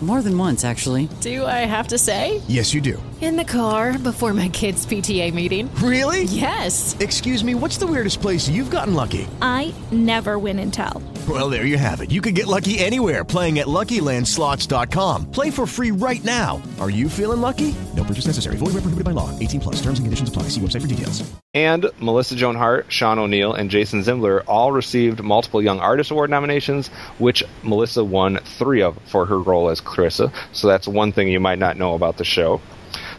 More 0.00 0.22
than 0.22 0.38
once, 0.38 0.64
actually. 0.64 1.08
Do 1.20 1.44
I 1.44 1.66
have 1.66 1.88
to 1.88 1.98
say? 1.98 2.40
Yes, 2.46 2.72
you 2.72 2.80
do. 2.80 3.02
In 3.20 3.34
the 3.36 3.44
car 3.44 3.98
before 3.98 4.32
my 4.32 4.48
kids' 4.48 4.86
PTA 4.86 5.34
meeting. 5.34 5.68
Really? 5.82 6.22
Yes. 6.22 6.96
Excuse 7.00 7.42
me, 7.42 7.56
what's 7.56 7.76
the 7.76 7.86
weirdest 7.86 8.20
place 8.20 8.48
you've 8.48 8.70
gotten 8.70 8.94
lucky? 8.94 9.26
I 9.42 9.74
never 9.90 10.38
win 10.38 10.60
and 10.60 10.72
tell. 10.72 11.02
Well, 11.28 11.50
there 11.50 11.66
you 11.66 11.76
have 11.76 12.00
it. 12.00 12.12
You 12.12 12.20
can 12.20 12.32
get 12.32 12.46
lucky 12.46 12.78
anywhere 12.78 13.24
playing 13.24 13.58
at 13.58 13.66
LuckyLandSlots.com. 13.66 15.32
Play 15.32 15.50
for 15.50 15.66
free 15.66 15.90
right 15.90 16.22
now. 16.22 16.62
Are 16.80 16.90
you 16.90 17.08
feeling 17.08 17.40
lucky? 17.40 17.74
No 17.96 18.04
purchase 18.04 18.26
necessary. 18.26 18.54
Void 18.56 18.66
where 18.68 18.82
prohibited 18.82 19.04
by 19.04 19.10
law. 19.10 19.36
18 19.40 19.60
plus. 19.60 19.76
Terms 19.82 19.98
and 19.98 20.06
conditions 20.06 20.28
apply. 20.28 20.44
See 20.44 20.60
website 20.60 20.82
for 20.82 20.86
details. 20.86 21.28
And 21.54 21.90
Melissa 22.00 22.36
Joan 22.36 22.54
Hart, 22.54 22.86
Sean 22.92 23.18
O'Neal, 23.18 23.52
and 23.54 23.68
Jason 23.68 24.02
Zimbler 24.04 24.42
all 24.42 24.70
received 24.70 25.22
multiple 25.22 25.60
Young 25.60 25.80
Artist 25.80 26.10
Award 26.12 26.30
nominations, 26.30 26.88
which 27.18 27.42
Melissa 27.64 28.04
won 28.04 28.38
three 28.58 28.80
of 28.82 28.96
for 29.06 29.26
her 29.26 29.40
role 29.40 29.70
as 29.70 29.80
Clarissa. 29.88 30.32
So 30.52 30.68
that's 30.68 30.86
one 30.86 31.12
thing 31.12 31.28
you 31.28 31.40
might 31.40 31.58
not 31.58 31.76
know 31.76 31.94
about 31.94 32.16
the 32.16 32.24
show. 32.24 32.60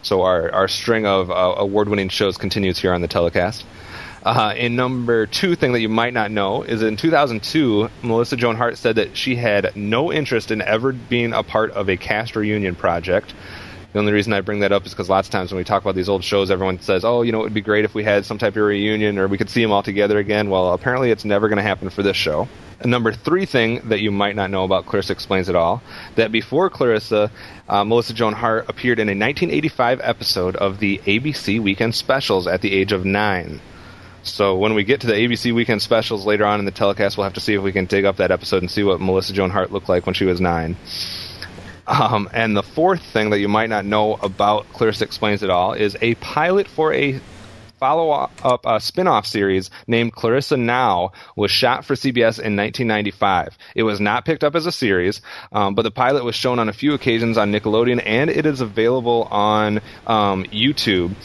So 0.02 0.22
our, 0.22 0.50
our 0.52 0.68
string 0.68 1.06
of 1.06 1.30
uh, 1.30 1.54
award 1.58 1.88
winning 1.88 2.08
shows 2.08 2.38
continues 2.38 2.78
here 2.78 2.92
on 2.92 3.00
the 3.00 3.08
telecast. 3.08 3.64
Uh, 4.22 4.52
and 4.56 4.76
number 4.76 5.26
two 5.26 5.56
thing 5.56 5.72
that 5.72 5.80
you 5.80 5.88
might 5.88 6.12
not 6.12 6.30
know 6.30 6.62
is 6.62 6.82
in 6.82 6.96
2002, 6.96 7.88
Melissa 8.02 8.36
Joan 8.36 8.56
Hart 8.56 8.76
said 8.76 8.96
that 8.96 9.16
she 9.16 9.34
had 9.36 9.74
no 9.74 10.12
interest 10.12 10.50
in 10.50 10.60
ever 10.60 10.92
being 10.92 11.32
a 11.32 11.42
part 11.42 11.70
of 11.70 11.88
a 11.88 11.96
cast 11.96 12.36
reunion 12.36 12.74
project. 12.74 13.32
The 13.92 13.98
only 13.98 14.12
reason 14.12 14.32
I 14.32 14.40
bring 14.40 14.60
that 14.60 14.70
up 14.70 14.86
is 14.86 14.92
because 14.92 15.08
lots 15.08 15.26
of 15.26 15.32
times 15.32 15.50
when 15.50 15.58
we 15.58 15.64
talk 15.64 15.82
about 15.82 15.96
these 15.96 16.08
old 16.08 16.22
shows, 16.22 16.50
everyone 16.50 16.80
says, 16.80 17.04
"Oh, 17.04 17.22
you 17.22 17.32
know, 17.32 17.40
it 17.40 17.44
would 17.44 17.54
be 17.54 17.60
great 17.60 17.84
if 17.84 17.94
we 17.94 18.04
had 18.04 18.24
some 18.24 18.38
type 18.38 18.56
of 18.56 18.62
reunion 18.62 19.18
or 19.18 19.26
we 19.26 19.36
could 19.36 19.50
see 19.50 19.62
them 19.62 19.72
all 19.72 19.82
together 19.82 20.18
again." 20.18 20.48
Well, 20.48 20.72
apparently, 20.72 21.10
it's 21.10 21.24
never 21.24 21.48
going 21.48 21.56
to 21.56 21.62
happen 21.62 21.90
for 21.90 22.02
this 22.02 22.16
show. 22.16 22.48
And 22.80 22.90
number 22.90 23.12
three 23.12 23.46
thing 23.46 23.80
that 23.88 24.00
you 24.00 24.10
might 24.10 24.36
not 24.36 24.50
know 24.50 24.64
about 24.64 24.86
Clarissa 24.86 25.12
Explains 25.12 25.48
It 25.48 25.56
All 25.56 25.82
that 26.14 26.32
before 26.32 26.70
Clarissa, 26.70 27.30
uh, 27.68 27.84
Melissa 27.84 28.14
Joan 28.14 28.32
Hart 28.32 28.66
appeared 28.68 28.98
in 29.00 29.08
a 29.08 29.12
1985 29.12 30.00
episode 30.02 30.56
of 30.56 30.78
the 30.78 30.98
ABC 31.04 31.60
Weekend 31.60 31.94
Specials 31.94 32.46
at 32.46 32.62
the 32.62 32.72
age 32.72 32.92
of 32.92 33.04
nine. 33.04 33.60
So 34.22 34.56
when 34.56 34.74
we 34.74 34.84
get 34.84 35.00
to 35.00 35.06
the 35.06 35.14
ABC 35.14 35.52
Weekend 35.52 35.82
Specials 35.82 36.24
later 36.24 36.46
on 36.46 36.58
in 36.58 36.64
the 36.64 36.70
telecast, 36.70 37.16
we'll 37.16 37.24
have 37.24 37.34
to 37.34 37.40
see 37.40 37.54
if 37.54 37.62
we 37.62 37.72
can 37.72 37.86
dig 37.86 38.04
up 38.04 38.16
that 38.16 38.30
episode 38.30 38.62
and 38.62 38.70
see 38.70 38.82
what 38.82 39.00
Melissa 39.00 39.32
Joan 39.32 39.50
Hart 39.50 39.72
looked 39.72 39.88
like 39.88 40.06
when 40.06 40.14
she 40.14 40.24
was 40.24 40.40
nine. 40.40 40.76
Um, 41.90 42.30
and 42.32 42.56
the 42.56 42.62
fourth 42.62 43.02
thing 43.02 43.30
that 43.30 43.40
you 43.40 43.48
might 43.48 43.68
not 43.68 43.84
know 43.84 44.14
about 44.14 44.72
Clarissa 44.72 45.04
Explains 45.04 45.42
It 45.42 45.50
All 45.50 45.72
is 45.72 45.96
a 46.00 46.14
pilot 46.14 46.68
for 46.68 46.94
a 46.94 47.20
follow 47.80 48.10
up 48.12 48.64
uh, 48.64 48.78
spin 48.78 49.08
off 49.08 49.26
series 49.26 49.70
named 49.88 50.12
Clarissa 50.12 50.56
Now 50.56 51.10
was 51.34 51.50
shot 51.50 51.84
for 51.84 51.94
CBS 51.94 52.38
in 52.38 52.54
1995. 52.54 53.58
It 53.74 53.82
was 53.82 53.98
not 54.00 54.24
picked 54.24 54.44
up 54.44 54.54
as 54.54 54.66
a 54.66 54.72
series, 54.72 55.20
um, 55.50 55.74
but 55.74 55.82
the 55.82 55.90
pilot 55.90 56.22
was 56.22 56.36
shown 56.36 56.60
on 56.60 56.68
a 56.68 56.72
few 56.72 56.94
occasions 56.94 57.36
on 57.36 57.50
Nickelodeon 57.50 58.00
and 58.04 58.30
it 58.30 58.46
is 58.46 58.60
available 58.60 59.24
on 59.24 59.80
um, 60.06 60.44
YouTube. 60.44 61.16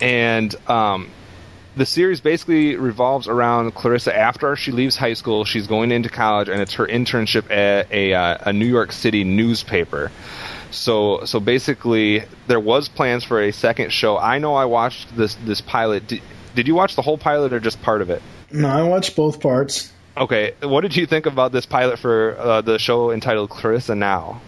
And 0.00 0.52
um, 0.68 1.10
the 1.76 1.86
series 1.86 2.20
basically 2.20 2.76
revolves 2.76 3.28
around 3.28 3.74
Clarissa 3.74 4.16
after 4.16 4.56
she 4.56 4.72
leaves 4.72 4.96
high 4.96 5.14
school. 5.14 5.44
She's 5.44 5.66
going 5.66 5.90
into 5.90 6.08
college, 6.08 6.48
and 6.48 6.60
it's 6.60 6.74
her 6.74 6.86
internship 6.86 7.50
at 7.50 7.90
a, 7.90 8.14
uh, 8.14 8.38
a 8.42 8.52
New 8.52 8.66
York 8.66 8.92
City 8.92 9.24
newspaper. 9.24 10.10
So, 10.70 11.24
so 11.24 11.40
basically, 11.40 12.24
there 12.46 12.60
was 12.60 12.88
plans 12.88 13.24
for 13.24 13.40
a 13.40 13.52
second 13.52 13.92
show. 13.92 14.18
I 14.18 14.38
know 14.38 14.54
I 14.54 14.64
watched 14.64 15.14
this 15.16 15.34
this 15.44 15.60
pilot. 15.60 16.06
Did, 16.06 16.22
did 16.54 16.68
you 16.68 16.74
watch 16.74 16.96
the 16.96 17.02
whole 17.02 17.18
pilot 17.18 17.52
or 17.52 17.60
just 17.60 17.80
part 17.82 18.02
of 18.02 18.10
it? 18.10 18.22
No, 18.50 18.68
I 18.68 18.82
watched 18.82 19.16
both 19.16 19.40
parts. 19.40 19.92
Okay, 20.16 20.54
what 20.62 20.82
did 20.82 20.94
you 20.94 21.06
think 21.06 21.24
about 21.24 21.52
this 21.52 21.64
pilot 21.64 21.98
for 21.98 22.36
uh, 22.38 22.60
the 22.60 22.78
show 22.78 23.10
entitled 23.10 23.48
Clarissa 23.48 23.94
Now? 23.94 24.42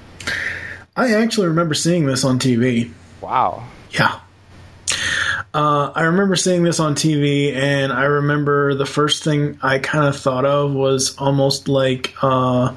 I 0.96 1.14
actually 1.14 1.48
remember 1.48 1.74
seeing 1.74 2.06
this 2.06 2.24
on 2.24 2.38
TV. 2.38 2.92
Wow. 3.20 3.66
Yeah. 3.90 4.20
Uh, 5.54 5.92
I 5.94 6.02
remember 6.02 6.34
seeing 6.34 6.64
this 6.64 6.80
on 6.80 6.96
TV, 6.96 7.54
and 7.54 7.92
I 7.92 8.04
remember 8.04 8.74
the 8.74 8.86
first 8.86 9.22
thing 9.22 9.58
I 9.62 9.78
kind 9.78 10.06
of 10.06 10.16
thought 10.16 10.44
of 10.44 10.72
was 10.74 11.16
almost 11.16 11.68
like 11.68 12.12
uh, 12.22 12.74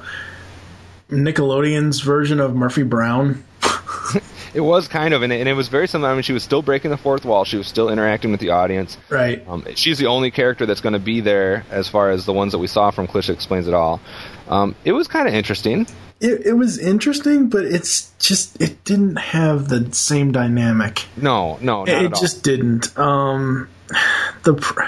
Nickelodeon's 1.10 2.00
version 2.00 2.38
of 2.38 2.54
Murphy 2.54 2.84
Brown. 2.84 3.44
It 4.54 4.62
was 4.62 4.88
kind 4.88 5.12
of, 5.12 5.22
and 5.22 5.32
it, 5.32 5.40
and 5.40 5.48
it 5.48 5.52
was 5.52 5.68
very 5.68 5.86
similar. 5.86 6.10
I 6.10 6.14
mean, 6.14 6.22
she 6.22 6.32
was 6.32 6.42
still 6.42 6.62
breaking 6.62 6.90
the 6.90 6.96
fourth 6.96 7.24
wall. 7.24 7.44
She 7.44 7.56
was 7.56 7.66
still 7.66 7.90
interacting 7.90 8.30
with 8.30 8.40
the 8.40 8.50
audience. 8.50 8.96
Right. 9.08 9.46
Um, 9.46 9.64
she's 9.74 9.98
the 9.98 10.06
only 10.06 10.30
character 10.30 10.66
that's 10.66 10.80
going 10.80 10.94
to 10.94 10.98
be 10.98 11.20
there 11.20 11.64
as 11.70 11.88
far 11.88 12.10
as 12.10 12.24
the 12.24 12.32
ones 12.32 12.52
that 12.52 12.58
we 12.58 12.66
saw 12.66 12.90
from 12.90 13.06
Clarissa 13.06 13.32
Explains 13.32 13.68
It 13.68 13.74
All. 13.74 14.00
Um, 14.48 14.74
it 14.84 14.92
was 14.92 15.06
kind 15.06 15.28
of 15.28 15.34
interesting. 15.34 15.86
It, 16.20 16.46
it 16.46 16.52
was 16.54 16.78
interesting, 16.78 17.48
but 17.48 17.64
it's 17.64 18.10
just 18.18 18.60
it 18.60 18.82
didn't 18.84 19.16
have 19.16 19.68
the 19.68 19.92
same 19.94 20.32
dynamic. 20.32 21.04
No, 21.16 21.58
no, 21.60 21.84
it 21.86 22.12
just 22.14 22.42
didn't. 22.42 22.96
Um, 22.98 23.68
the 24.42 24.54
pr- 24.54 24.82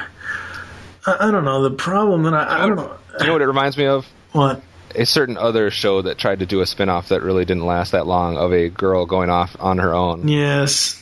I, 1.07 1.29
I 1.29 1.31
don't 1.31 1.45
know 1.45 1.63
the 1.63 1.71
problem 1.71 2.25
that 2.25 2.35
I, 2.35 2.65
I 2.65 2.67
don't 2.67 2.77
know 2.77 2.97
you 3.21 3.27
know 3.27 3.33
what 3.35 3.43
it 3.43 3.47
reminds 3.47 3.77
me 3.77 3.87
of? 3.87 4.07
what 4.33 4.63
A 4.95 5.05
certain 5.07 5.37
other 5.37 5.71
show 5.71 6.03
that 6.03 6.19
tried 6.19 6.41
to 6.41 6.47
do 6.47 6.61
a 6.63 6.67
spin-off 6.67 7.09
that 7.09 7.23
really 7.23 7.45
didn't 7.45 7.65
last 7.67 7.93
that 7.93 8.07
long 8.07 8.37
of 8.37 8.53
a 8.53 8.69
girl 8.69 9.07
going 9.07 9.31
off 9.31 9.57
on 9.61 9.79
her 9.79 9.95
own. 9.95 10.27
yes, 10.29 11.01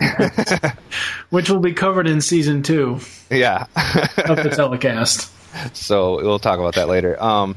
which 1.30 1.48
will 1.50 1.60
be 1.60 1.72
covered 1.72 2.06
in 2.06 2.20
season 2.20 2.62
two 2.62 3.00
Yeah. 3.30 3.66
of 4.18 4.36
the 4.42 4.52
telecast. 4.54 5.30
so 5.74 6.16
we'll 6.16 6.38
talk 6.38 6.58
about 6.58 6.74
that 6.74 6.88
later. 6.88 7.20
Um, 7.22 7.56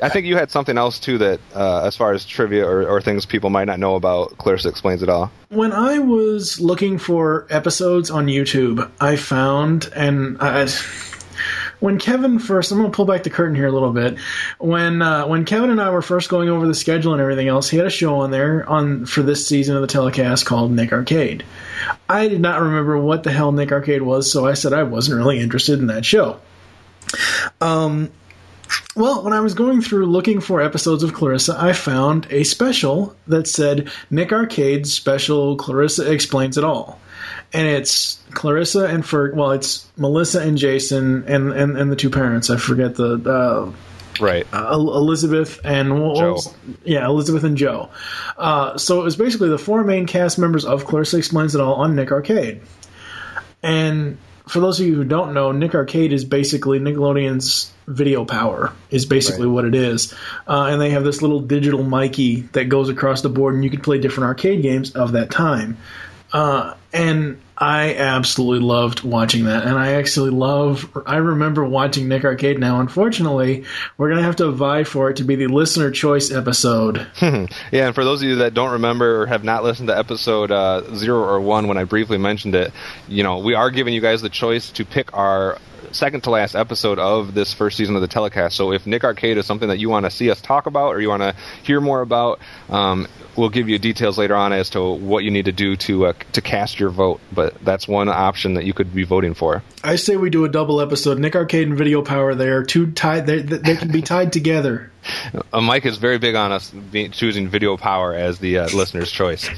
I 0.00 0.10
think 0.10 0.26
you 0.26 0.36
had 0.36 0.50
something 0.50 0.76
else 0.76 0.98
too 0.98 1.18
that, 1.18 1.40
uh, 1.54 1.82
as 1.84 1.96
far 1.96 2.12
as 2.12 2.24
trivia 2.26 2.66
or, 2.66 2.86
or 2.86 3.00
things 3.00 3.24
people 3.24 3.48
might 3.50 3.64
not 3.64 3.78
know 3.78 3.94
about, 3.94 4.36
Clarissa 4.36 4.68
explains 4.68 5.02
it 5.02 5.08
all. 5.08 5.30
When 5.48 5.72
I 5.72 5.98
was 5.98 6.60
looking 6.60 6.98
for 6.98 7.46
episodes 7.48 8.10
on 8.10 8.26
YouTube, 8.26 8.90
I 9.00 9.16
found 9.16 9.90
and 9.96 10.36
I, 10.40 10.68
when 11.80 11.98
Kevin 11.98 12.38
first, 12.38 12.72
I'm 12.72 12.78
going 12.78 12.90
to 12.90 12.96
pull 12.96 13.04
back 13.04 13.22
the 13.22 13.30
curtain 13.30 13.54
here 13.54 13.66
a 13.66 13.72
little 13.72 13.92
bit. 13.92 14.18
When 14.58 15.02
uh, 15.02 15.26
when 15.26 15.44
Kevin 15.44 15.70
and 15.70 15.80
I 15.80 15.90
were 15.90 16.02
first 16.02 16.28
going 16.28 16.48
over 16.48 16.66
the 16.66 16.74
schedule 16.74 17.12
and 17.12 17.22
everything 17.22 17.48
else, 17.48 17.68
he 17.68 17.76
had 17.76 17.86
a 17.86 17.90
show 17.90 18.20
on 18.20 18.30
there 18.30 18.68
on 18.68 19.06
for 19.06 19.22
this 19.22 19.46
season 19.46 19.76
of 19.76 19.82
the 19.82 19.88
telecast 19.88 20.46
called 20.46 20.72
Nick 20.72 20.92
Arcade. 20.92 21.44
I 22.08 22.28
did 22.28 22.40
not 22.40 22.60
remember 22.60 22.98
what 22.98 23.22
the 23.22 23.32
hell 23.32 23.52
Nick 23.52 23.72
Arcade 23.72 24.02
was, 24.02 24.30
so 24.30 24.46
I 24.46 24.54
said 24.54 24.72
I 24.72 24.82
wasn't 24.82 25.18
really 25.18 25.38
interested 25.38 25.78
in 25.78 25.86
that 25.88 26.04
show. 26.04 26.40
Um, 27.60 28.10
well, 28.94 29.22
when 29.22 29.32
I 29.32 29.40
was 29.40 29.54
going 29.54 29.82
through 29.82 30.06
looking 30.06 30.40
for 30.40 30.60
episodes 30.60 31.02
of 31.02 31.12
Clarissa, 31.12 31.56
I 31.58 31.72
found 31.72 32.26
a 32.30 32.44
special 32.44 33.14
that 33.26 33.46
said 33.46 33.90
Nick 34.10 34.32
Arcade's 34.32 34.92
special 34.92 35.56
Clarissa 35.56 36.10
explains 36.10 36.56
it 36.56 36.64
all. 36.64 36.98
And 37.52 37.66
it's 37.68 38.18
Clarissa 38.32 38.86
and 38.86 39.04
Fer 39.04 39.32
well, 39.32 39.52
it's 39.52 39.86
Melissa 39.96 40.40
and 40.40 40.58
Jason 40.58 41.24
and, 41.26 41.52
and, 41.52 41.76
and 41.76 41.92
the 41.92 41.96
two 41.96 42.10
parents. 42.10 42.50
I 42.50 42.56
forget 42.56 42.96
the 42.96 43.14
uh, 43.14 43.72
right 44.20 44.46
uh, 44.52 44.68
Elizabeth 44.72 45.60
and 45.64 45.88
Joe. 45.88 46.38
yeah, 46.84 47.06
Elizabeth 47.06 47.44
and 47.44 47.56
Joe. 47.56 47.90
Uh, 48.36 48.76
so 48.78 49.00
it 49.00 49.04
was 49.04 49.16
basically 49.16 49.48
the 49.48 49.58
four 49.58 49.84
main 49.84 50.06
cast 50.06 50.38
members 50.38 50.64
of 50.64 50.86
Clarissa 50.86 51.18
Explains 51.18 51.54
It 51.54 51.60
All 51.60 51.74
on 51.74 51.94
Nick 51.94 52.12
Arcade. 52.12 52.62
And 53.62 54.18
for 54.48 54.60
those 54.60 54.78
of 54.78 54.86
you 54.86 54.94
who 54.94 55.04
don't 55.04 55.34
know, 55.34 55.50
Nick 55.52 55.74
Arcade 55.74 56.12
is 56.12 56.24
basically 56.24 56.78
Nickelodeon's 56.78 57.72
video 57.88 58.24
power, 58.24 58.72
is 58.90 59.04
basically 59.04 59.46
what 59.48 59.64
it 59.64 59.74
is. 59.74 60.14
Uh, 60.46 60.66
and 60.70 60.80
they 60.80 60.90
have 60.90 61.04
this 61.04 61.20
little 61.20 61.40
digital 61.40 61.82
Mikey 61.82 62.42
that 62.52 62.68
goes 62.68 62.88
across 62.88 63.22
the 63.22 63.28
board, 63.28 63.54
and 63.54 63.64
you 63.64 63.70
can 63.70 63.80
play 63.80 63.98
different 63.98 64.28
arcade 64.28 64.62
games 64.62 64.92
of 64.92 65.12
that 65.12 65.30
time. 65.30 65.76
Uh, 66.32 66.74
and 66.96 67.38
I 67.58 67.94
absolutely 67.94 68.66
loved 68.66 69.02
watching 69.02 69.44
that. 69.44 69.64
And 69.64 69.78
I 69.78 69.92
actually 69.92 70.30
love, 70.30 70.90
I 71.06 71.16
remember 71.16 71.64
watching 71.64 72.08
Nick 72.08 72.24
Arcade 72.24 72.58
now. 72.58 72.80
Unfortunately, 72.80 73.64
we're 73.96 74.08
going 74.08 74.18
to 74.18 74.24
have 74.24 74.36
to 74.36 74.50
vie 74.50 74.84
for 74.84 75.10
it 75.10 75.16
to 75.16 75.24
be 75.24 75.36
the 75.36 75.46
listener 75.46 75.90
choice 75.90 76.30
episode. 76.30 77.06
yeah, 77.22 77.48
and 77.86 77.94
for 77.94 78.04
those 78.04 78.22
of 78.22 78.28
you 78.28 78.36
that 78.36 78.54
don't 78.54 78.72
remember 78.72 79.22
or 79.22 79.26
have 79.26 79.44
not 79.44 79.62
listened 79.62 79.88
to 79.88 79.96
episode 79.96 80.50
uh, 80.50 80.82
zero 80.94 81.22
or 81.22 81.40
one 81.40 81.68
when 81.68 81.78
I 81.78 81.84
briefly 81.84 82.18
mentioned 82.18 82.54
it, 82.54 82.72
you 83.08 83.22
know, 83.22 83.38
we 83.38 83.54
are 83.54 83.70
giving 83.70 83.92
you 83.92 84.00
guys 84.00 84.22
the 84.22 84.30
choice 84.30 84.70
to 84.72 84.84
pick 84.84 85.14
our 85.14 85.58
second 85.92 86.22
to 86.24 86.30
last 86.30 86.54
episode 86.54 86.98
of 86.98 87.34
this 87.34 87.52
first 87.52 87.76
season 87.76 87.94
of 87.94 88.02
the 88.02 88.08
telecast. 88.08 88.56
So 88.56 88.72
if 88.72 88.86
Nick 88.86 89.04
Arcade 89.04 89.38
is 89.38 89.46
something 89.46 89.68
that 89.68 89.78
you 89.78 89.88
want 89.88 90.04
to 90.04 90.10
see 90.10 90.30
us 90.30 90.40
talk 90.40 90.66
about 90.66 90.94
or 90.94 91.00
you 91.00 91.08
want 91.08 91.22
to 91.22 91.34
hear 91.62 91.80
more 91.80 92.00
about, 92.00 92.40
um, 92.68 93.06
we'll 93.36 93.48
give 93.48 93.68
you 93.68 93.78
details 93.78 94.18
later 94.18 94.34
on 94.34 94.52
as 94.52 94.70
to 94.70 94.82
what 94.82 95.24
you 95.24 95.30
need 95.30 95.44
to 95.46 95.52
do 95.52 95.76
to 95.76 96.06
uh, 96.06 96.12
to 96.32 96.40
cast 96.40 96.80
your 96.80 96.90
vote. 96.90 97.20
But 97.32 97.54
that's 97.64 97.86
one 97.86 98.08
option 98.08 98.54
that 98.54 98.64
you 98.64 98.72
could 98.72 98.94
be 98.94 99.04
voting 99.04 99.34
for. 99.34 99.62
I 99.84 99.96
say 99.96 100.16
we 100.16 100.30
do 100.30 100.44
a 100.44 100.48
double 100.48 100.80
episode. 100.80 101.18
Nick 101.18 101.36
Arcade 101.36 101.68
and 101.68 101.78
Video 101.78 102.02
Power, 102.02 102.34
they 102.34 102.48
are 102.48 102.64
two 102.64 102.90
tied, 102.90 103.26
they, 103.26 103.40
they 103.40 103.76
can 103.76 103.92
be 103.92 104.02
tied 104.02 104.32
together. 104.32 104.90
Uh, 105.52 105.60
Mike 105.60 105.86
is 105.86 105.98
very 105.98 106.18
big 106.18 106.34
on 106.34 106.50
us 106.50 106.70
being, 106.70 107.12
choosing 107.12 107.48
video 107.48 107.76
power 107.76 108.12
as 108.12 108.40
the 108.40 108.58
uh, 108.58 108.68
listener's 108.74 109.10
choice. 109.10 109.48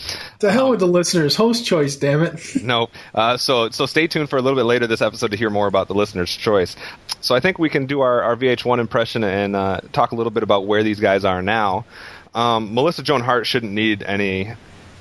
To 0.41 0.53
hell 0.53 0.71
with 0.71 0.81
the 0.81 0.87
listeners. 0.87 1.37
Host 1.37 1.65
choice, 1.65 1.97
damn 1.97 2.23
it. 2.23 2.41
no. 2.63 2.91
Uh, 3.15 3.39
so 3.39 3.71
so 3.71 3.87
stay 3.87 4.07
tuned 4.07 4.29
for 4.29 4.37
a 4.37 4.43
little 4.43 4.59
bit 4.59 4.65
later 4.65 4.87
this 4.87 5.01
episode 5.01 5.31
to 5.31 5.37
hear 5.37 5.49
more 5.49 5.67
about 5.67 5.89
the 5.89 5.95
listener's 5.95 6.35
choice. 6.35 6.77
So 7.21 7.35
I 7.35 7.41
think 7.41 7.59
we 7.59 7.71
can 7.71 7.87
do 7.87 8.01
our, 8.01 8.23
our 8.23 8.37
VH1 8.37 8.79
impression 8.79 9.25
and 9.25 9.57
uh, 9.57 9.81
talk 9.93 10.13
a 10.13 10.15
little 10.15 10.31
bit 10.31 10.43
about 10.43 10.67
where 10.67 10.83
these 10.83 11.01
guys 11.01 11.25
are 11.25 11.43
now. 11.43 11.85
Um, 12.35 12.75
Melissa 12.75 13.03
Joan 13.03 13.21
Hart 13.21 13.47
shouldn't 13.47 13.73
need 13.73 14.03
any 14.03 14.53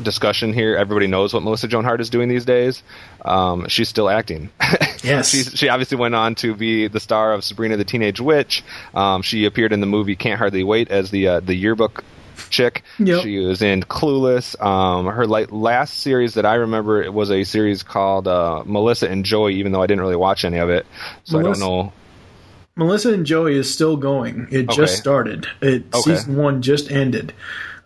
discussion 0.01 0.53
here. 0.53 0.75
Everybody 0.75 1.07
knows 1.07 1.33
what 1.33 1.43
Melissa 1.43 1.67
Joan 1.67 1.83
Hart 1.83 2.01
is 2.01 2.09
doing 2.09 2.29
these 2.29 2.45
days. 2.45 2.83
Um, 3.23 3.67
she's 3.67 3.89
still 3.89 4.09
acting. 4.09 4.49
Yes. 5.03 5.29
She's, 5.29 5.53
she 5.53 5.69
obviously 5.69 5.95
went 5.95 6.15
on 6.15 6.35
to 6.35 6.53
be 6.55 6.87
the 6.87 6.99
star 6.99 7.31
of 7.31 7.43
Sabrina 7.43 7.77
the 7.77 7.85
Teenage 7.85 8.19
Witch. 8.19 8.63
Um, 8.93 9.21
she 9.21 9.45
appeared 9.45 9.71
in 9.71 9.79
the 9.79 9.85
movie 9.85 10.15
Can't 10.17 10.37
Hardly 10.37 10.63
Wait 10.63 10.89
as 10.89 11.11
the 11.11 11.27
uh, 11.27 11.39
the 11.39 11.53
yearbook 11.53 12.03
chick. 12.49 12.83
Yep. 12.99 13.23
She 13.23 13.37
was 13.39 13.61
in 13.61 13.83
Clueless. 13.83 14.59
Um, 14.61 15.05
her 15.05 15.25
like 15.27 15.51
last 15.51 15.99
series 15.99 16.33
that 16.33 16.45
I 16.45 16.55
remember 16.55 17.01
it 17.01 17.13
was 17.13 17.31
a 17.31 17.43
series 17.43 17.83
called 17.83 18.27
uh, 18.27 18.63
Melissa 18.65 19.07
and 19.07 19.23
Joey. 19.23 19.55
Even 19.55 19.71
though 19.71 19.81
I 19.81 19.87
didn't 19.87 20.01
really 20.01 20.15
watch 20.17 20.43
any 20.43 20.57
of 20.57 20.69
it, 20.69 20.85
so 21.23 21.39
Melissa- 21.39 21.63
I 21.63 21.67
don't 21.67 21.85
know. 21.85 21.93
Melissa 22.77 23.13
and 23.13 23.25
Joey 23.25 23.55
is 23.57 23.71
still 23.73 23.97
going. 23.97 24.47
It 24.51 24.69
Okay. 24.69 24.75
just 24.75 24.97
started. 24.97 25.47
It 25.61 25.85
Okay. 25.93 26.15
Season 26.15 26.35
one 26.37 26.61
just 26.61 26.89
ended. 26.91 27.33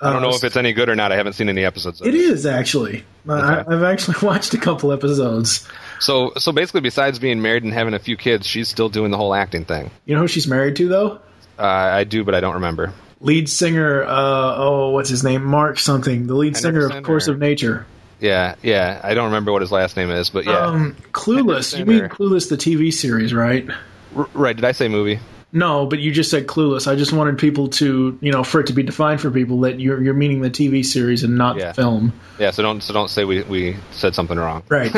I 0.01 0.07
don't 0.13 0.17
Uh, 0.23 0.29
know 0.29 0.35
if 0.35 0.43
it's 0.43 0.57
any 0.57 0.73
good 0.73 0.89
or 0.89 0.95
not. 0.95 1.11
I 1.11 1.15
haven't 1.15 1.33
seen 1.33 1.47
any 1.47 1.63
episodes. 1.63 2.01
Of 2.01 2.07
It 2.07 2.15
is 2.15 2.45
actually. 2.45 3.03
I, 3.29 3.63
I've 3.67 3.83
actually 3.83 4.17
watched 4.21 4.53
a 4.53 4.57
couple 4.57 4.91
episodes. 4.91 5.67
So 5.99 6.33
so 6.37 6.51
basically, 6.51 6.81
besides 6.81 7.19
being 7.19 7.41
married 7.41 7.63
and 7.63 7.71
having 7.73 7.93
a 7.93 7.99
few 7.99 8.17
kids, 8.17 8.45
she's 8.47 8.67
still 8.67 8.89
doing 8.89 9.11
the 9.11 9.17
whole 9.17 9.33
acting 9.33 9.63
thing. 9.65 9.91
You 10.05 10.15
know 10.15 10.21
who 10.21 10.27
she's 10.27 10.47
married 10.47 10.75
to 10.77 10.87
though? 10.87 11.19
Uh, 11.59 11.63
I 11.63 12.03
do, 12.03 12.23
but 12.23 12.33
I 12.33 12.39
don't 12.39 12.55
remember. 12.55 12.93
Lead 13.19 13.47
singer. 13.47 14.03
Uh, 14.03 14.55
oh, 14.57 14.89
what's 14.89 15.09
his 15.09 15.23
name? 15.23 15.43
Mark 15.43 15.77
something. 15.77 16.25
The 16.25 16.33
lead 16.33 16.57
singer 16.57 16.87
of 16.87 17.03
Course 17.03 17.25
seen 17.25 17.35
of 17.35 17.39
Nature. 17.39 17.85
Yeah, 18.19 18.55
yeah. 18.63 18.99
I 19.03 19.13
don't 19.13 19.25
remember 19.25 19.51
what 19.51 19.61
his 19.61 19.71
last 19.71 19.95
name 19.95 20.09
is, 20.09 20.31
but 20.31 20.45
yeah. 20.45 20.57
Um, 20.57 20.95
Clueless. 21.11 21.77
You 21.77 21.85
mean 21.85 22.01
Clueless, 22.09 22.49
the 22.49 22.57
TV 22.57 22.91
series, 22.91 23.31
right? 23.33 23.67
R- 24.15 24.29
right? 24.33 24.55
Did 24.55 24.65
I 24.65 24.71
say 24.71 24.87
movie? 24.87 25.19
No, 25.53 25.85
but 25.85 25.99
you 25.99 26.13
just 26.13 26.31
said 26.31 26.47
Clueless. 26.47 26.87
I 26.87 26.95
just 26.95 27.11
wanted 27.11 27.37
people 27.37 27.67
to, 27.69 28.17
you 28.21 28.31
know, 28.31 28.41
for 28.41 28.61
it 28.61 28.67
to 28.67 28.73
be 28.73 28.83
defined 28.83 29.19
for 29.19 29.29
people 29.29 29.59
that 29.61 29.81
you're 29.81 30.01
you're 30.01 30.13
meaning 30.13 30.41
the 30.41 30.49
TV 30.49 30.85
series 30.85 31.23
and 31.23 31.37
not 31.37 31.57
Yeah. 31.57 31.69
the 31.69 31.73
film. 31.73 32.13
Yeah. 32.39 32.51
So 32.51 32.63
don't 32.63 32.81
so 32.81 32.93
don't 32.93 33.09
say 33.09 33.25
we 33.25 33.41
we 33.43 33.75
said 33.91 34.15
something 34.15 34.37
wrong. 34.37 34.63
Right. 34.69 34.89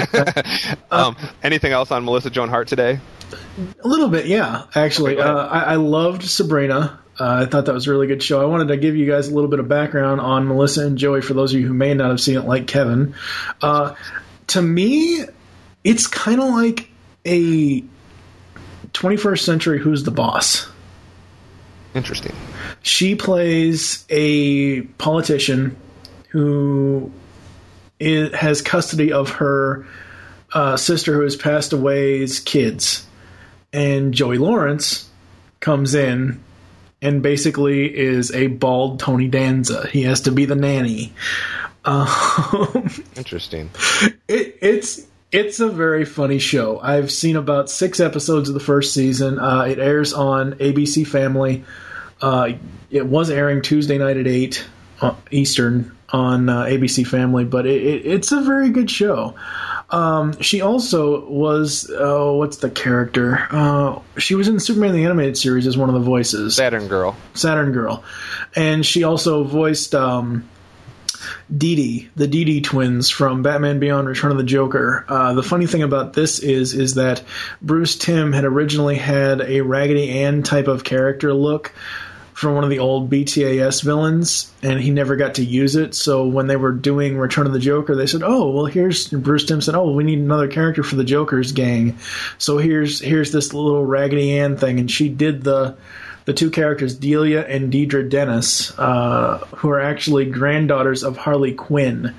um, 0.91 1.15
anything 1.41 1.71
else 1.71 1.89
on 1.91 2.05
Melissa 2.05 2.29
Joan 2.29 2.49
Hart 2.49 2.67
today? 2.67 2.99
A 3.83 3.87
little 3.87 4.09
bit, 4.09 4.27
yeah. 4.27 4.65
Actually, 4.75 5.13
Okay, 5.17 5.23
uh, 5.23 5.35
I, 5.47 5.59
I 5.59 5.75
loved 5.75 6.21
Sabrina. 6.23 6.99
Uh, 7.19 7.43
I 7.43 7.45
thought 7.45 7.65
that 7.65 7.73
was 7.73 7.87
a 7.87 7.91
really 7.91 8.07
good 8.07 8.21
show. 8.21 8.41
I 8.41 8.45
wanted 8.45 8.67
to 8.69 8.77
give 8.77 8.95
you 8.95 9.05
guys 9.09 9.27
a 9.29 9.33
little 9.33 9.49
bit 9.49 9.59
of 9.59 9.67
background 9.67 10.21
on 10.21 10.47
Melissa 10.47 10.85
and 10.85 10.97
Joey 10.99 11.21
for 11.21 11.33
those 11.33 11.53
of 11.53 11.59
you 11.59 11.67
who 11.67 11.73
may 11.73 11.93
not 11.95 12.09
have 12.09 12.19
seen 12.21 12.37
it, 12.37 12.45
like 12.45 12.67
Kevin. 12.67 13.15
Uh, 13.61 13.95
to 14.47 14.61
me, 14.61 15.23
it's 15.83 16.05
kind 16.07 16.41
of 16.41 16.49
like 16.49 16.89
a 17.25 17.83
21st 18.93 19.39
century 19.39 19.79
Who's 19.79 20.03
the 20.03 20.11
Boss. 20.11 20.67
Interesting. 21.93 22.35
She 22.81 23.15
plays 23.15 24.05
a 24.09 24.81
politician 24.81 25.75
who 26.29 27.11
has 27.99 28.61
custody 28.61 29.13
of 29.13 29.29
her 29.29 29.85
uh, 30.53 30.77
sister 30.77 31.13
who 31.13 31.21
has 31.21 31.35
passed 31.35 31.73
away's 31.73 32.39
kids. 32.39 33.05
And 33.71 34.13
Joey 34.13 34.37
Lawrence 34.37 35.09
comes 35.59 35.95
in 35.95 36.43
and 37.01 37.21
basically 37.21 37.95
is 37.95 38.31
a 38.31 38.47
bald 38.47 38.99
Tony 38.99 39.27
Danza. 39.27 39.87
He 39.87 40.03
has 40.03 40.21
to 40.21 40.31
be 40.31 40.45
the 40.45 40.55
nanny. 40.55 41.13
Um, 41.85 42.07
Interesting. 43.17 43.69
it, 44.29 44.57
it's 44.61 45.05
it's 45.33 45.59
a 45.59 45.67
very 45.67 46.05
funny 46.05 46.37
show. 46.37 46.79
I've 46.79 47.11
seen 47.11 47.35
about 47.35 47.69
six 47.69 47.99
episodes 47.99 48.49
of 48.49 48.53
the 48.53 48.61
first 48.61 48.93
season. 48.93 49.39
Uh, 49.39 49.63
it 49.63 49.79
airs 49.79 50.13
on 50.13 50.53
ABC 50.53 51.07
Family. 51.07 51.65
Uh, 52.21 52.51
it 52.91 53.07
was 53.07 53.31
airing 53.31 53.63
Tuesday 53.63 53.97
night 53.97 54.15
at 54.15 54.27
eight 54.27 54.63
uh, 55.01 55.15
Eastern 55.31 55.97
on 56.09 56.47
uh, 56.47 56.65
ABC 56.65 57.05
Family, 57.05 57.45
but 57.45 57.65
it, 57.65 57.81
it, 57.83 58.05
it's 58.05 58.31
a 58.31 58.41
very 58.41 58.69
good 58.69 58.91
show. 58.91 59.33
Um, 59.89 60.39
she 60.39 60.61
also 60.61 61.27
was 61.27 61.91
oh, 61.91 62.37
what's 62.37 62.57
the 62.57 62.69
character? 62.69 63.47
Uh, 63.49 63.99
she 64.17 64.35
was 64.35 64.47
in 64.47 64.59
Superman 64.59 64.93
the 64.93 65.03
Animated 65.03 65.35
Series 65.35 65.65
as 65.65 65.75
one 65.75 65.89
of 65.89 65.95
the 65.95 66.01
voices. 66.01 66.55
Saturn 66.55 66.87
Girl. 66.87 67.15
Saturn 67.33 67.71
Girl, 67.71 68.03
and 68.55 68.85
she 68.85 69.03
also 69.03 69.43
voiced 69.43 69.95
um, 69.95 70.47
Dee 71.55 71.75
Dee, 71.75 72.09
the 72.15 72.27
Dee 72.27 72.45
Dee 72.45 72.61
twins 72.61 73.09
from 73.09 73.43
Batman 73.43 73.79
Beyond: 73.79 74.07
Return 74.07 74.31
of 74.31 74.37
the 74.37 74.43
Joker. 74.43 75.05
Uh, 75.07 75.33
the 75.33 75.43
funny 75.43 75.67
thing 75.67 75.83
about 75.83 76.13
this 76.13 76.39
is 76.39 76.73
is 76.73 76.95
that 76.95 77.23
Bruce 77.61 77.95
Timm 77.95 78.33
had 78.33 78.45
originally 78.45 78.95
had 78.95 79.41
a 79.41 79.61
Raggedy 79.61 80.09
Ann 80.09 80.43
type 80.43 80.67
of 80.67 80.83
character 80.83 81.33
look. 81.33 81.73
from 82.33 82.55
one 82.55 82.63
of 82.63 82.69
the 82.71 82.79
old 82.79 83.09
BTAS 83.11 83.83
villains, 83.83 84.51
and 84.63 84.79
he 84.81 84.89
never 84.89 85.15
got 85.15 85.35
to 85.35 85.45
use 85.45 85.75
it. 85.75 85.93
So 85.93 86.25
when 86.25 86.47
they 86.47 86.55
were 86.55 86.71
doing 86.71 87.17
Return 87.17 87.45
of 87.45 87.53
the 87.53 87.59
Joker, 87.59 87.95
they 87.95 88.07
said, 88.07 88.23
"Oh, 88.23 88.49
well, 88.51 88.65
here's 88.65 89.07
Bruce 89.07 89.45
Timm 89.45 89.61
said, 89.61 89.75
oh, 89.75 89.91
we 89.91 90.03
need 90.03 90.19
another 90.19 90.47
character 90.47 90.83
for 90.83 90.95
the 90.95 91.03
Joker's 91.03 91.51
gang. 91.51 91.97
So 92.39 92.57
here's 92.57 92.99
here's 92.99 93.31
this 93.31 93.53
little 93.53 93.85
Raggedy 93.85 94.39
Ann 94.39 94.57
thing, 94.57 94.79
and 94.79 94.89
she 94.89 95.09
did 95.09 95.43
the." 95.43 95.77
The 96.25 96.33
two 96.33 96.51
characters, 96.51 96.95
Delia 96.95 97.45
and 97.45 97.71
Deidre 97.71 98.09
Dennis, 98.09 98.77
uh, 98.77 99.39
who 99.57 99.69
are 99.69 99.81
actually 99.81 100.25
granddaughters 100.25 101.03
of 101.03 101.17
Harley 101.17 101.53
Quinn 101.53 102.15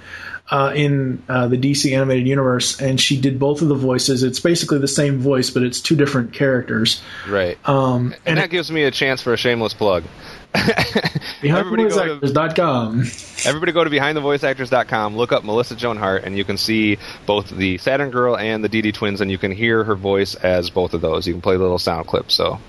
uh, 0.50 0.72
in 0.74 1.22
uh, 1.28 1.46
the 1.48 1.56
DC 1.56 1.94
animated 1.94 2.26
universe, 2.26 2.80
and 2.80 2.98
she 3.00 3.20
did 3.20 3.38
both 3.38 3.62
of 3.62 3.68
the 3.68 3.74
voices. 3.74 4.22
It's 4.22 4.40
basically 4.40 4.78
the 4.78 4.88
same 4.88 5.20
voice, 5.20 5.48
but 5.50 5.62
it's 5.62 5.80
two 5.80 5.96
different 5.96 6.34
characters. 6.34 7.00
Right. 7.28 7.58
Um, 7.68 8.14
and, 8.26 8.38
that 8.38 8.50
gives 8.50 8.70
me 8.70 8.84
a 8.84 8.90
chance 8.90 9.22
for 9.22 9.32
a 9.32 9.36
shameless 9.36 9.74
plug. 9.74 10.04
BehindTheVoiceActors.com. 10.54 13.00
Everybody 13.46 13.72
go 13.72 13.84
to 13.84 13.90
BehindTheVoiceActors.com, 13.90 15.16
look 15.16 15.32
up 15.32 15.44
Melissa 15.44 15.76
Joan 15.76 15.96
Hart, 15.96 16.24
and 16.24 16.38
you 16.38 16.44
can 16.44 16.58
see 16.58 16.98
both 17.26 17.50
the 17.50 17.78
Saturn 17.78 18.10
Girl 18.10 18.36
and 18.36 18.62
the 18.62 18.68
DD 18.68 18.94
Twins, 18.94 19.20
and 19.20 19.28
you 19.30 19.38
can 19.38 19.50
hear 19.50 19.82
her 19.82 19.96
voice 19.96 20.34
as 20.34 20.70
both 20.70 20.94
of 20.94 21.00
those. 21.00 21.26
You 21.26 21.32
can 21.32 21.42
play 21.42 21.56
the 21.56 21.62
little 21.62 21.78
sound 21.78 22.06
clips. 22.06 22.34
So 22.34 22.60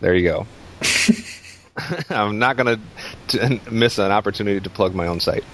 there 0.00 0.14
you 0.14 0.28
go. 0.28 0.46
I'm 2.10 2.38
not 2.38 2.56
going 2.56 2.80
to 3.28 3.60
miss 3.70 3.98
an 3.98 4.12
opportunity 4.12 4.60
to 4.60 4.70
plug 4.70 4.94
my 4.94 5.06
own 5.06 5.20
site. 5.20 5.44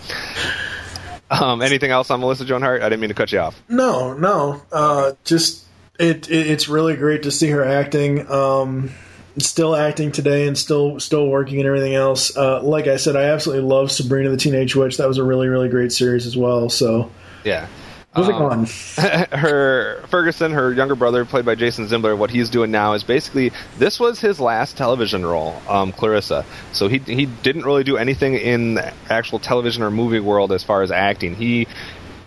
Um, 1.31 1.62
anything 1.62 1.91
else 1.91 2.11
on 2.11 2.20
Melissa 2.20 2.45
Joan 2.45 2.62
Hart? 2.62 2.83
I 2.83 2.89
didn't 2.89 3.01
mean 3.01 3.09
to 3.09 3.14
cut 3.14 3.33
you 3.33 3.39
off. 3.39 3.62
No, 3.68 4.14
no. 4.14 4.62
Uh, 4.72 5.12
just 5.24 5.64
it, 5.99 6.31
it, 6.31 6.47
It's 6.49 6.68
really 6.68 6.97
great 6.97 7.24
to 7.24 7.31
see 7.31 7.49
her 7.51 7.64
acting. 7.64 8.31
Um, 8.31 8.91
still 9.39 9.76
acting 9.76 10.11
today 10.11 10.49
and 10.49 10.57
still 10.57 10.99
still 11.01 11.29
working 11.29 11.59
and 11.59 11.66
everything 11.66 11.95
else. 11.95 12.37
Uh, 12.37 12.62
like 12.62 12.87
I 12.87 12.97
said, 12.97 13.16
I 13.16 13.24
absolutely 13.24 13.68
love 13.68 13.93
Sabrina 13.93 14.31
the 14.31 14.37
Teenage 14.37 14.74
Witch. 14.74 14.97
That 14.97 15.09
was 15.09 15.18
a 15.18 15.24
really 15.24 15.49
really 15.49 15.68
great 15.68 15.93
series 15.93 16.26
as 16.26 16.37
well. 16.37 16.68
So 16.68 17.11
yeah. 17.45 17.68
Moving 18.17 18.37
um, 18.37 18.43
on. 18.43 18.67
her 19.33 20.03
Ferguson, 20.09 20.53
her 20.53 20.73
younger 20.73 20.95
brother, 20.95 21.25
played 21.25 21.45
by 21.45 21.55
Jason 21.55 21.87
Zimbler, 21.87 22.17
what 22.17 22.31
he's 22.31 22.49
doing 22.49 22.71
now 22.71 22.95
is 22.95 23.05
basically 23.05 23.53
this 23.77 24.01
was 24.01 24.19
his 24.19 24.41
last 24.41 24.77
television 24.77 25.25
role, 25.27 25.61
um, 25.69 25.93
Clarissa. 25.93 26.45
So 26.73 26.89
he 26.89 26.99
he 26.99 27.27
didn't 27.27 27.65
really 27.65 27.85
do 27.85 27.97
anything 27.99 28.35
in 28.35 28.75
the 28.75 28.93
actual 29.11 29.39
television 29.39 29.83
or 29.83 29.91
movie 29.91 30.21
world 30.21 30.53
as 30.53 30.65
far 30.65 30.83
as 30.83 30.91
acting. 30.91 31.35
He 31.35 31.69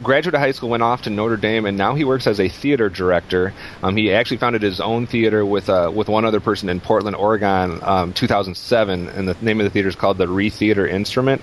graduated 0.01 0.39
high 0.39 0.51
school, 0.51 0.69
went 0.69 0.83
off 0.83 1.03
to 1.03 1.09
Notre 1.09 1.37
Dame, 1.37 1.65
and 1.65 1.77
now 1.77 1.95
he 1.95 2.03
works 2.03 2.27
as 2.27 2.39
a 2.39 2.49
theater 2.49 2.89
director. 2.89 3.53
Um, 3.83 3.95
he 3.95 4.13
actually 4.13 4.37
founded 4.37 4.61
his 4.61 4.79
own 4.79 5.07
theater 5.07 5.45
with 5.45 5.69
uh, 5.69 5.91
with 5.93 6.07
one 6.09 6.25
other 6.25 6.39
person 6.39 6.69
in 6.69 6.79
Portland, 6.79 7.15
Oregon, 7.15 7.79
um, 7.81 8.13
2007, 8.13 9.09
and 9.09 9.27
the 9.27 9.35
name 9.41 9.59
of 9.59 9.65
the 9.65 9.69
theater 9.69 9.89
is 9.89 9.95
called 9.95 10.17
the 10.17 10.27
Re 10.27 10.49
Theater 10.49 10.87
Instrument. 10.87 11.41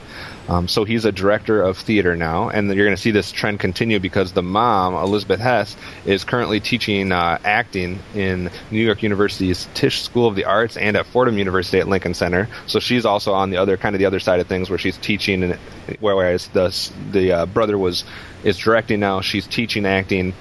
Um, 0.49 0.67
so 0.67 0.85
he's 0.85 1.05
a 1.05 1.13
director 1.13 1.61
of 1.63 1.77
theater 1.77 2.17
now, 2.17 2.49
and 2.49 2.73
you're 2.73 2.87
going 2.87 2.97
to 2.97 3.03
see 3.03 3.11
this 3.11 3.31
trend 3.31 3.61
continue 3.61 4.01
because 4.01 4.33
the 4.33 4.43
mom, 4.43 4.95
Elizabeth 4.95 5.41
Hess, 5.41 5.77
is 6.07 6.25
currently 6.25 6.59
teaching 6.59 7.13
uh, 7.13 7.39
acting 7.45 7.99
in 8.15 8.51
New 8.71 8.81
York 8.81 9.03
University's 9.03 9.69
Tisch 9.75 10.03
School 10.03 10.27
of 10.27 10.37
the 10.37 10.47
Arts 10.47 10.79
and 10.79 10.97
at 10.97 11.05
Fordham 11.07 11.37
University 11.37 11.81
at 11.81 11.89
Lincoln 11.89 12.15
Center. 12.15 12.49
So 12.67 12.81
she's 12.81 13.05
also 13.05 13.35
on 13.35 13.51
the 13.51 13.59
other 13.59 13.77
kind 13.77 13.95
of 13.95 13.99
the 13.99 14.07
other 14.07 14.21
side 14.21 14.41
of 14.41 14.47
things 14.47 14.71
where 14.71 14.79
she's 14.79 14.97
teaching, 14.97 15.43
and 15.43 15.59
whereas 16.01 16.49
the 16.49 16.75
the 17.13 17.33
uh, 17.33 17.47
brother 17.47 17.77
was 17.77 18.05
is 18.45 18.59
directing 18.59 19.01
now, 19.01 19.21
she's 19.21 19.47
teaching 19.47 19.87
acting, 19.87 20.35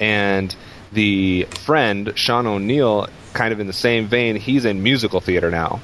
and 0.00 0.54
the 0.92 1.44
friend 1.50 2.12
Sean 2.16 2.46
O'Neal, 2.46 3.08
kind 3.32 3.52
of 3.52 3.60
in 3.60 3.66
the 3.66 3.72
same 3.72 4.06
vein, 4.06 4.36
he's 4.36 4.64
in 4.64 4.82
musical 4.82 5.20
theater 5.20 5.50
now. 5.50 5.80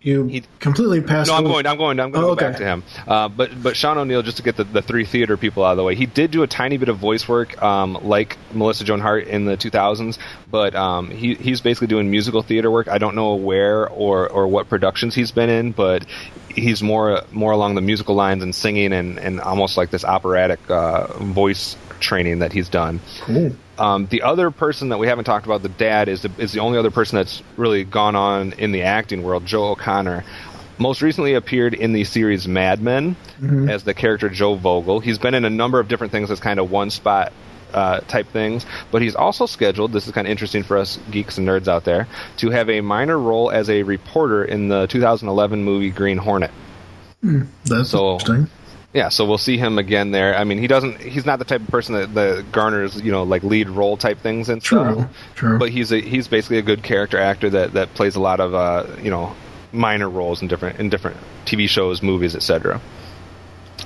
You 0.00 0.26
he, 0.26 0.44
completely 0.60 1.00
passed. 1.00 1.28
No, 1.28 1.36
I'm 1.36 1.42
going. 1.42 1.66
I'm 1.66 1.76
going. 1.76 1.98
I'm 1.98 2.12
going 2.12 2.24
oh, 2.24 2.36
to 2.36 2.40
go 2.40 2.46
okay. 2.46 2.52
back 2.52 2.58
to 2.58 2.64
him. 2.64 2.84
Uh, 3.08 3.28
but 3.28 3.60
but 3.60 3.76
Sean 3.76 3.98
O'Neal, 3.98 4.22
just 4.22 4.36
to 4.36 4.44
get 4.44 4.56
the, 4.56 4.62
the 4.62 4.80
three 4.80 5.04
theater 5.04 5.36
people 5.36 5.64
out 5.64 5.72
of 5.72 5.76
the 5.76 5.82
way, 5.82 5.96
he 5.96 6.06
did 6.06 6.30
do 6.30 6.44
a 6.44 6.46
tiny 6.46 6.76
bit 6.76 6.88
of 6.88 6.98
voice 6.98 7.26
work, 7.26 7.60
um, 7.60 7.98
like 8.04 8.38
Melissa 8.52 8.84
Joan 8.84 9.00
Hart 9.00 9.26
in 9.26 9.44
the 9.44 9.56
2000s. 9.56 10.18
But 10.48 10.76
um, 10.76 11.10
he 11.10 11.34
he's 11.34 11.60
basically 11.60 11.88
doing 11.88 12.12
musical 12.12 12.42
theater 12.42 12.70
work. 12.70 12.86
I 12.86 12.98
don't 12.98 13.16
know 13.16 13.34
where 13.34 13.88
or 13.88 14.28
or 14.28 14.46
what 14.46 14.68
productions 14.68 15.16
he's 15.16 15.32
been 15.32 15.50
in, 15.50 15.72
but 15.72 16.06
he's 16.48 16.80
more 16.80 17.22
more 17.32 17.50
along 17.50 17.74
the 17.74 17.80
musical 17.80 18.14
lines 18.14 18.44
and 18.44 18.54
singing 18.54 18.92
and 18.92 19.18
and 19.18 19.40
almost 19.40 19.76
like 19.76 19.90
this 19.90 20.04
operatic 20.04 20.60
uh, 20.70 21.08
voice 21.18 21.76
training 22.00 22.40
that 22.40 22.52
he's 22.52 22.68
done. 22.68 23.00
Cool. 23.20 23.52
Um, 23.78 24.06
the 24.06 24.22
other 24.22 24.50
person 24.50 24.88
that 24.88 24.98
we 24.98 25.06
haven't 25.06 25.24
talked 25.24 25.46
about, 25.46 25.62
the 25.62 25.68
dad, 25.68 26.08
is 26.08 26.22
the, 26.22 26.30
is 26.38 26.52
the 26.52 26.60
only 26.60 26.78
other 26.78 26.90
person 26.90 27.16
that's 27.16 27.42
really 27.56 27.84
gone 27.84 28.16
on 28.16 28.52
in 28.54 28.72
the 28.72 28.82
acting 28.82 29.22
world, 29.22 29.46
Joe 29.46 29.70
O'Connor. 29.70 30.24
Most 30.78 31.02
recently 31.02 31.34
appeared 31.34 31.74
in 31.74 31.92
the 31.92 32.04
series 32.04 32.46
Mad 32.46 32.80
Men 32.80 33.16
mm-hmm. 33.40 33.68
as 33.68 33.84
the 33.84 33.94
character 33.94 34.28
Joe 34.28 34.54
Vogel. 34.54 35.00
He's 35.00 35.18
been 35.18 35.34
in 35.34 35.44
a 35.44 35.50
number 35.50 35.80
of 35.80 35.88
different 35.88 36.12
things 36.12 36.30
as 36.30 36.40
kind 36.40 36.60
of 36.60 36.70
one 36.70 36.90
spot 36.90 37.32
uh, 37.72 38.00
type 38.00 38.28
things, 38.28 38.64
but 38.90 39.02
he's 39.02 39.14
also 39.14 39.46
scheduled, 39.46 39.92
this 39.92 40.06
is 40.06 40.12
kind 40.12 40.26
of 40.26 40.30
interesting 40.30 40.62
for 40.62 40.78
us 40.78 40.98
geeks 41.10 41.38
and 41.38 41.46
nerds 41.46 41.68
out 41.68 41.84
there, 41.84 42.08
to 42.38 42.50
have 42.50 42.70
a 42.70 42.80
minor 42.80 43.18
role 43.18 43.50
as 43.50 43.68
a 43.68 43.82
reporter 43.82 44.44
in 44.44 44.68
the 44.68 44.86
2011 44.86 45.62
movie 45.62 45.90
Green 45.90 46.16
Hornet. 46.16 46.50
Mm, 47.22 47.48
that's 47.64 47.90
so, 47.90 48.14
interesting 48.14 48.48
yeah, 48.98 49.10
so 49.10 49.24
we'll 49.24 49.38
see 49.38 49.56
him 49.56 49.78
again 49.78 50.10
there. 50.10 50.36
I 50.36 50.42
mean, 50.42 50.58
he 50.58 50.66
doesn't. 50.66 51.00
He's 51.00 51.24
not 51.24 51.38
the 51.38 51.44
type 51.44 51.60
of 51.60 51.68
person 51.68 51.94
that, 51.94 52.14
that 52.14 52.50
garners, 52.50 53.00
you 53.00 53.12
know, 53.12 53.22
like 53.22 53.44
lead 53.44 53.68
role 53.68 53.96
type 53.96 54.18
things 54.18 54.48
and 54.48 54.60
true, 54.60 54.92
stuff. 54.92 55.10
True. 55.36 55.56
But 55.56 55.70
he's 55.70 55.92
a 55.92 56.00
he's 56.00 56.26
basically 56.26 56.58
a 56.58 56.62
good 56.62 56.82
character 56.82 57.16
actor 57.16 57.48
that 57.50 57.74
that 57.74 57.94
plays 57.94 58.16
a 58.16 58.20
lot 58.20 58.40
of 58.40 58.54
uh, 58.54 58.86
you 59.00 59.08
know 59.08 59.36
minor 59.70 60.10
roles 60.10 60.42
in 60.42 60.48
different 60.48 60.80
in 60.80 60.88
different 60.88 61.16
TV 61.44 61.68
shows, 61.68 62.02
movies, 62.02 62.34
etc. 62.34 62.80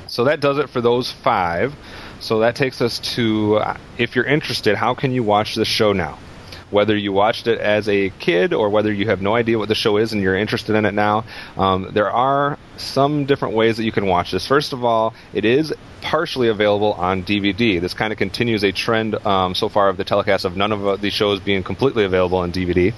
So 0.07 0.25
that 0.25 0.41
does 0.41 0.57
it 0.57 0.71
for 0.71 0.81
those 0.81 1.13
five. 1.13 1.75
So 2.21 2.39
that 2.39 2.57
takes 2.57 2.81
us 2.81 2.99
to 3.15 3.57
uh, 3.57 3.77
if 3.99 4.17
you're 4.17 4.25
interested, 4.25 4.77
how 4.77 4.95
can 4.95 5.13
you 5.13 5.23
watch 5.23 5.57
the 5.57 5.67
show 5.67 5.93
now? 5.93 6.19
Whether 6.73 6.97
you 6.97 7.13
watched 7.13 7.47
it 7.47 7.61
as 7.61 7.89
a 7.89 8.11
kid 8.19 8.53
or 8.53 8.71
whether 8.71 8.93
you 8.93 9.07
have 9.07 9.21
no 9.23 9.35
idea 9.35 9.59
what 9.59 9.69
the 9.69 9.75
show 9.75 9.97
is 9.97 10.13
and 10.13 10.23
you're 10.23 10.37
interested 10.37 10.75
in 10.75 10.85
it 10.85 10.95
now, 10.95 11.25
um, 11.57 11.91
there 11.93 12.11
are 12.11 12.59
some 12.77 13.27
different 13.27 13.55
ways 13.55 13.77
that 13.77 13.85
you 13.85 13.93
can 13.93 14.07
watch 14.07 14.31
this. 14.33 14.47
First 14.47 14.73
of 14.73 14.85
all, 14.85 15.15
it 15.33 15.45
is 15.45 15.73
partially 16.01 16.49
available 16.49 16.95
on 16.95 17.23
DVD. 17.23 17.81
This 17.81 17.95
kind 17.95 18.13
of 18.13 18.19
continues 18.19 18.65
a 18.65 18.73
trend 18.73 19.15
um, 19.27 19.55
so 19.55 19.69
far 19.69 19.89
of 19.89 19.97
the 19.97 20.05
telecast 20.05 20.45
of 20.45 20.57
none 20.57 20.73
of 20.73 21.01
these 21.01 21.13
shows 21.13 21.41
being 21.41 21.63
completely 21.63 22.05
available 22.05 22.39
on 22.39 22.53
DVD. 22.53 22.93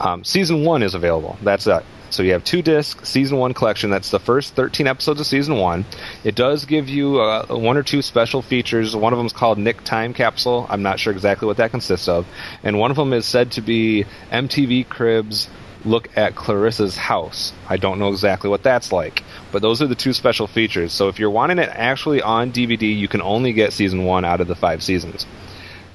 Um, 0.00 0.24
season 0.24 0.64
one 0.64 0.82
is 0.82 0.94
available. 0.94 1.38
That's 1.42 1.66
it. 1.66 1.84
So 2.14 2.22
you 2.22 2.32
have 2.32 2.44
two 2.44 2.62
disc 2.62 3.04
season 3.04 3.38
one 3.38 3.54
collection. 3.54 3.90
That's 3.90 4.10
the 4.10 4.20
first 4.20 4.54
13 4.54 4.86
episodes 4.86 5.20
of 5.20 5.26
season 5.26 5.56
one. 5.56 5.84
It 6.22 6.36
does 6.36 6.64
give 6.64 6.88
you 6.88 7.20
uh, 7.20 7.46
one 7.46 7.76
or 7.76 7.82
two 7.82 8.02
special 8.02 8.40
features. 8.40 8.94
One 8.94 9.12
of 9.12 9.16
them 9.16 9.26
is 9.26 9.32
called 9.32 9.58
Nick 9.58 9.82
Time 9.82 10.14
Capsule. 10.14 10.66
I'm 10.70 10.82
not 10.82 11.00
sure 11.00 11.12
exactly 11.12 11.46
what 11.46 11.56
that 11.56 11.72
consists 11.72 12.06
of. 12.06 12.26
And 12.62 12.78
one 12.78 12.92
of 12.92 12.96
them 12.96 13.12
is 13.12 13.26
said 13.26 13.50
to 13.52 13.60
be 13.60 14.04
MTV 14.30 14.88
Cribs 14.88 15.50
look 15.84 16.16
at 16.16 16.34
Clarissa's 16.36 16.96
house. 16.96 17.52
I 17.68 17.76
don't 17.78 17.98
know 17.98 18.08
exactly 18.08 18.48
what 18.48 18.62
that's 18.62 18.92
like, 18.92 19.22
but 19.52 19.60
those 19.60 19.82
are 19.82 19.86
the 19.86 19.94
two 19.94 20.12
special 20.12 20.46
features. 20.46 20.92
So 20.92 21.08
if 21.08 21.18
you're 21.18 21.30
wanting 21.30 21.58
it 21.58 21.68
actually 21.68 22.22
on 22.22 22.52
DVD, 22.52 22.96
you 22.96 23.08
can 23.08 23.22
only 23.22 23.52
get 23.52 23.72
season 23.72 24.04
one 24.04 24.24
out 24.24 24.40
of 24.40 24.46
the 24.46 24.54
five 24.54 24.82
seasons. 24.82 25.26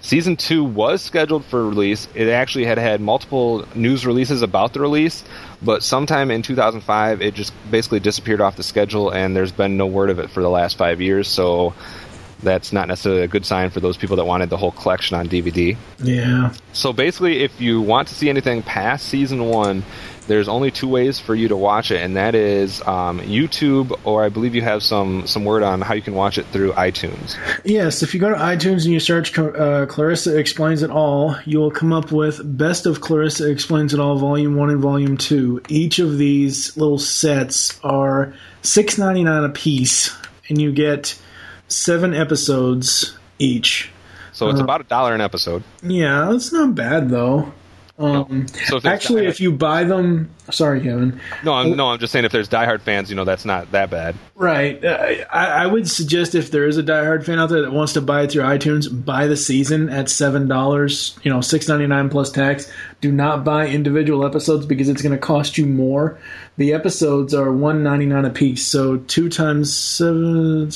Season 0.02 0.38
2 0.38 0.64
was 0.64 1.02
scheduled 1.02 1.44
for 1.46 1.68
release. 1.68 2.08
It 2.16 2.30
actually 2.30 2.66
had 2.66 2.78
had 2.78 3.02
multiple 3.02 3.66
news 3.76 4.06
releases 4.06 4.42
about 4.42 4.72
the 4.74 4.80
release, 4.80 5.26
but 5.62 5.84
sometime 5.84 6.32
in 6.32 6.42
2005 6.42 7.22
it 7.22 7.34
just 7.34 7.54
basically 7.70 8.00
disappeared 8.00 8.40
off 8.40 8.56
the 8.56 8.64
schedule 8.64 9.10
and 9.10 9.36
there's 9.36 9.52
been 9.52 9.76
no 9.76 9.88
word 9.88 10.10
of 10.10 10.20
it 10.20 10.30
for 10.30 10.42
the 10.42 10.50
last 10.50 10.78
five 10.78 11.02
years, 11.02 11.28
so 11.28 11.74
that's 12.42 12.72
not 12.72 12.88
necessarily 12.88 13.24
a 13.24 13.28
good 13.28 13.46
sign 13.46 13.70
for 13.70 13.80
those 13.80 13.98
people 13.98 14.16
that 14.18 14.26
wanted 14.26 14.50
the 14.50 14.58
whole 14.58 14.72
collection 14.72 15.18
on 15.18 15.28
DVD. 15.28 15.76
Yeah. 16.00 16.54
So 16.74 16.94
basically, 16.94 17.44
if 17.44 17.60
you 17.60 17.82
want 17.82 18.08
to 18.10 18.16
see 18.16 18.30
anything 18.30 18.64
past 18.64 19.08
season 19.08 19.46
one, 19.46 19.84
there's 20.30 20.48
only 20.48 20.70
two 20.70 20.88
ways 20.88 21.20
for 21.20 21.34
you 21.34 21.48
to 21.48 21.58
watch 21.58 21.90
it, 21.90 22.02
and 22.02 22.16
that 22.16 22.36
is 22.36 22.82
um, 22.84 23.20
YouTube, 23.22 24.00
or 24.04 24.24
I 24.24 24.30
believe 24.30 24.54
you 24.54 24.62
have 24.62 24.84
some 24.84 25.26
some 25.26 25.44
word 25.44 25.64
on 25.64 25.82
how 25.82 25.96
you 25.96 26.04
can 26.04 26.14
watch 26.14 26.38
it 26.38 26.46
through 26.48 26.74
iTunes. 26.74 27.36
Yes, 27.66 28.04
if 28.04 28.14
you 28.14 28.20
go 28.20 28.30
to 28.30 28.36
iTunes 28.36 28.84
and 28.84 28.94
you 28.94 29.00
search 29.00 29.38
uh, 29.38 29.88
Clarissa 29.88 30.38
Explains 30.38 30.84
It 30.84 30.92
All, 30.92 31.36
you 31.46 31.58
will 31.58 31.72
come 31.72 31.92
up 31.92 32.12
with 32.12 32.40
Best 32.58 32.86
of 32.86 33.02
Clarissa 33.02 33.50
Explains 33.50 33.94
It 33.94 34.00
All, 34.00 34.18
Volume 34.18 34.56
One 34.56 34.70
and 34.70 34.80
Volume 34.80 35.18
Two. 35.18 35.62
Each 35.68 35.98
of 35.98 36.20
these 36.20 36.78
little 36.78 37.00
sets 37.00 37.80
are 37.84 38.34
six 38.62 39.00
ninety 39.00 39.24
nine 39.24 39.44
a 39.44 39.50
piece, 39.50 40.16
and 40.48 40.62
you 40.62 40.72
get 40.72 41.20
seven 41.70 42.14
episodes 42.14 43.18
each. 43.40 43.90
So 44.34 44.50
it's 44.50 44.60
Uh, 44.60 44.64
about 44.64 44.82
a 44.82 44.86
dollar 44.86 45.14
an 45.16 45.22
episode. 45.22 45.64
Yeah, 45.84 46.28
that's 46.32 46.52
not 46.54 46.76
bad 46.76 47.10
though. 47.10 47.52
Um, 47.98 48.46
So 48.68 48.78
if 48.78 48.86
actually, 48.86 49.26
if 49.26 49.42
you 49.42 49.52
buy 49.52 49.84
them, 49.84 50.30
sorry, 50.52 50.80
Kevin. 50.80 51.20
No, 51.44 51.52
I'm 51.52 51.76
no, 51.76 51.90
I'm 51.90 52.00
just 52.00 52.14
saying 52.14 52.24
if 52.24 52.32
there's 52.32 52.48
diehard 52.48 52.80
fans, 52.80 53.10
you 53.10 53.16
know 53.18 53.26
that's 53.26 53.44
not 53.44 53.74
that 53.74 53.90
bad. 53.90 54.16
Right. 54.36 54.82
Uh, 54.84 55.26
I, 55.34 55.46
I 55.64 55.66
would 55.68 55.90
suggest 55.90 56.34
if 56.34 56.50
there 56.50 56.66
is 56.66 56.78
a 56.78 56.84
diehard 56.84 57.26
fan 57.26 57.40
out 57.40 57.50
there 57.50 57.62
that 57.62 57.74
wants 57.74 57.92
to 57.94 58.02
buy 58.02 58.22
it 58.22 58.32
through 58.32 58.44
iTunes, 58.44 58.88
buy 59.04 59.28
the 59.28 59.36
season 59.36 59.90
at 59.90 60.08
seven 60.10 60.48
dollars. 60.48 61.20
You 61.24 61.32
know, 61.34 61.42
six 61.42 61.68
ninety 61.68 61.88
nine 61.88 62.08
plus 62.10 62.32
tax. 62.32 62.72
Do 63.02 63.12
not 63.12 63.46
buy 63.46 63.68
individual 63.68 64.26
episodes 64.26 64.66
because 64.66 64.90
it's 64.90 65.02
going 65.02 65.14
to 65.14 65.18
cost 65.18 65.58
you 65.58 65.66
more. 65.66 66.20
The 66.58 66.74
episodes 66.74 67.34
are 67.34 67.50
one 67.50 67.82
ninety 67.82 68.06
nine 68.06 68.26
a 68.26 68.30
piece, 68.30 68.68
so 68.68 68.98
two 68.98 69.30
times 69.30 69.74
seven, 69.74 70.70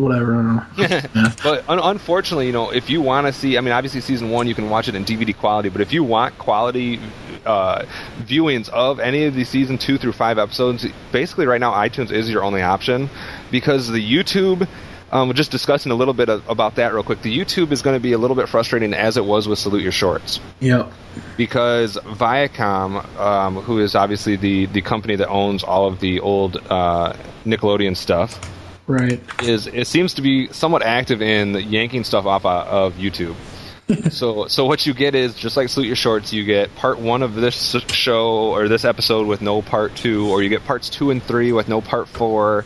whatever. 0.00 0.34
I 0.38 0.86
don't 0.86 1.14
know. 1.14 1.28
but 1.44 1.68
un- 1.68 1.78
unfortunately, 1.78 2.46
you 2.46 2.52
know, 2.52 2.70
if 2.70 2.88
you 2.88 3.02
want 3.02 3.26
to 3.26 3.34
see, 3.34 3.58
I 3.58 3.60
mean, 3.60 3.72
obviously 3.72 4.00
season 4.00 4.30
one 4.30 4.46
you 4.46 4.54
can 4.54 4.70
watch 4.70 4.88
it 4.88 4.94
in 4.94 5.04
DVD 5.04 5.36
quality, 5.36 5.68
but 5.68 5.82
if 5.82 5.92
you 5.92 6.02
want 6.02 6.38
quality 6.38 6.98
uh, 7.44 7.84
viewings 8.20 8.70
of 8.70 9.00
any 9.00 9.24
of 9.24 9.34
the 9.34 9.44
season 9.44 9.76
two 9.76 9.98
through 9.98 10.12
five 10.12 10.38
episodes, 10.38 10.86
basically 11.12 11.44
right 11.44 11.60
now 11.60 11.72
iTunes 11.72 12.10
is 12.10 12.30
your 12.30 12.42
only 12.44 12.62
option 12.62 13.10
because 13.50 13.88
the 13.88 14.00
YouTube. 14.02 14.66
Um, 15.12 15.30
just 15.34 15.50
discussing 15.50 15.92
a 15.92 15.94
little 15.94 16.14
bit 16.14 16.30
of, 16.30 16.48
about 16.48 16.76
that 16.76 16.94
real 16.94 17.02
quick. 17.02 17.20
The 17.20 17.36
YouTube 17.38 17.70
is 17.70 17.82
going 17.82 17.94
to 17.96 18.00
be 18.02 18.14
a 18.14 18.18
little 18.18 18.34
bit 18.34 18.48
frustrating 18.48 18.94
as 18.94 19.18
it 19.18 19.24
was 19.26 19.46
with 19.46 19.58
Salute 19.58 19.82
Your 19.82 19.92
Shorts 19.92 20.40
Yep. 20.60 20.90
because 21.36 21.96
Viacom, 21.98 23.04
um, 23.20 23.56
who 23.56 23.78
is 23.78 23.94
obviously 23.94 24.36
the, 24.36 24.64
the 24.66 24.80
company 24.80 25.16
that 25.16 25.28
owns 25.28 25.64
all 25.64 25.86
of 25.86 26.00
the 26.00 26.20
old 26.20 26.56
uh, 26.70 27.12
Nickelodeon 27.44 27.94
stuff, 27.94 28.40
Right. 28.86 29.20
is 29.42 29.66
it 29.66 29.86
seems 29.86 30.14
to 30.14 30.22
be 30.22 30.50
somewhat 30.52 30.82
active 30.82 31.20
in 31.20 31.54
yanking 31.54 32.04
stuff 32.04 32.24
off 32.24 32.46
uh, 32.46 32.64
of 32.68 32.94
YouTube. 32.94 33.34
so 34.10 34.46
so 34.46 34.64
what 34.64 34.86
you 34.86 34.94
get 34.94 35.14
is 35.14 35.34
just 35.34 35.56
like 35.58 35.68
Salute 35.68 35.88
Your 35.88 35.96
Shorts, 35.96 36.32
you 36.32 36.44
get 36.44 36.74
part 36.76 36.98
one 36.98 37.22
of 37.22 37.34
this 37.34 37.76
show 37.90 38.50
or 38.54 38.66
this 38.68 38.84
episode 38.86 39.26
with 39.26 39.42
no 39.42 39.60
part 39.60 39.94
two, 39.94 40.30
or 40.30 40.42
you 40.42 40.48
get 40.48 40.64
parts 40.64 40.88
two 40.88 41.10
and 41.10 41.22
three 41.22 41.52
with 41.52 41.68
no 41.68 41.80
part 41.82 42.08
four, 42.08 42.64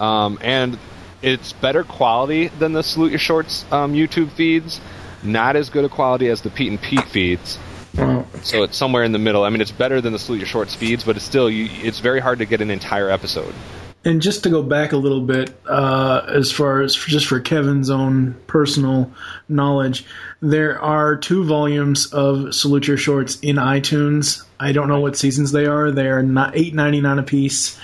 um, 0.00 0.38
and 0.40 0.78
it's 1.22 1.52
better 1.52 1.84
quality 1.84 2.48
than 2.48 2.72
the 2.72 2.82
Salute 2.82 3.10
Your 3.10 3.18
Shorts 3.18 3.64
um, 3.72 3.94
YouTube 3.94 4.30
feeds. 4.32 4.80
Not 5.22 5.56
as 5.56 5.70
good 5.70 5.84
a 5.84 5.88
quality 5.88 6.28
as 6.28 6.42
the 6.42 6.50
Pete 6.50 6.68
and 6.68 6.80
Pete 6.80 7.04
feeds. 7.04 7.58
Well, 7.96 8.26
So 8.42 8.64
it's 8.64 8.76
somewhere 8.76 9.04
in 9.04 9.12
the 9.12 9.18
middle. 9.18 9.44
I 9.44 9.50
mean, 9.50 9.60
it's 9.60 9.70
better 9.70 10.00
than 10.00 10.12
the 10.12 10.18
Salute 10.18 10.38
Your 10.38 10.46
Shorts 10.46 10.74
feeds, 10.74 11.04
but 11.04 11.16
it's 11.16 11.24
still 11.24 11.48
you, 11.48 11.68
it's 11.86 12.00
very 12.00 12.20
hard 12.20 12.38
to 12.40 12.44
get 12.44 12.60
an 12.60 12.70
entire 12.70 13.08
episode. 13.08 13.54
And 14.04 14.20
just 14.20 14.42
to 14.42 14.50
go 14.50 14.64
back 14.64 14.90
a 14.90 14.96
little 14.96 15.20
bit, 15.20 15.54
uh, 15.64 16.22
as 16.26 16.50
far 16.50 16.80
as 16.80 16.96
just 16.96 17.26
for 17.26 17.38
Kevin's 17.38 17.88
own 17.88 18.34
personal 18.48 19.12
knowledge, 19.48 20.04
there 20.40 20.80
are 20.82 21.14
two 21.14 21.44
volumes 21.44 22.06
of 22.12 22.52
Salute 22.52 22.88
Your 22.88 22.96
Shorts 22.96 23.38
in 23.40 23.56
iTunes. 23.56 24.42
I 24.58 24.72
don't 24.72 24.88
know 24.88 24.98
what 24.98 25.16
seasons 25.16 25.52
they 25.52 25.66
are. 25.66 25.92
They 25.92 26.08
are 26.08 26.22
not 26.22 26.56
eight 26.56 26.74
ninety 26.74 27.00
nine 27.00 27.20
a 27.20 27.22
piece, 27.22 27.78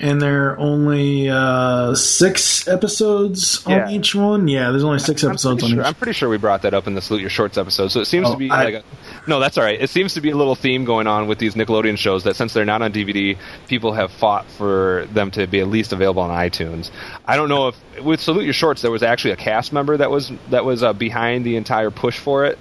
and 0.00 0.20
there 0.20 0.50
are 0.50 0.58
only 0.58 1.28
uh, 1.30 1.94
six 1.94 2.66
episodes 2.66 3.64
on 3.66 3.72
Yeah. 3.72 3.90
each 3.90 4.14
one. 4.14 4.48
Yeah, 4.48 4.70
there's 4.70 4.82
only 4.84 4.98
6 4.98 5.22
episodes 5.24 5.62
on 5.62 5.70
sure, 5.70 5.80
each. 5.80 5.86
I'm 5.86 5.94
pretty 5.94 6.12
sure 6.14 6.28
we 6.28 6.36
brought 6.36 6.62
that 6.62 6.74
up 6.74 6.86
in 6.86 6.94
the 6.94 7.00
Salute 7.00 7.20
Your 7.20 7.30
Shorts 7.30 7.56
episode. 7.56 7.88
So 7.88 8.00
it 8.00 8.06
seems 8.06 8.26
Oh, 8.28 8.32
to 8.32 8.36
be 8.38 8.50
I- 8.50 8.64
like 8.64 8.74
a, 8.74 8.82
no, 9.28 9.38
that's 9.40 9.56
all 9.56 9.64
right. 9.64 9.80
It 9.80 9.90
seems 9.90 10.14
to 10.14 10.20
be 10.20 10.30
a 10.30 10.36
little 10.36 10.56
theme 10.56 10.84
going 10.84 11.06
on 11.06 11.28
with 11.28 11.38
these 11.38 11.54
Nickelodeon 11.54 11.96
shows 11.96 12.24
that 12.24 12.34
since 12.36 12.52
they're 12.52 12.64
not 12.64 12.82
on 12.82 12.92
DVD, 12.92 13.36
people 13.68 13.92
have 13.92 14.10
fought 14.10 14.46
for 14.46 15.06
them 15.12 15.30
to 15.32 15.46
be 15.46 15.60
at 15.60 15.68
least 15.68 15.92
available 15.92 16.22
on 16.22 16.30
iTunes. 16.30 16.90
I 17.26 17.36
don't 17.36 17.48
know 17.48 17.68
if 17.68 18.02
with 18.02 18.20
Salute 18.20 18.44
Your 18.44 18.52
Shorts 18.52 18.82
there 18.82 18.90
was 18.90 19.02
actually 19.04 19.30
a 19.30 19.36
cast 19.36 19.72
member 19.72 19.96
that 19.96 20.10
was 20.10 20.32
that 20.50 20.64
was 20.64 20.82
uh, 20.82 20.92
behind 20.92 21.46
the 21.46 21.56
entire 21.56 21.90
push 21.90 22.18
for 22.18 22.44
it. 22.46 22.58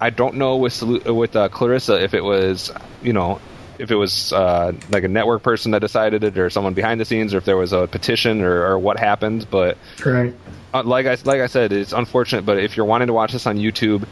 I 0.00 0.10
don't 0.10 0.36
know 0.36 0.56
with 0.56 0.82
with 0.82 1.36
uh, 1.36 1.48
Clarissa 1.50 2.02
if 2.02 2.14
it 2.14 2.24
was 2.24 2.72
you 3.02 3.12
know 3.12 3.40
if 3.78 3.90
it 3.90 3.96
was 3.96 4.32
uh, 4.32 4.72
like 4.90 5.04
a 5.04 5.08
network 5.08 5.42
person 5.42 5.72
that 5.72 5.80
decided 5.80 6.22
it 6.24 6.38
or 6.38 6.48
someone 6.50 6.74
behind 6.74 7.00
the 7.00 7.04
scenes 7.04 7.34
or 7.34 7.38
if 7.38 7.44
there 7.44 7.56
was 7.56 7.72
a 7.72 7.86
petition 7.86 8.40
or, 8.42 8.66
or 8.66 8.78
what 8.78 8.98
happened, 8.98 9.46
but 9.50 9.76
Right. 10.04 10.34
uh, 10.72 10.82
like 10.84 11.06
I 11.06 11.16
like 11.24 11.40
I 11.40 11.46
said, 11.46 11.72
it's 11.72 11.92
unfortunate, 11.92 12.46
but 12.46 12.58
if 12.58 12.76
you're 12.76 12.86
wanting 12.86 13.08
to 13.08 13.12
watch 13.12 13.32
this 13.32 13.46
on 13.46 13.56
YouTube, 13.58 14.06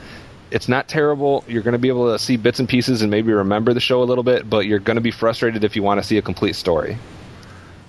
it's 0.51 0.69
not 0.69 0.89
terrible. 0.89 1.45
You're 1.49 1.63
going 1.63 1.73
to 1.73 1.79
be 1.79 1.89
able 1.89 2.13
to 2.13 2.19
see 2.19 2.37
bits 2.37 2.59
and 2.59 2.69
pieces 2.69 3.03
and 3.03 3.11
maybe 3.11 3.33
remember 3.33 3.73
the 3.73 3.81
show 3.81 4.03
a 4.03 4.05
little 4.05 4.25
bit, 4.25 4.49
but 4.51 4.67
you're 4.67 4.79
going 4.81 4.97
to 4.97 5.01
be 5.01 5.11
frustrated 5.11 5.65
if 5.65 5.77
you 5.77 5.83
want 5.83 6.01
to 6.01 6.07
see 6.07 6.19
a 6.19 6.23
complete 6.23 6.57
story. 6.57 6.99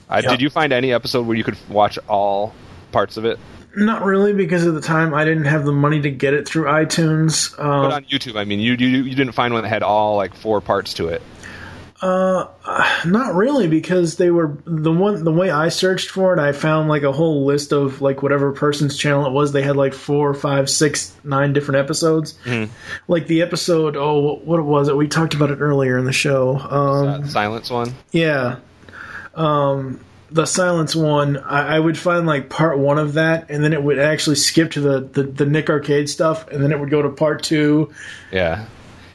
Uh, 0.09 0.21
Yeah. 0.23 0.29
Did 0.31 0.41
you 0.41 0.49
find 0.49 0.71
any 0.73 0.93
episode 0.93 1.25
where 1.27 1.35
you 1.35 1.43
could 1.43 1.57
watch 1.69 1.97
all 2.07 2.53
parts 2.91 3.17
of 3.17 3.25
it? 3.25 3.39
Not 3.75 4.03
really, 4.03 4.33
because 4.33 4.67
at 4.67 4.75
the 4.75 4.81
time 4.81 5.15
I 5.15 5.25
didn't 5.25 5.45
have 5.45 5.65
the 5.65 5.71
money 5.71 5.99
to 6.01 6.11
get 6.11 6.35
it 6.35 6.47
through 6.47 6.65
iTunes. 6.65 7.57
Um, 7.59 7.89
but 7.89 7.91
on 7.91 8.03
YouTube, 8.05 8.35
I 8.35 8.45
mean, 8.45 8.59
you, 8.59 8.73
you 8.73 8.87
you 9.03 9.15
didn't 9.15 9.31
find 9.33 9.51
one 9.51 9.63
that 9.63 9.69
had 9.69 9.81
all 9.81 10.15
like 10.15 10.35
four 10.35 10.61
parts 10.61 10.93
to 10.95 11.07
it. 11.07 11.23
Uh, 12.03 12.47
not 13.05 13.33
really, 13.33 13.67
because 13.67 14.17
they 14.17 14.29
were 14.29 14.57
the 14.65 14.91
one. 14.91 15.23
The 15.23 15.31
way 15.31 15.49
I 15.49 15.69
searched 15.69 16.09
for 16.09 16.33
it, 16.33 16.39
I 16.39 16.51
found 16.51 16.89
like 16.89 17.03
a 17.03 17.11
whole 17.13 17.45
list 17.45 17.71
of 17.71 18.01
like 18.01 18.21
whatever 18.21 18.51
person's 18.51 18.97
channel 18.97 19.25
it 19.25 19.31
was. 19.31 19.53
They 19.53 19.61
had 19.61 19.77
like 19.77 19.93
four, 19.93 20.33
five, 20.33 20.69
six, 20.69 21.15
nine 21.23 21.53
different 21.53 21.79
episodes. 21.79 22.37
Like 23.07 23.27
the 23.27 23.41
episode, 23.41 23.95
oh, 23.95 24.35
what 24.43 24.63
was 24.63 24.89
it? 24.89 24.97
We 24.97 25.07
talked 25.07 25.33
about 25.33 25.49
it 25.51 25.59
earlier 25.59 25.97
in 25.97 26.03
the 26.03 26.11
show. 26.13 26.57
Um, 26.57 27.27
Silence 27.29 27.69
one. 27.69 27.93
yeah. 28.11 28.57
Um, 29.33 29.99
the 30.29 30.45
silence 30.45 30.95
one, 30.95 31.37
I, 31.37 31.75
I 31.75 31.79
would 31.79 31.97
find 31.97 32.25
like 32.25 32.49
part 32.49 32.79
one 32.79 32.97
of 32.97 33.13
that, 33.13 33.49
and 33.49 33.63
then 33.63 33.71
it 33.71 33.81
would 33.81 33.99
actually 33.99 34.35
skip 34.35 34.71
to 34.71 34.81
the, 34.81 34.99
the, 34.99 35.23
the 35.23 35.45
Nick 35.45 35.69
Arcade 35.69 36.09
stuff, 36.09 36.47
and 36.49 36.61
then 36.63 36.71
it 36.71 36.79
would 36.79 36.89
go 36.89 37.01
to 37.03 37.09
part 37.09 37.43
two. 37.43 37.93
Yeah. 38.31 38.65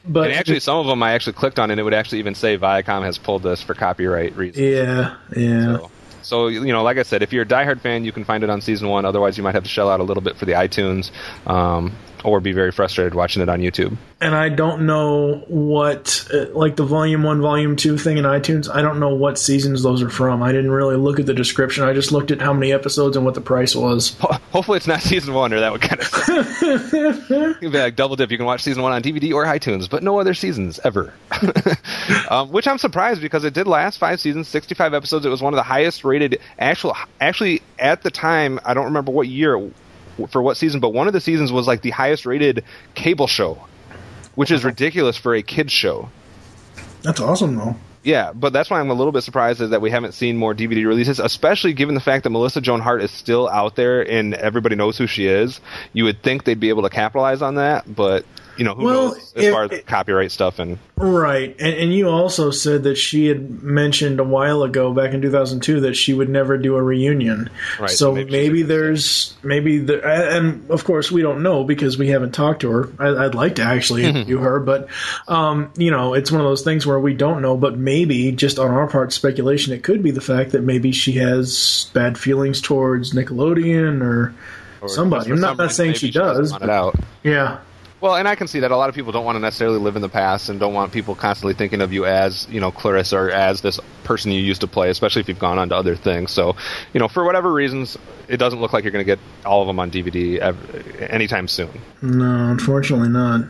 But 0.08 0.30
and 0.30 0.38
actually, 0.38 0.60
some 0.60 0.78
of 0.78 0.86
them 0.86 1.02
I 1.02 1.12
actually 1.12 1.34
clicked 1.34 1.58
on, 1.58 1.70
and 1.70 1.78
it 1.78 1.82
would 1.82 1.94
actually 1.94 2.18
even 2.18 2.34
say 2.34 2.56
Viacom 2.56 3.04
has 3.04 3.18
pulled 3.18 3.42
this 3.42 3.62
for 3.62 3.74
copyright 3.74 4.34
reasons. 4.36 4.64
yeah, 4.64 5.16
yeah. 5.36 5.78
So 6.22 6.48
you 6.48 6.72
know, 6.72 6.82
like 6.82 6.98
I 6.98 7.02
said, 7.02 7.22
if 7.22 7.32
you're 7.32 7.44
a 7.44 7.46
diehard 7.46 7.80
fan, 7.80 8.04
you 8.04 8.12
can 8.12 8.24
find 8.24 8.42
it 8.44 8.50
on 8.50 8.60
season 8.60 8.88
one. 8.88 9.04
Otherwise, 9.04 9.36
you 9.36 9.44
might 9.44 9.54
have 9.54 9.64
to 9.64 9.68
shell 9.68 9.88
out 9.90 10.00
a 10.00 10.02
little 10.02 10.22
bit 10.22 10.36
for 10.36 10.44
the 10.44 10.52
iTunes, 10.52 11.10
um, 11.46 11.92
or 12.24 12.40
be 12.40 12.52
very 12.52 12.72
frustrated 12.72 13.14
watching 13.14 13.42
it 13.42 13.48
on 13.48 13.60
YouTube. 13.60 13.96
and 14.20 14.34
I 14.34 14.48
don't 14.48 14.86
know 14.86 15.44
what 15.48 16.28
uh, 16.32 16.46
like 16.52 16.76
the 16.76 16.84
volume 16.84 17.22
one, 17.22 17.40
volume 17.40 17.76
two 17.76 17.96
thing 17.98 18.18
in 18.18 18.24
iTunes. 18.24 18.68
I 18.72 18.82
don't 18.82 18.98
know 19.00 19.14
what 19.14 19.38
seasons 19.38 19.82
those 19.82 20.02
are 20.02 20.10
from. 20.10 20.42
I 20.42 20.52
didn't 20.52 20.70
really 20.70 20.96
look 20.96 21.20
at 21.20 21.26
the 21.26 21.34
description. 21.34 21.84
I 21.84 21.92
just 21.92 22.12
looked 22.12 22.30
at 22.30 22.40
how 22.40 22.52
many 22.52 22.72
episodes 22.72 23.16
and 23.16 23.24
what 23.24 23.34
the 23.34 23.40
price 23.40 23.76
was. 23.76 24.16
Hopefully, 24.52 24.76
it's 24.76 24.86
not 24.86 25.00
season 25.02 25.34
one, 25.34 25.52
or 25.52 25.60
that 25.60 25.72
would 25.72 25.80
kind 25.80 26.00
of 26.00 27.58
You'd 27.62 27.72
be 27.72 27.78
like 27.78 27.96
double 27.96 28.16
dip. 28.16 28.30
You 28.30 28.36
can 28.36 28.46
watch 28.46 28.62
season 28.62 28.82
one 28.82 28.92
on 28.92 29.02
DVD 29.02 29.32
or 29.32 29.44
iTunes, 29.44 29.88
but 29.88 30.02
no 30.02 30.18
other 30.18 30.34
seasons 30.34 30.80
ever. 30.84 31.12
um, 32.30 32.50
which 32.50 32.66
I'm 32.66 32.78
surprised 32.78 33.20
because 33.20 33.44
it 33.44 33.54
did 33.54 33.66
last 33.66 33.98
five 33.98 34.20
seasons, 34.20 34.48
65 34.48 34.94
episodes. 34.94 35.24
It 35.24 35.28
was 35.28 35.42
one 35.42 35.52
of 35.52 35.56
the 35.56 35.62
highest 35.62 36.04
rated. 36.04 36.40
Actual, 36.58 36.96
actually, 37.20 37.62
at 37.78 38.02
the 38.02 38.10
time, 38.10 38.58
I 38.64 38.74
don't 38.74 38.86
remember 38.86 39.12
what 39.12 39.28
year 39.28 39.70
for 40.26 40.42
what 40.42 40.56
season, 40.56 40.80
but 40.80 40.90
one 40.90 41.06
of 41.06 41.12
the 41.12 41.20
seasons 41.20 41.52
was 41.52 41.66
like 41.66 41.82
the 41.82 41.90
highest 41.90 42.26
rated 42.26 42.64
cable 42.94 43.26
show, 43.26 43.66
which 44.34 44.50
is 44.50 44.64
ridiculous 44.64 45.16
for 45.16 45.34
a 45.34 45.42
kids 45.42 45.72
show. 45.72 46.10
That's 47.02 47.20
awesome 47.20 47.56
though. 47.56 47.76
Yeah, 48.02 48.32
but 48.32 48.52
that's 48.52 48.70
why 48.70 48.80
I'm 48.80 48.90
a 48.90 48.94
little 48.94 49.12
bit 49.12 49.22
surprised 49.22 49.60
is 49.60 49.70
that 49.70 49.80
we 49.80 49.90
haven't 49.90 50.12
seen 50.12 50.36
more 50.36 50.54
DVD 50.54 50.86
releases, 50.86 51.18
especially 51.18 51.72
given 51.72 51.94
the 51.94 52.00
fact 52.00 52.24
that 52.24 52.30
Melissa 52.30 52.60
Joan 52.60 52.80
Hart 52.80 53.02
is 53.02 53.10
still 53.10 53.48
out 53.48 53.76
there 53.76 54.08
and 54.08 54.34
everybody 54.34 54.76
knows 54.76 54.96
who 54.96 55.06
she 55.06 55.26
is. 55.26 55.60
You 55.92 56.04
would 56.04 56.22
think 56.22 56.44
they'd 56.44 56.60
be 56.60 56.70
able 56.70 56.84
to 56.84 56.90
capitalize 56.90 57.42
on 57.42 57.56
that, 57.56 57.92
but 57.92 58.24
you 58.58 58.64
know 58.64 58.74
who 58.74 58.84
Well, 58.84 59.08
knows 59.08 59.32
as 59.36 59.44
if- 59.44 59.52
far 59.52 59.64
as 59.70 59.80
copyright 59.86 60.30
stuff 60.30 60.58
and 60.58 60.78
Right, 60.96 61.54
and, 61.60 61.74
and 61.74 61.94
you 61.94 62.08
also 62.08 62.50
said 62.50 62.82
that 62.82 62.96
she 62.96 63.26
had 63.26 63.62
mentioned 63.62 64.18
a 64.18 64.24
while 64.24 64.64
ago, 64.64 64.92
back 64.92 65.14
in 65.14 65.22
2002, 65.22 65.82
that 65.82 65.94
she 65.94 66.12
would 66.12 66.28
never 66.28 66.58
do 66.58 66.74
a 66.74 66.82
reunion. 66.82 67.50
Right, 67.78 67.88
So 67.88 68.16
so 68.16 68.24
maybe, 68.24 68.62
there's 68.62 69.34
maybe 69.44 69.78
the 69.78 70.04
and 70.04 70.68
of 70.72 70.82
course 70.84 71.12
we 71.12 71.22
don't 71.22 71.42
know 71.44 71.62
because 71.62 71.96
we 71.96 72.08
haven't 72.08 72.32
talked 72.32 72.62
to 72.62 72.70
her. 72.70 72.88
I, 72.98 73.26
I'd 73.26 73.34
like 73.36 73.54
to 73.56 73.62
actually 73.62 74.04
interview 74.06 74.38
her, 74.38 74.58
but 74.58 74.88
um, 75.28 75.70
you 75.76 75.92
know, 75.92 76.14
it's 76.14 76.32
one 76.32 76.40
of 76.40 76.46
those 76.46 76.62
things 76.62 76.84
where 76.84 76.98
we 76.98 77.14
don't 77.14 77.42
know. 77.42 77.56
But 77.56 77.78
maybe 77.78 78.32
just 78.32 78.58
on 78.58 78.70
our 78.72 78.88
part, 78.88 79.12
speculation. 79.12 79.72
It 79.72 79.84
could 79.84 80.02
be 80.02 80.10
the 80.10 80.20
fact 80.20 80.50
that 80.52 80.62
maybe 80.64 80.90
she 80.90 81.12
has 81.12 81.90
bad 81.94 82.18
feelings 82.18 82.60
towards 82.60 83.12
Nickelodeon 83.12 84.02
or, 84.02 84.34
or 84.80 84.88
somebody. 84.88 85.30
I'm 85.30 85.40
not, 85.40 85.56
not 85.58 85.70
saying 85.72 85.90
maybe 85.90 85.98
she 85.98 86.10
does. 86.10 86.50
it 86.52 86.58
but- 86.58 86.70
out. 86.70 86.96
Yeah. 87.22 87.58
Well, 88.00 88.14
and 88.14 88.28
I 88.28 88.36
can 88.36 88.46
see 88.46 88.60
that 88.60 88.70
a 88.70 88.76
lot 88.76 88.88
of 88.88 88.94
people 88.94 89.10
don't 89.10 89.24
want 89.24 89.36
to 89.36 89.40
necessarily 89.40 89.78
live 89.78 89.96
in 89.96 90.02
the 90.02 90.08
past 90.08 90.48
and 90.48 90.60
don't 90.60 90.72
want 90.72 90.92
people 90.92 91.16
constantly 91.16 91.54
thinking 91.54 91.80
of 91.80 91.92
you 91.92 92.06
as, 92.06 92.46
you 92.48 92.60
know, 92.60 92.70
Clarissa 92.70 93.16
or 93.16 93.30
as 93.30 93.60
this 93.60 93.80
person 94.04 94.30
you 94.30 94.40
used 94.40 94.60
to 94.60 94.68
play, 94.68 94.88
especially 94.88 95.20
if 95.20 95.28
you've 95.28 95.40
gone 95.40 95.58
on 95.58 95.70
to 95.70 95.74
other 95.76 95.96
things. 95.96 96.30
So, 96.30 96.54
you 96.92 97.00
know, 97.00 97.08
for 97.08 97.24
whatever 97.24 97.52
reasons, 97.52 97.98
it 98.28 98.36
doesn't 98.36 98.60
look 98.60 98.72
like 98.72 98.84
you're 98.84 98.92
going 98.92 99.04
to 99.04 99.16
get 99.16 99.18
all 99.44 99.62
of 99.62 99.66
them 99.66 99.80
on 99.80 99.90
DVD 99.90 100.38
ev- 100.38 101.00
anytime 101.10 101.48
soon. 101.48 101.80
No, 102.00 102.50
unfortunately 102.50 103.08
not. 103.08 103.42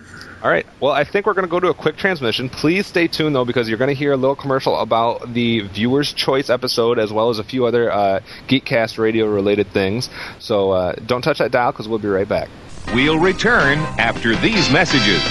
All 0.42 0.50
right. 0.50 0.64
Well, 0.78 0.92
I 0.92 1.04
think 1.04 1.26
we're 1.26 1.34
going 1.34 1.46
to 1.46 1.50
go 1.50 1.58
to 1.58 1.68
a 1.68 1.74
quick 1.74 1.96
transmission. 1.96 2.48
Please 2.48 2.86
stay 2.86 3.08
tuned, 3.08 3.34
though, 3.34 3.44
because 3.44 3.68
you're 3.68 3.76
going 3.76 3.88
to 3.88 3.94
hear 3.94 4.12
a 4.12 4.16
little 4.16 4.36
commercial 4.36 4.78
about 4.78 5.34
the 5.34 5.60
Viewer's 5.60 6.12
Choice 6.12 6.48
episode 6.48 6.98
as 6.98 7.12
well 7.12 7.28
as 7.28 7.40
a 7.40 7.44
few 7.44 7.66
other 7.66 7.90
uh, 7.90 8.20
Geekcast 8.46 8.98
radio 8.98 9.26
related 9.26 9.66
things. 9.72 10.08
So 10.38 10.70
uh, 10.70 10.92
don't 11.04 11.22
touch 11.22 11.38
that 11.38 11.50
dial 11.50 11.72
because 11.72 11.88
we'll 11.88 11.98
be 11.98 12.08
right 12.08 12.28
back. 12.28 12.48
We'll 12.94 13.18
return 13.18 13.78
after 13.98 14.34
these 14.36 14.70
messages. 14.70 15.22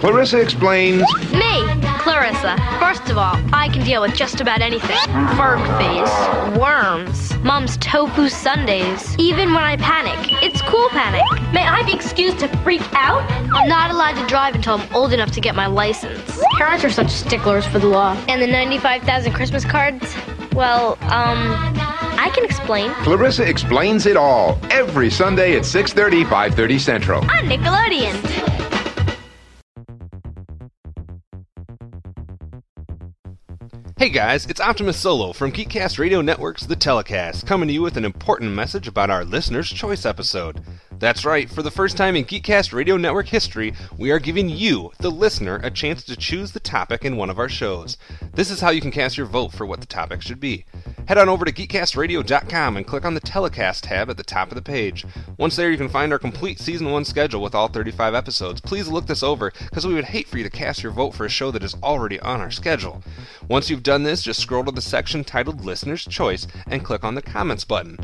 Clarissa 0.00 0.40
explains 0.40 1.02
Me, 1.32 1.64
Clarissa, 1.98 2.56
first 2.78 2.87
of 3.18 3.34
all, 3.34 3.50
I 3.52 3.68
can 3.68 3.84
deal 3.84 4.02
with 4.02 4.14
just 4.14 4.40
about 4.40 4.60
anything. 4.60 4.96
Ferg 5.36 5.60
face, 5.78 6.58
worms, 6.58 7.36
mom's 7.42 7.76
tofu 7.78 8.28
sundays. 8.28 9.16
Even 9.18 9.52
when 9.52 9.64
I 9.64 9.76
panic, 9.76 10.32
it's 10.42 10.62
cool 10.62 10.88
panic. 10.90 11.24
May 11.52 11.66
I 11.66 11.82
be 11.84 11.92
excused 11.92 12.38
to 12.40 12.48
freak 12.58 12.82
out? 12.92 13.28
I'm 13.52 13.68
not 13.68 13.90
allowed 13.90 14.20
to 14.20 14.26
drive 14.26 14.54
until 14.54 14.78
I'm 14.78 14.94
old 14.94 15.12
enough 15.12 15.32
to 15.32 15.40
get 15.40 15.54
my 15.54 15.66
license. 15.66 16.40
Parents 16.58 16.84
are 16.84 16.90
such 16.90 17.10
sticklers 17.10 17.66
for 17.66 17.78
the 17.78 17.88
law. 17.88 18.12
And 18.28 18.40
the 18.40 18.46
95,000 18.46 19.32
Christmas 19.32 19.64
cards? 19.64 20.14
Well, 20.52 20.92
um, 21.02 21.38
I 22.18 22.30
can 22.34 22.44
explain. 22.44 22.90
Clarissa 23.04 23.48
explains 23.48 24.06
it 24.06 24.16
all 24.16 24.58
every 24.70 25.10
Sunday 25.10 25.56
at 25.56 25.62
6:30, 25.64 26.24
5:30 26.24 26.78
Central. 26.78 27.20
On 27.22 27.48
Nickelodeon. 27.48 28.77
Hey 33.98 34.10
guys, 34.10 34.46
it's 34.46 34.60
Optimus 34.60 34.96
Solo 34.96 35.32
from 35.32 35.50
Geekcast 35.50 35.98
Radio 35.98 36.20
Network's 36.20 36.64
The 36.64 36.76
Telecast, 36.76 37.48
coming 37.48 37.66
to 37.66 37.74
you 37.74 37.82
with 37.82 37.96
an 37.96 38.04
important 38.04 38.52
message 38.52 38.86
about 38.86 39.10
our 39.10 39.24
Listener's 39.24 39.68
Choice 39.68 40.06
episode. 40.06 40.62
That's 40.98 41.24
right, 41.24 41.48
for 41.48 41.62
the 41.62 41.70
first 41.70 41.96
time 41.96 42.16
in 42.16 42.24
Geekcast 42.24 42.72
Radio 42.72 42.96
Network 42.96 43.28
history, 43.28 43.72
we 43.96 44.10
are 44.10 44.18
giving 44.18 44.48
you, 44.48 44.90
the 44.98 45.10
listener, 45.10 45.60
a 45.62 45.70
chance 45.70 46.02
to 46.02 46.16
choose 46.16 46.50
the 46.50 46.58
topic 46.58 47.04
in 47.04 47.16
one 47.16 47.30
of 47.30 47.38
our 47.38 47.48
shows. 47.48 47.96
This 48.34 48.50
is 48.50 48.60
how 48.60 48.70
you 48.70 48.80
can 48.80 48.90
cast 48.90 49.16
your 49.16 49.26
vote 49.26 49.52
for 49.52 49.64
what 49.64 49.80
the 49.80 49.86
topic 49.86 50.22
should 50.22 50.40
be. 50.40 50.64
Head 51.06 51.16
on 51.16 51.28
over 51.28 51.44
to 51.44 51.52
geekcastradio.com 51.52 52.76
and 52.76 52.84
click 52.84 53.04
on 53.04 53.14
the 53.14 53.20
Telecast 53.20 53.84
tab 53.84 54.10
at 54.10 54.16
the 54.16 54.24
top 54.24 54.48
of 54.50 54.56
the 54.56 54.62
page. 54.62 55.06
Once 55.36 55.54
there, 55.54 55.70
you 55.70 55.76
can 55.76 55.88
find 55.88 56.12
our 56.12 56.18
complete 56.18 56.58
Season 56.58 56.90
1 56.90 57.04
schedule 57.04 57.42
with 57.42 57.54
all 57.54 57.68
35 57.68 58.14
episodes. 58.14 58.60
Please 58.60 58.88
look 58.88 59.06
this 59.06 59.22
over, 59.22 59.52
because 59.70 59.86
we 59.86 59.94
would 59.94 60.04
hate 60.04 60.26
for 60.26 60.38
you 60.38 60.44
to 60.44 60.50
cast 60.50 60.82
your 60.82 60.90
vote 60.90 61.14
for 61.14 61.24
a 61.24 61.30
show 61.30 61.52
that 61.52 61.62
is 61.62 61.76
already 61.80 62.18
on 62.20 62.40
our 62.40 62.50
schedule. 62.50 63.04
Once 63.46 63.70
you've 63.70 63.84
done 63.84 64.02
this, 64.02 64.22
just 64.22 64.40
scroll 64.40 64.64
to 64.64 64.72
the 64.72 64.80
section 64.80 65.22
titled 65.22 65.64
Listener's 65.64 66.04
Choice 66.04 66.48
and 66.66 66.84
click 66.84 67.04
on 67.04 67.14
the 67.14 67.22
Comments 67.22 67.64
button. 67.64 67.98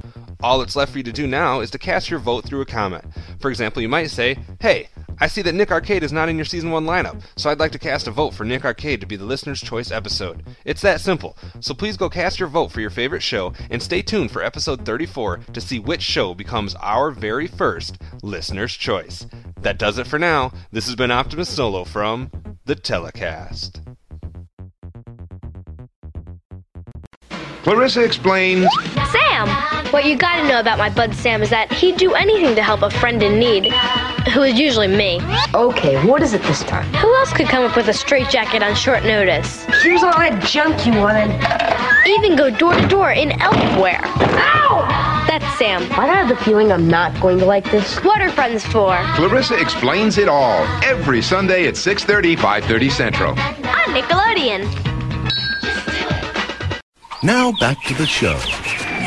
All 0.45 0.59
that's 0.59 0.77
left 0.77 0.93
for 0.93 0.99
you 0.99 1.05
to 1.05 1.11
do 1.11 1.27
now 1.27 1.61
is 1.61 1.71
to 1.71 1.79
cast 1.79 2.11
your 2.11 2.21
vote 2.21 2.45
through 2.45 2.61
a 2.61 2.67
comment. 2.67 3.03
For 3.41 3.51
example, 3.51 3.81
you 3.81 3.89
might 3.89 4.11
say, 4.11 4.37
Hey, 4.61 4.91
I 5.19 5.27
see 5.27 5.41
that 5.41 5.55
Nick 5.55 5.71
Arcade 5.71 6.03
is 6.03 6.13
not 6.13 6.29
in 6.29 6.37
your 6.37 6.45
season 6.45 6.71
1 6.71 6.85
lineup, 6.85 7.23
so 7.35 7.49
I'd 7.49 7.59
like 7.59 7.73
to 7.73 7.79
cast 7.79 8.09
a 8.09 8.11
vote 8.11 8.35
for 8.35 8.45
Nick 8.45 8.63
Arcade 8.63 9.01
to 9.01 9.07
be 9.07 9.17
the 9.17 9.25
listener's 9.25 9.63
choice 9.63 9.91
episode. 9.91 10.45
It's 10.67 10.83
that 10.83 11.01
simple. 11.01 11.39
So 11.61 11.73
please 11.73 11.97
go 11.97 12.11
cast 12.11 12.39
your 12.39 12.51
vote 12.51 12.73
for 12.73 12.83
your 12.83 12.91
favorite 12.91 13.23
show 13.23 13.55
and 13.71 13.83
stay 13.83 14.03
tuned 14.03 14.33
for 14.33 14.43
episode 14.43 14.85
34 14.85 15.39
to 15.55 15.61
see 15.63 15.79
which 15.79 16.03
show 16.03 16.35
becomes 16.35 16.75
our 16.75 17.11
very 17.11 17.47
first 17.47 17.97
listener's 18.23 18.75
choice. 18.75 19.27
That 19.63 19.79
does 19.79 19.97
it 19.97 20.07
for 20.07 20.19
now. 20.19 20.53
This 20.73 20.85
has 20.85 20.95
been 20.95 21.11
Optimus 21.11 21.49
Solo 21.49 21.85
from 21.85 22.31
The 22.67 22.75
Telecast. 22.75 23.81
Clarissa 27.65 28.05
explains. 28.05 28.69
Sam! 29.11 29.49
What 29.91 30.05
you 30.05 30.17
gotta 30.17 30.47
know 30.47 30.61
about 30.61 30.77
my 30.77 30.91
bud 30.91 31.15
Sam 31.15 31.43
is 31.43 31.49
that 31.49 31.73
he'd 31.73 31.97
do 31.97 32.13
anything 32.13 32.55
to 32.57 32.63
help 32.63 32.83
a 32.83 32.91
friend 32.91 33.23
in 33.23 33.39
need, 33.39 33.73
who 34.35 34.43
is 34.43 34.61
usually 34.61 34.87
me. 34.87 35.19
Okay, 35.55 36.05
what 36.07 36.21
is 36.21 36.35
it 36.35 36.43
this 36.43 36.63
time? 36.65 36.85
Who 36.97 37.15
else 37.17 37.33
could 37.33 37.47
come 37.47 37.65
up 37.65 37.75
with 37.75 37.89
a 37.89 37.95
straitjacket 37.95 38.63
on 38.63 38.75
short 38.75 39.05
notice? 39.05 39.65
Here's 39.83 40.03
all 40.03 40.13
that 40.13 40.45
junk 40.45 40.85
you 40.85 40.93
wanted. 40.93 41.31
Even 42.07 42.37
go 42.37 42.51
door 42.51 42.75
to 42.75 42.87
door 42.87 43.13
in 43.13 43.31
elfwear. 43.31 43.99
Ow! 44.05 45.25
That's 45.27 45.59
Sam. 45.59 45.91
I 45.93 46.07
have 46.07 46.29
the 46.29 46.37
feeling 46.45 46.71
I'm 46.71 46.87
not 46.87 47.19
going 47.19 47.39
to 47.39 47.47
like 47.47 47.71
this. 47.71 47.97
What 48.05 48.21
are 48.21 48.29
friends 48.29 48.63
for? 48.67 48.95
Clarissa 49.15 49.59
explains 49.59 50.19
it 50.19 50.29
all 50.29 50.67
every 50.85 51.23
Sunday 51.23 51.67
at 51.67 51.75
6:30, 51.77 52.37
5:30 52.37 52.91
Central. 52.91 53.31
On 53.31 53.95
Nickelodeon. 53.97 54.85
Now 57.25 57.53
back 57.53 57.83
to 57.85 57.95
the 57.95 58.05
show. 58.05 58.39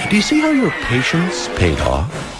Do 0.09 0.15
you 0.15 0.23
see 0.23 0.39
how 0.39 0.49
your 0.49 0.71
patience 0.71 1.47
paid 1.49 1.79
off? 1.81 2.33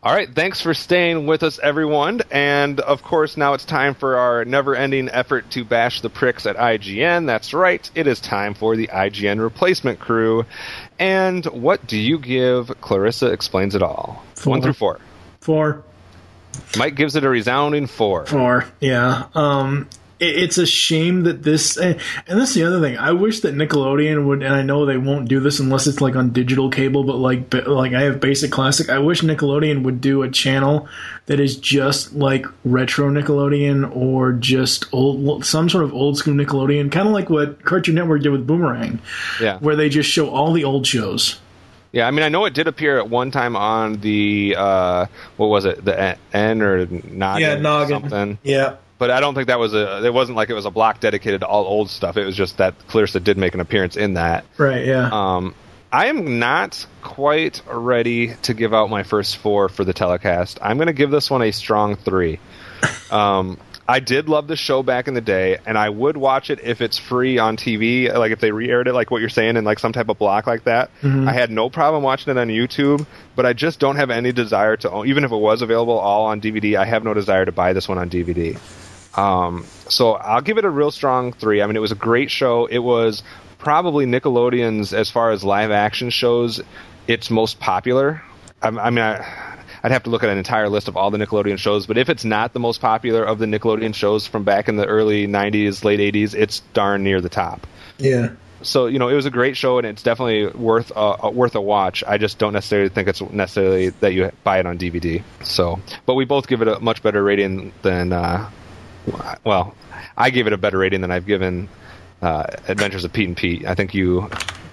All 0.00 0.14
right, 0.14 0.32
thanks 0.32 0.60
for 0.60 0.74
staying 0.74 1.26
with 1.26 1.42
us, 1.42 1.58
everyone. 1.58 2.20
And 2.30 2.78
of 2.78 3.02
course, 3.02 3.36
now 3.36 3.54
it's 3.54 3.64
time 3.64 3.94
for 3.94 4.16
our 4.16 4.44
never 4.44 4.76
ending 4.76 5.08
effort 5.08 5.50
to 5.50 5.64
bash 5.64 6.02
the 6.02 6.08
pricks 6.08 6.46
at 6.46 6.54
IGN. 6.54 7.26
That's 7.26 7.52
right, 7.52 7.90
it 7.96 8.06
is 8.06 8.20
time 8.20 8.54
for 8.54 8.76
the 8.76 8.86
IGN 8.86 9.40
replacement 9.40 9.98
crew. 9.98 10.46
And 11.00 11.44
what 11.46 11.84
do 11.88 11.98
you 11.98 12.20
give 12.20 12.80
Clarissa 12.80 13.32
Explains 13.32 13.74
It 13.74 13.82
All? 13.82 14.22
Four. 14.36 14.50
One 14.52 14.62
through 14.62 14.74
four. 14.74 15.00
Four. 15.40 15.82
Mike 16.78 16.94
gives 16.94 17.16
it 17.16 17.24
a 17.24 17.28
resounding 17.28 17.88
four. 17.88 18.26
Four. 18.26 18.66
Yeah. 18.78 19.26
Um, 19.34 19.88
it, 19.88 19.96
it's 20.18 20.56
a 20.58 20.66
shame 20.66 21.24
that 21.24 21.42
this, 21.42 21.76
and 21.76 22.00
and 22.26 22.40
that's 22.40 22.54
the 22.54 22.64
other 22.64 22.80
thing. 22.80 22.96
I 22.96 23.12
wish 23.12 23.40
that 23.40 23.54
Nickelodeon 23.54 24.26
would, 24.26 24.42
and 24.42 24.54
I 24.54 24.62
know 24.62 24.86
they 24.86 24.96
won't 24.96 25.28
do 25.28 25.40
this 25.40 25.60
unless 25.60 25.86
it's 25.86 26.00
like 26.00 26.16
on 26.16 26.30
digital 26.30 26.70
cable, 26.70 27.04
but 27.04 27.16
like, 27.16 27.52
like 27.66 27.92
I 27.92 28.02
have 28.02 28.20
Basic 28.20 28.50
Classic. 28.50 28.88
I 28.88 28.98
wish 28.98 29.20
Nickelodeon 29.20 29.82
would 29.82 30.00
do 30.00 30.22
a 30.22 30.30
channel 30.30 30.88
that 31.26 31.38
is 31.40 31.56
just 31.56 32.14
like 32.14 32.46
retro 32.64 33.10
Nickelodeon 33.10 33.94
or 33.94 34.32
just 34.32 34.86
old, 34.92 35.44
some 35.44 35.68
sort 35.68 35.84
of 35.84 35.92
old 35.92 36.16
school 36.16 36.34
Nickelodeon, 36.34 36.90
kind 36.90 37.08
of 37.08 37.12
like 37.12 37.28
what 37.28 37.64
Cartoon 37.64 37.96
Network 37.96 38.22
did 38.22 38.30
with 38.30 38.46
Boomerang, 38.46 39.00
Yeah. 39.40 39.58
where 39.58 39.76
they 39.76 39.88
just 39.88 40.08
show 40.08 40.30
all 40.30 40.52
the 40.52 40.64
old 40.64 40.86
shows. 40.86 41.38
Yeah, 41.92 42.06
I 42.06 42.10
mean, 42.10 42.24
I 42.24 42.28
know 42.28 42.44
it 42.44 42.52
did 42.52 42.68
appear 42.68 42.98
at 42.98 43.08
one 43.08 43.30
time 43.30 43.56
on 43.56 43.94
the, 44.00 44.54
uh, 44.58 45.06
what 45.36 45.46
was 45.46 45.64
it, 45.64 45.84
the 45.84 46.16
N 46.32 46.60
or 46.60 46.86
not? 46.86 47.40
Yeah, 47.40 47.56
Noggin. 47.56 48.00
Something. 48.00 48.38
Yeah. 48.42 48.76
But 48.98 49.10
I 49.10 49.20
don't 49.20 49.34
think 49.34 49.48
that 49.48 49.58
was 49.58 49.74
a. 49.74 50.04
It 50.04 50.14
wasn't 50.14 50.36
like 50.36 50.48
it 50.50 50.54
was 50.54 50.64
a 50.64 50.70
block 50.70 51.00
dedicated 51.00 51.40
to 51.40 51.46
all 51.46 51.64
old 51.64 51.90
stuff. 51.90 52.16
It 52.16 52.24
was 52.24 52.34
just 52.36 52.56
that 52.58 52.74
Clarissa 52.88 53.20
did 53.20 53.36
make 53.36 53.54
an 53.54 53.60
appearance 53.60 53.96
in 53.96 54.14
that. 54.14 54.44
Right. 54.56 54.86
Yeah. 54.86 55.10
Um, 55.12 55.54
I 55.92 56.06
am 56.06 56.38
not 56.38 56.84
quite 57.02 57.62
ready 57.70 58.34
to 58.42 58.54
give 58.54 58.74
out 58.74 58.90
my 58.90 59.02
first 59.02 59.36
four 59.36 59.68
for 59.68 59.84
the 59.84 59.92
telecast. 59.92 60.58
I'm 60.62 60.78
going 60.78 60.88
to 60.88 60.92
give 60.92 61.10
this 61.10 61.30
one 61.30 61.42
a 61.42 61.52
strong 61.52 61.96
three. 61.96 62.38
Um, 63.10 63.58
I 63.88 64.00
did 64.00 64.28
love 64.28 64.48
the 64.48 64.56
show 64.56 64.82
back 64.82 65.06
in 65.06 65.14
the 65.14 65.20
day, 65.20 65.58
and 65.64 65.78
I 65.78 65.88
would 65.88 66.16
watch 66.16 66.50
it 66.50 66.58
if 66.64 66.80
it's 66.80 66.98
free 66.98 67.38
on 67.38 67.56
TV, 67.56 68.12
like 68.12 68.32
if 68.32 68.40
they 68.40 68.50
re-aired 68.50 68.88
it, 68.88 68.94
like 68.94 69.12
what 69.12 69.20
you're 69.20 69.28
saying, 69.30 69.56
in 69.56 69.62
like 69.62 69.78
some 69.78 69.92
type 69.92 70.08
of 70.08 70.18
block 70.18 70.48
like 70.48 70.64
that. 70.64 70.90
Mhm. 71.02 71.28
I 71.28 71.32
had 71.32 71.52
no 71.52 71.70
problem 71.70 72.02
watching 72.02 72.32
it 72.36 72.40
on 72.40 72.48
YouTube, 72.48 73.06
but 73.36 73.46
I 73.46 73.52
just 73.52 73.78
don't 73.78 73.94
have 73.94 74.10
any 74.10 74.32
desire 74.32 74.76
to 74.78 74.90
own. 74.90 75.06
Even 75.06 75.22
if 75.22 75.30
it 75.30 75.36
was 75.36 75.62
available 75.62 75.96
all 75.96 76.26
on 76.26 76.40
DVD, 76.40 76.74
I 76.76 76.84
have 76.84 77.04
no 77.04 77.14
desire 77.14 77.44
to 77.44 77.52
buy 77.52 77.72
this 77.74 77.88
one 77.88 77.96
on 77.98 78.10
DVD. 78.10 78.58
Um, 79.16 79.64
so 79.88 80.12
I'll 80.12 80.42
give 80.42 80.58
it 80.58 80.64
a 80.64 80.70
real 80.70 80.90
strong 80.90 81.32
three. 81.32 81.62
I 81.62 81.66
mean, 81.66 81.76
it 81.76 81.80
was 81.80 81.92
a 81.92 81.96
great 81.96 82.30
show. 82.30 82.66
It 82.66 82.78
was 82.78 83.22
probably 83.58 84.06
Nickelodeon's, 84.06 84.92
as 84.92 85.10
far 85.10 85.30
as 85.30 85.42
live 85.42 85.70
action 85.70 86.10
shows, 86.10 86.60
its 87.08 87.30
most 87.30 87.58
popular. 87.58 88.22
I, 88.62 88.68
I 88.68 88.90
mean, 88.90 89.04
I, 89.04 89.56
I'd 89.82 89.92
have 89.92 90.04
to 90.04 90.10
look 90.10 90.22
at 90.22 90.30
an 90.30 90.38
entire 90.38 90.68
list 90.68 90.88
of 90.88 90.96
all 90.96 91.10
the 91.10 91.18
Nickelodeon 91.18 91.58
shows, 91.58 91.86
but 91.86 91.96
if 91.96 92.08
it's 92.08 92.24
not 92.24 92.52
the 92.52 92.60
most 92.60 92.80
popular 92.80 93.24
of 93.24 93.38
the 93.38 93.46
Nickelodeon 93.46 93.94
shows 93.94 94.26
from 94.26 94.44
back 94.44 94.68
in 94.68 94.76
the 94.76 94.86
early 94.86 95.26
90s, 95.26 95.84
late 95.84 96.00
80s, 96.00 96.34
it's 96.34 96.60
darn 96.74 97.02
near 97.02 97.20
the 97.20 97.28
top. 97.28 97.66
yeah. 97.98 98.30
So 98.62 98.86
you 98.86 98.98
know, 98.98 99.08
it 99.08 99.14
was 99.14 99.26
a 99.26 99.30
great 99.30 99.54
show, 99.56 99.76
and 99.76 99.86
it's 99.86 100.02
definitely 100.02 100.46
worth 100.46 100.90
uh, 100.96 101.30
worth 101.32 101.54
a 101.54 101.60
watch. 101.60 102.02
I 102.04 102.16
just 102.16 102.38
don't 102.38 102.54
necessarily 102.54 102.88
think 102.88 103.06
it's 103.06 103.20
necessarily 103.20 103.90
that 103.90 104.14
you 104.14 104.32
buy 104.44 104.58
it 104.58 104.66
on 104.66 104.78
DVD. 104.78 105.22
So, 105.44 105.78
but 106.06 106.14
we 106.14 106.24
both 106.24 106.48
give 106.48 106.62
it 106.62 106.68
a 106.68 106.80
much 106.80 107.02
better 107.02 107.22
rating 107.22 107.72
than. 107.82 108.14
Uh, 108.14 108.50
well, 109.44 109.74
I 110.16 110.30
gave 110.30 110.46
it 110.46 110.52
a 110.52 110.58
better 110.58 110.78
rating 110.78 111.00
than 111.00 111.10
I've 111.10 111.26
given 111.26 111.68
uh, 112.22 112.44
Adventures 112.68 113.04
of 113.04 113.12
Pete 113.12 113.28
and 113.28 113.36
Pete. 113.36 113.66
I 113.66 113.74
think 113.74 113.94
you. 113.94 114.28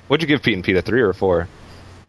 What'd 0.08 0.22
you 0.22 0.28
give 0.28 0.44
Pete 0.44 0.56
and 0.56 0.64
Pete 0.64 0.76
a 0.76 0.82
three 0.82 1.02
or 1.02 1.10
a 1.10 1.14
four? 1.14 1.48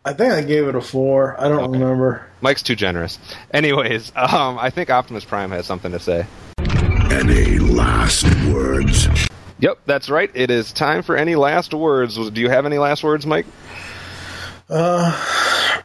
I 0.04 0.12
think 0.12 0.32
I 0.32 0.42
gave 0.42 0.68
it 0.68 0.74
a 0.74 0.80
four. 0.82 1.40
I 1.40 1.48
don't 1.48 1.72
remember. 1.72 2.26
Mike's 2.42 2.62
too 2.62 2.76
generous. 2.76 3.18
Anyways, 3.52 4.12
um, 4.16 4.58
I 4.58 4.70
think 4.70 4.90
Optimus 4.90 5.24
Prime 5.24 5.50
has 5.50 5.66
something 5.66 5.92
to 5.92 5.98
say. 5.98 6.26
Any 7.10 7.58
last 7.58 8.24
words? 8.52 9.08
Yep, 9.60 9.78
that's 9.86 10.10
right. 10.10 10.30
It 10.34 10.50
is 10.50 10.72
time 10.72 11.02
for 11.02 11.16
any 11.16 11.36
last 11.36 11.72
words. 11.72 12.16
Do 12.30 12.40
you 12.40 12.50
have 12.50 12.66
any 12.66 12.76
last 12.76 13.02
words, 13.02 13.24
Mike? 13.24 13.46
Uh, 14.68 15.10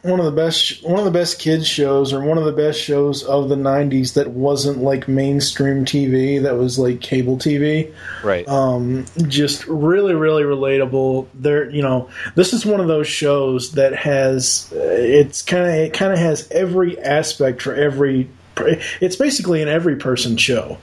one 0.02 0.20
of 0.20 0.26
the 0.26 0.32
best, 0.32 0.84
one 0.84 1.00
of 1.00 1.06
the 1.06 1.12
best 1.12 1.40
kids 1.40 1.68
shows, 1.68 2.14
or 2.14 2.22
one 2.22 2.38
of 2.38 2.46
the 2.46 2.52
best 2.52 2.80
shows 2.80 3.24
of 3.24 3.50
the 3.50 3.56
'90s 3.56 4.14
that 4.14 4.32
wasn't 4.32 4.80
like 4.80 5.08
mainstream 5.08 5.86
TV. 5.86 6.42
That 6.42 6.58
was 6.58 6.80
like 6.80 7.02
cable 7.02 7.38
TV. 7.38 7.94
Right. 8.24 8.48
Um, 8.48 9.06
just 9.28 9.66
really, 9.68 10.16
really 10.16 10.44
relatable. 10.44 11.28
There, 11.34 11.70
you 11.70 11.82
know, 11.82 12.10
this 12.36 12.54
is 12.54 12.66
one 12.66 12.80
of 12.80 12.88
those 12.88 13.08
shows 13.08 13.74
that 13.74 13.96
has. 13.96 14.72
It's 14.74 15.42
kind 15.42 15.68
of, 15.68 15.74
it 15.74 15.94
kind 15.94 16.14
of 16.14 16.20
has 16.20 16.50
every 16.52 17.00
aspect 17.00 17.62
for 17.62 17.74
every. 17.74 18.30
It's 19.00 19.16
basically 19.16 19.62
an 19.62 19.70
every 19.70 19.96
person 19.96 20.36
show. 20.36 20.78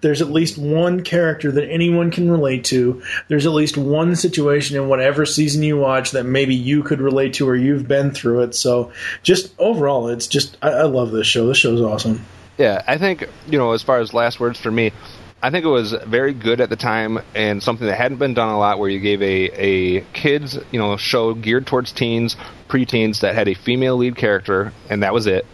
There's 0.00 0.22
at 0.22 0.30
least 0.30 0.58
one 0.58 1.02
character 1.02 1.50
that 1.52 1.68
anyone 1.68 2.10
can 2.10 2.30
relate 2.30 2.64
to. 2.66 3.02
There's 3.28 3.46
at 3.46 3.52
least 3.52 3.76
one 3.76 4.14
situation 4.14 4.76
in 4.76 4.88
whatever 4.88 5.26
season 5.26 5.62
you 5.62 5.76
watch 5.76 6.12
that 6.12 6.24
maybe 6.24 6.54
you 6.54 6.82
could 6.82 7.00
relate 7.00 7.34
to 7.34 7.48
or 7.48 7.56
you've 7.56 7.88
been 7.88 8.12
through 8.12 8.42
it. 8.42 8.54
So, 8.54 8.92
just 9.22 9.54
overall, 9.58 10.08
it's 10.08 10.26
just 10.26 10.56
I, 10.62 10.70
I 10.70 10.82
love 10.82 11.10
this 11.10 11.26
show. 11.26 11.46
This 11.46 11.58
show's 11.58 11.80
awesome. 11.80 12.24
Yeah, 12.58 12.82
I 12.86 12.98
think 12.98 13.28
you 13.48 13.58
know 13.58 13.72
as 13.72 13.82
far 13.82 13.98
as 13.98 14.14
last 14.14 14.38
words 14.40 14.58
for 14.58 14.70
me, 14.70 14.92
I 15.40 15.50
think 15.50 15.64
it 15.64 15.68
was 15.68 15.92
very 15.92 16.32
good 16.32 16.60
at 16.60 16.68
the 16.68 16.76
time 16.76 17.20
and 17.34 17.62
something 17.62 17.86
that 17.86 17.96
hadn't 17.96 18.18
been 18.18 18.34
done 18.34 18.48
a 18.48 18.58
lot 18.58 18.80
where 18.80 18.88
you 18.88 18.98
gave 18.98 19.22
a, 19.22 19.50
a 19.52 20.00
kids, 20.12 20.58
you 20.72 20.80
know, 20.80 20.96
show 20.96 21.32
geared 21.34 21.66
towards 21.66 21.92
teens, 21.92 22.36
preteens 22.68 23.20
that 23.20 23.36
had 23.36 23.46
a 23.46 23.54
female 23.54 23.96
lead 23.96 24.16
character 24.16 24.72
and 24.90 25.04
that 25.04 25.14
was 25.14 25.26
it. 25.28 25.46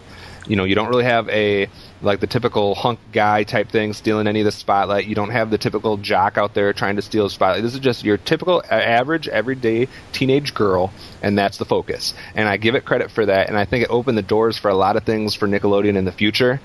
You 0.46 0.56
know, 0.56 0.64
you 0.64 0.74
don't 0.74 0.88
really 0.88 1.04
have 1.04 1.28
a 1.28 1.68
like 2.04 2.20
the 2.20 2.26
typical 2.26 2.74
hunk 2.74 3.00
guy 3.12 3.42
type 3.44 3.70
thing 3.70 3.92
stealing 3.92 4.26
any 4.26 4.40
of 4.40 4.44
the 4.44 4.52
spotlight. 4.52 5.06
You 5.06 5.14
don't 5.14 5.30
have 5.30 5.50
the 5.50 5.58
typical 5.58 5.96
jock 5.96 6.36
out 6.38 6.54
there 6.54 6.72
trying 6.72 6.96
to 6.96 7.02
steal 7.02 7.24
the 7.24 7.30
spotlight. 7.30 7.62
This 7.62 7.74
is 7.74 7.80
just 7.80 8.04
your 8.04 8.16
typical 8.16 8.62
average 8.70 9.26
everyday 9.28 9.88
teenage 10.12 10.54
girl 10.54 10.92
and 11.22 11.36
that's 11.36 11.58
the 11.58 11.64
focus. 11.64 12.14
And 12.34 12.48
I 12.48 12.56
give 12.58 12.74
it 12.74 12.84
credit 12.84 13.10
for 13.10 13.26
that 13.26 13.48
and 13.48 13.58
I 13.58 13.64
think 13.64 13.84
it 13.84 13.90
opened 13.90 14.18
the 14.18 14.22
doors 14.22 14.58
for 14.58 14.68
a 14.68 14.74
lot 14.74 14.96
of 14.96 15.04
things 15.04 15.34
for 15.34 15.48
Nickelodeon 15.48 15.96
in 15.96 16.04
the 16.04 16.12
future. 16.12 16.60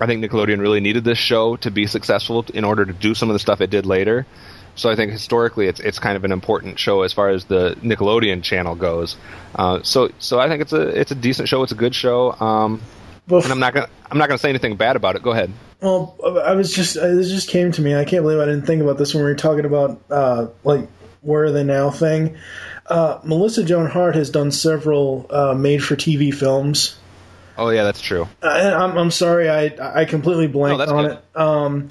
I 0.00 0.06
think 0.06 0.24
Nickelodeon 0.24 0.60
really 0.60 0.80
needed 0.80 1.04
this 1.04 1.18
show 1.18 1.56
to 1.56 1.70
be 1.70 1.86
successful 1.86 2.44
in 2.52 2.64
order 2.64 2.84
to 2.84 2.92
do 2.92 3.14
some 3.14 3.30
of 3.30 3.34
the 3.34 3.38
stuff 3.38 3.60
it 3.60 3.70
did 3.70 3.86
later. 3.86 4.26
So 4.74 4.90
I 4.90 4.96
think 4.96 5.12
historically 5.12 5.68
it's 5.68 5.80
it's 5.80 5.98
kind 5.98 6.16
of 6.16 6.24
an 6.24 6.32
important 6.32 6.78
show 6.78 7.02
as 7.02 7.12
far 7.12 7.28
as 7.28 7.44
the 7.44 7.76
Nickelodeon 7.82 8.42
channel 8.42 8.74
goes. 8.74 9.16
Uh, 9.54 9.82
so 9.82 10.10
so 10.18 10.40
I 10.40 10.48
think 10.48 10.62
it's 10.62 10.72
a 10.72 10.88
it's 10.88 11.10
a 11.12 11.14
decent 11.14 11.48
show. 11.48 11.62
It's 11.62 11.72
a 11.72 11.76
good 11.76 11.94
show. 11.94 12.32
Um, 12.32 12.80
and 13.28 13.52
I'm 13.52 13.60
not 13.60 13.74
gonna 13.74 13.88
I'm 14.10 14.18
not 14.18 14.28
gonna 14.28 14.38
say 14.38 14.48
anything 14.48 14.76
bad 14.76 14.96
about 14.96 15.16
it. 15.16 15.22
Go 15.22 15.30
ahead. 15.30 15.52
Well, 15.80 16.16
I 16.44 16.52
was 16.52 16.72
just 16.72 16.96
uh, 16.96 17.08
this 17.08 17.30
just 17.30 17.48
came 17.48 17.72
to 17.72 17.82
me. 17.82 17.94
I 17.94 18.04
can't 18.04 18.22
believe 18.22 18.38
I 18.38 18.44
didn't 18.44 18.66
think 18.66 18.82
about 18.82 18.98
this 18.98 19.14
when 19.14 19.24
we 19.24 19.30
were 19.30 19.36
talking 19.36 19.64
about 19.64 20.00
uh, 20.10 20.46
like 20.64 20.88
where 21.22 21.44
are 21.44 21.50
they 21.52 21.64
now 21.64 21.90
thing. 21.90 22.36
Uh, 22.86 23.20
Melissa 23.24 23.64
Joan 23.64 23.88
Hart 23.88 24.14
has 24.14 24.30
done 24.30 24.50
several 24.50 25.26
uh, 25.30 25.54
made-for-TV 25.54 26.34
films. 26.34 26.98
Oh 27.56 27.68
yeah, 27.68 27.84
that's 27.84 28.00
true. 28.00 28.28
I, 28.42 28.72
I'm, 28.72 28.96
I'm 28.96 29.10
sorry, 29.10 29.48
I 29.48 30.00
I 30.00 30.04
completely 30.04 30.46
blanked 30.48 30.78
that's 30.78 30.90
on 30.90 31.04
good. 31.04 31.12
it. 31.12 31.36
Um, 31.36 31.90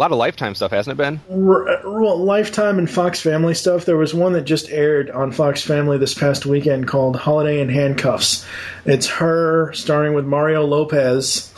A 0.00 0.08
lot 0.08 0.12
of 0.12 0.16
Lifetime 0.18 0.54
stuff, 0.54 0.70
hasn't 0.70 0.94
it 0.94 0.96
been? 0.96 1.20
R- 1.30 1.82
well, 1.84 2.16
Lifetime 2.16 2.78
and 2.78 2.90
Fox 2.90 3.20
Family 3.20 3.52
stuff. 3.52 3.84
There 3.84 3.98
was 3.98 4.14
one 4.14 4.32
that 4.32 4.44
just 4.46 4.70
aired 4.70 5.10
on 5.10 5.30
Fox 5.30 5.60
Family 5.62 5.98
this 5.98 6.14
past 6.14 6.46
weekend 6.46 6.88
called 6.88 7.16
Holiday 7.16 7.60
in 7.60 7.68
Handcuffs. 7.68 8.46
It's 8.86 9.06
her 9.08 9.74
starring 9.74 10.14
with 10.14 10.24
Mario 10.24 10.64
Lopez 10.64 11.52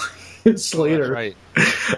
Slater. 0.56 1.12
right. 1.12 1.36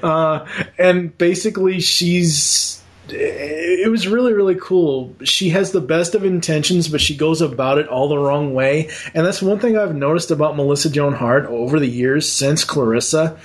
Uh, 0.03 0.45
and 0.77 1.17
basically, 1.17 1.81
she's. 1.81 2.74
It 3.09 3.91
was 3.91 4.09
really, 4.09 4.33
really 4.33 4.55
cool. 4.55 5.15
She 5.25 5.51
has 5.51 5.73
the 5.73 5.81
best 5.81 6.15
of 6.15 6.25
intentions, 6.25 6.89
but 6.89 7.01
she 7.01 7.17
goes 7.17 7.41
about 7.41 7.79
it 7.79 7.87
all 7.89 8.09
the 8.09 8.19
wrong 8.19 8.55
way. 8.55 8.91
And 9.13 9.27
that's 9.27 9.43
one 9.43 9.59
thing 9.59 9.77
I've 9.77 9.95
noticed 9.95 10.31
about 10.31 10.57
Melissa 10.57 10.91
Joan 10.91 11.13
Hart 11.13 11.47
over 11.47 11.79
the 11.79 11.87
years 11.87 12.31
since 12.31 12.65
Clarissa. 12.65 13.39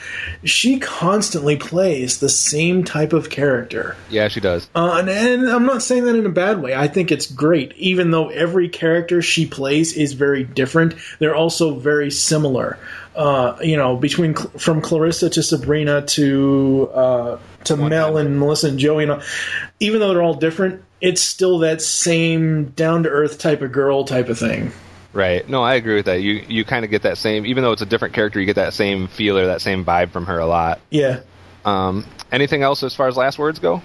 She 0.43 0.80
constantly 0.80 1.57
plays 1.57 2.20
the 2.20 2.30
same 2.30 2.84
type 2.84 3.12
of 3.12 3.30
character. 3.30 3.97
Yeah, 4.10 4.30
she 4.30 4.39
does. 4.39 4.70
Uh, 4.74 4.97
and, 4.99 5.10
and 5.10 5.49
I'm 5.49 5.66
not 5.66 5.84
saying 5.84 6.05
that 6.05 6.16
in 6.16 6.26
a 6.26 6.30
bad 6.30 6.62
way. 6.62 6.74
I 6.74 6.88
think 6.88 7.12
it's 7.12 7.30
great, 7.30 7.74
even 7.74 8.12
though 8.12 8.30
every 8.30 8.70
character 8.70 9.22
she 9.22 9.45
plays 9.45 9.93
is 9.93 10.14
very 10.14 10.43
different. 10.43 10.95
They're 11.20 11.36
also 11.36 11.76
very 11.76 12.12
similar. 12.12 12.78
Uh, 13.16 13.57
you 13.62 13.76
know, 13.76 13.97
between 13.97 14.34
from 14.34 14.82
Clarissa 14.82 15.30
to 15.32 15.43
Sabrina 15.43 16.03
to 16.03 16.89
uh, 16.93 17.38
to 17.66 17.78
Mel 17.78 18.18
and 18.18 18.39
Melissa 18.39 18.68
and 18.68 18.80
Joey, 18.80 19.03
you 19.03 19.07
know, 19.07 19.22
even 19.80 19.99
though 19.99 20.10
they're 20.14 20.22
all 20.24 20.34
different, 20.34 20.84
it's 21.01 21.22
still 21.22 21.60
that 21.60 21.82
same 21.82 22.66
down 22.72 23.03
to 23.03 23.10
earth 23.10 23.38
type 23.38 23.62
of 23.62 23.72
girl 23.72 24.03
type 24.03 24.30
of 24.30 24.38
thing. 24.38 24.72
Right. 25.14 25.47
No, 25.49 25.64
I 25.64 25.76
agree 25.76 25.95
with 25.95 26.05
that. 26.05 26.22
You 26.22 26.43
you 26.47 26.64
kind 26.66 26.86
of 26.86 26.91
get 26.91 27.01
that 27.01 27.18
same, 27.18 27.45
even 27.45 27.64
though 27.64 27.72
it's 27.72 27.82
a 27.82 27.86
different 27.86 28.14
character, 28.14 28.39
you 28.39 28.45
get 28.45 28.55
that 28.57 28.74
same 28.74 29.07
feel 29.07 29.38
or 29.38 29.47
that 29.47 29.62
same 29.62 29.84
vibe 29.84 30.12
from 30.12 30.26
her 30.28 30.38
a 30.39 30.45
lot. 30.45 30.80
Yeah, 30.91 31.22
Um, 31.66 32.05
anything 32.32 32.62
else 32.64 32.84
as 32.84 32.93
far 32.93 33.07
as 33.07 33.18
last 33.18 33.39
words 33.39 33.60
go? 33.60 33.82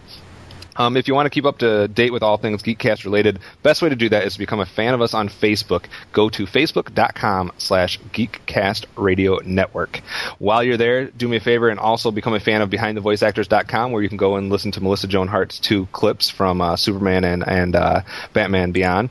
Um, 0.76 0.98
if 0.98 1.08
you 1.08 1.14
want 1.14 1.26
to 1.28 1.30
keep 1.30 1.46
up 1.46 1.60
to 1.60 1.88
date 1.88 2.12
with 2.12 2.24
all 2.24 2.38
things 2.38 2.64
Geekcast 2.64 3.06
related, 3.06 3.40
best 3.62 3.82
way 3.82 3.90
to 3.90 3.96
do 3.96 4.10
that 4.10 4.26
is 4.26 4.34
to 4.34 4.40
become 4.40 4.60
a 4.60 4.66
fan 4.66 4.94
of 4.94 5.02
us 5.02 5.14
on 5.14 5.30
Facebook. 5.30 5.86
Go 6.12 6.30
to 6.30 6.46
facebook.com 6.46 7.52
slash 7.58 8.00
Geekcast 8.12 8.86
Radio 8.96 9.40
Network. 9.46 10.02
While 10.40 10.64
you're 10.64 10.78
there, 10.78 11.06
do 11.06 11.28
me 11.28 11.38
a 11.38 11.42
favor 11.42 11.70
and 11.70 11.80
also 11.80 12.12
become 12.12 12.34
a 12.34 12.40
fan 12.40 12.62
of 12.62 12.70
BehindTheVoiceActors.com 12.70 13.92
where 13.92 14.02
you 14.02 14.10
can 14.10 14.18
go 14.18 14.36
and 14.36 14.50
listen 14.50 14.72
to 14.72 14.82
Melissa 14.82 15.08
Joan 15.08 15.28
Hart's 15.28 15.60
two 15.60 15.88
clips 15.88 16.30
from 16.30 16.62
uh, 16.62 16.76
Superman 16.76 17.24
and, 17.24 17.48
and 17.48 17.76
uh, 17.76 18.02
Batman 18.34 18.72
Beyond. 18.72 19.10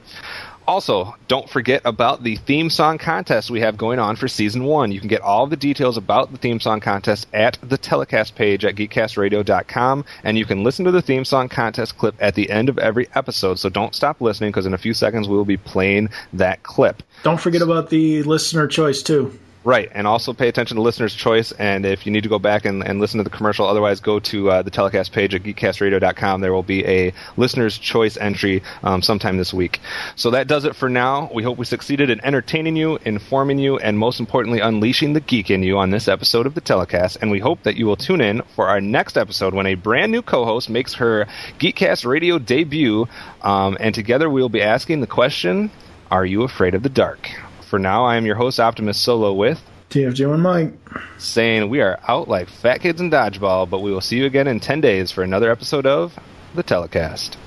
Also, 0.66 1.16
don't 1.28 1.48
forget 1.48 1.82
about 1.84 2.22
the 2.22 2.36
theme 2.36 2.70
song 2.70 2.98
contest 2.98 3.50
we 3.50 3.60
have 3.60 3.76
going 3.76 3.98
on 3.98 4.16
for 4.16 4.28
season 4.28 4.64
one. 4.64 4.92
You 4.92 5.00
can 5.00 5.08
get 5.08 5.20
all 5.20 5.46
the 5.46 5.56
details 5.56 5.96
about 5.96 6.30
the 6.30 6.38
theme 6.38 6.60
song 6.60 6.80
contest 6.80 7.26
at 7.32 7.58
the 7.62 7.76
telecast 7.76 8.34
page 8.34 8.64
at 8.64 8.76
geekcastradio.com, 8.76 10.04
and 10.24 10.38
you 10.38 10.44
can 10.44 10.62
listen 10.62 10.84
to 10.84 10.90
the 10.90 11.02
theme 11.02 11.24
song 11.24 11.48
contest 11.48 11.98
clip 11.98 12.14
at 12.20 12.34
the 12.34 12.50
end 12.50 12.68
of 12.68 12.78
every 12.78 13.08
episode. 13.14 13.58
So 13.58 13.68
don't 13.68 13.94
stop 13.94 14.20
listening 14.20 14.50
because 14.50 14.66
in 14.66 14.74
a 14.74 14.78
few 14.78 14.94
seconds 14.94 15.28
we 15.28 15.36
will 15.36 15.44
be 15.44 15.56
playing 15.56 16.10
that 16.32 16.62
clip. 16.62 17.02
Don't 17.22 17.40
forget 17.40 17.62
about 17.62 17.90
the 17.90 18.22
listener 18.22 18.66
choice 18.66 19.02
too. 19.02 19.38
Right, 19.64 19.88
and 19.92 20.08
also 20.08 20.32
pay 20.32 20.48
attention 20.48 20.74
to 20.74 20.82
listener's 20.82 21.14
choice. 21.14 21.52
And 21.52 21.86
if 21.86 22.04
you 22.04 22.10
need 22.10 22.24
to 22.24 22.28
go 22.28 22.40
back 22.40 22.64
and, 22.64 22.84
and 22.84 22.98
listen 22.98 23.18
to 23.18 23.24
the 23.24 23.30
commercial, 23.30 23.64
otherwise 23.64 24.00
go 24.00 24.18
to 24.18 24.50
uh, 24.50 24.62
the 24.62 24.72
telecast 24.72 25.12
page 25.12 25.36
at 25.36 25.44
geekcastradio.com. 25.44 26.40
There 26.40 26.52
will 26.52 26.64
be 26.64 26.84
a 26.84 27.12
listener's 27.36 27.78
choice 27.78 28.16
entry 28.16 28.64
um, 28.82 29.02
sometime 29.02 29.36
this 29.36 29.54
week. 29.54 29.78
So 30.16 30.30
that 30.30 30.48
does 30.48 30.64
it 30.64 30.74
for 30.74 30.88
now. 30.88 31.30
We 31.32 31.44
hope 31.44 31.58
we 31.58 31.64
succeeded 31.64 32.10
in 32.10 32.20
entertaining 32.24 32.74
you, 32.74 32.98
informing 33.04 33.60
you, 33.60 33.78
and 33.78 33.96
most 33.96 34.18
importantly, 34.18 34.58
unleashing 34.58 35.12
the 35.12 35.20
geek 35.20 35.48
in 35.48 35.62
you 35.62 35.78
on 35.78 35.90
this 35.90 36.08
episode 36.08 36.46
of 36.46 36.54
the 36.54 36.60
telecast. 36.60 37.18
And 37.20 37.30
we 37.30 37.38
hope 37.38 37.62
that 37.62 37.76
you 37.76 37.86
will 37.86 37.96
tune 37.96 38.20
in 38.20 38.42
for 38.56 38.66
our 38.66 38.80
next 38.80 39.16
episode 39.16 39.54
when 39.54 39.66
a 39.66 39.76
brand 39.76 40.10
new 40.10 40.22
co-host 40.22 40.70
makes 40.70 40.94
her 40.94 41.28
Geekcast 41.60 42.04
Radio 42.04 42.40
debut. 42.40 43.06
Um, 43.42 43.76
and 43.78 43.94
together 43.94 44.28
we 44.28 44.42
will 44.42 44.48
be 44.48 44.62
asking 44.62 45.02
the 45.02 45.06
question: 45.06 45.70
Are 46.10 46.26
you 46.26 46.42
afraid 46.42 46.74
of 46.74 46.82
the 46.82 46.88
dark? 46.88 47.30
For 47.72 47.78
now, 47.78 48.04
I 48.04 48.16
am 48.16 48.26
your 48.26 48.34
host, 48.34 48.60
Optimus 48.60 49.00
Solo, 49.00 49.32
with 49.32 49.58
TFG 49.88 50.30
and 50.30 50.42
Mike. 50.42 50.74
saying 51.16 51.70
we 51.70 51.80
are 51.80 51.98
out 52.06 52.28
like 52.28 52.50
fat 52.50 52.82
kids 52.82 53.00
in 53.00 53.10
dodgeball, 53.10 53.70
but 53.70 53.80
we 53.80 53.90
will 53.90 54.02
see 54.02 54.18
you 54.18 54.26
again 54.26 54.46
in 54.46 54.60
10 54.60 54.82
days 54.82 55.10
for 55.10 55.22
another 55.22 55.50
episode 55.50 55.86
of 55.86 56.12
The 56.54 56.62
Telecast. 56.62 57.38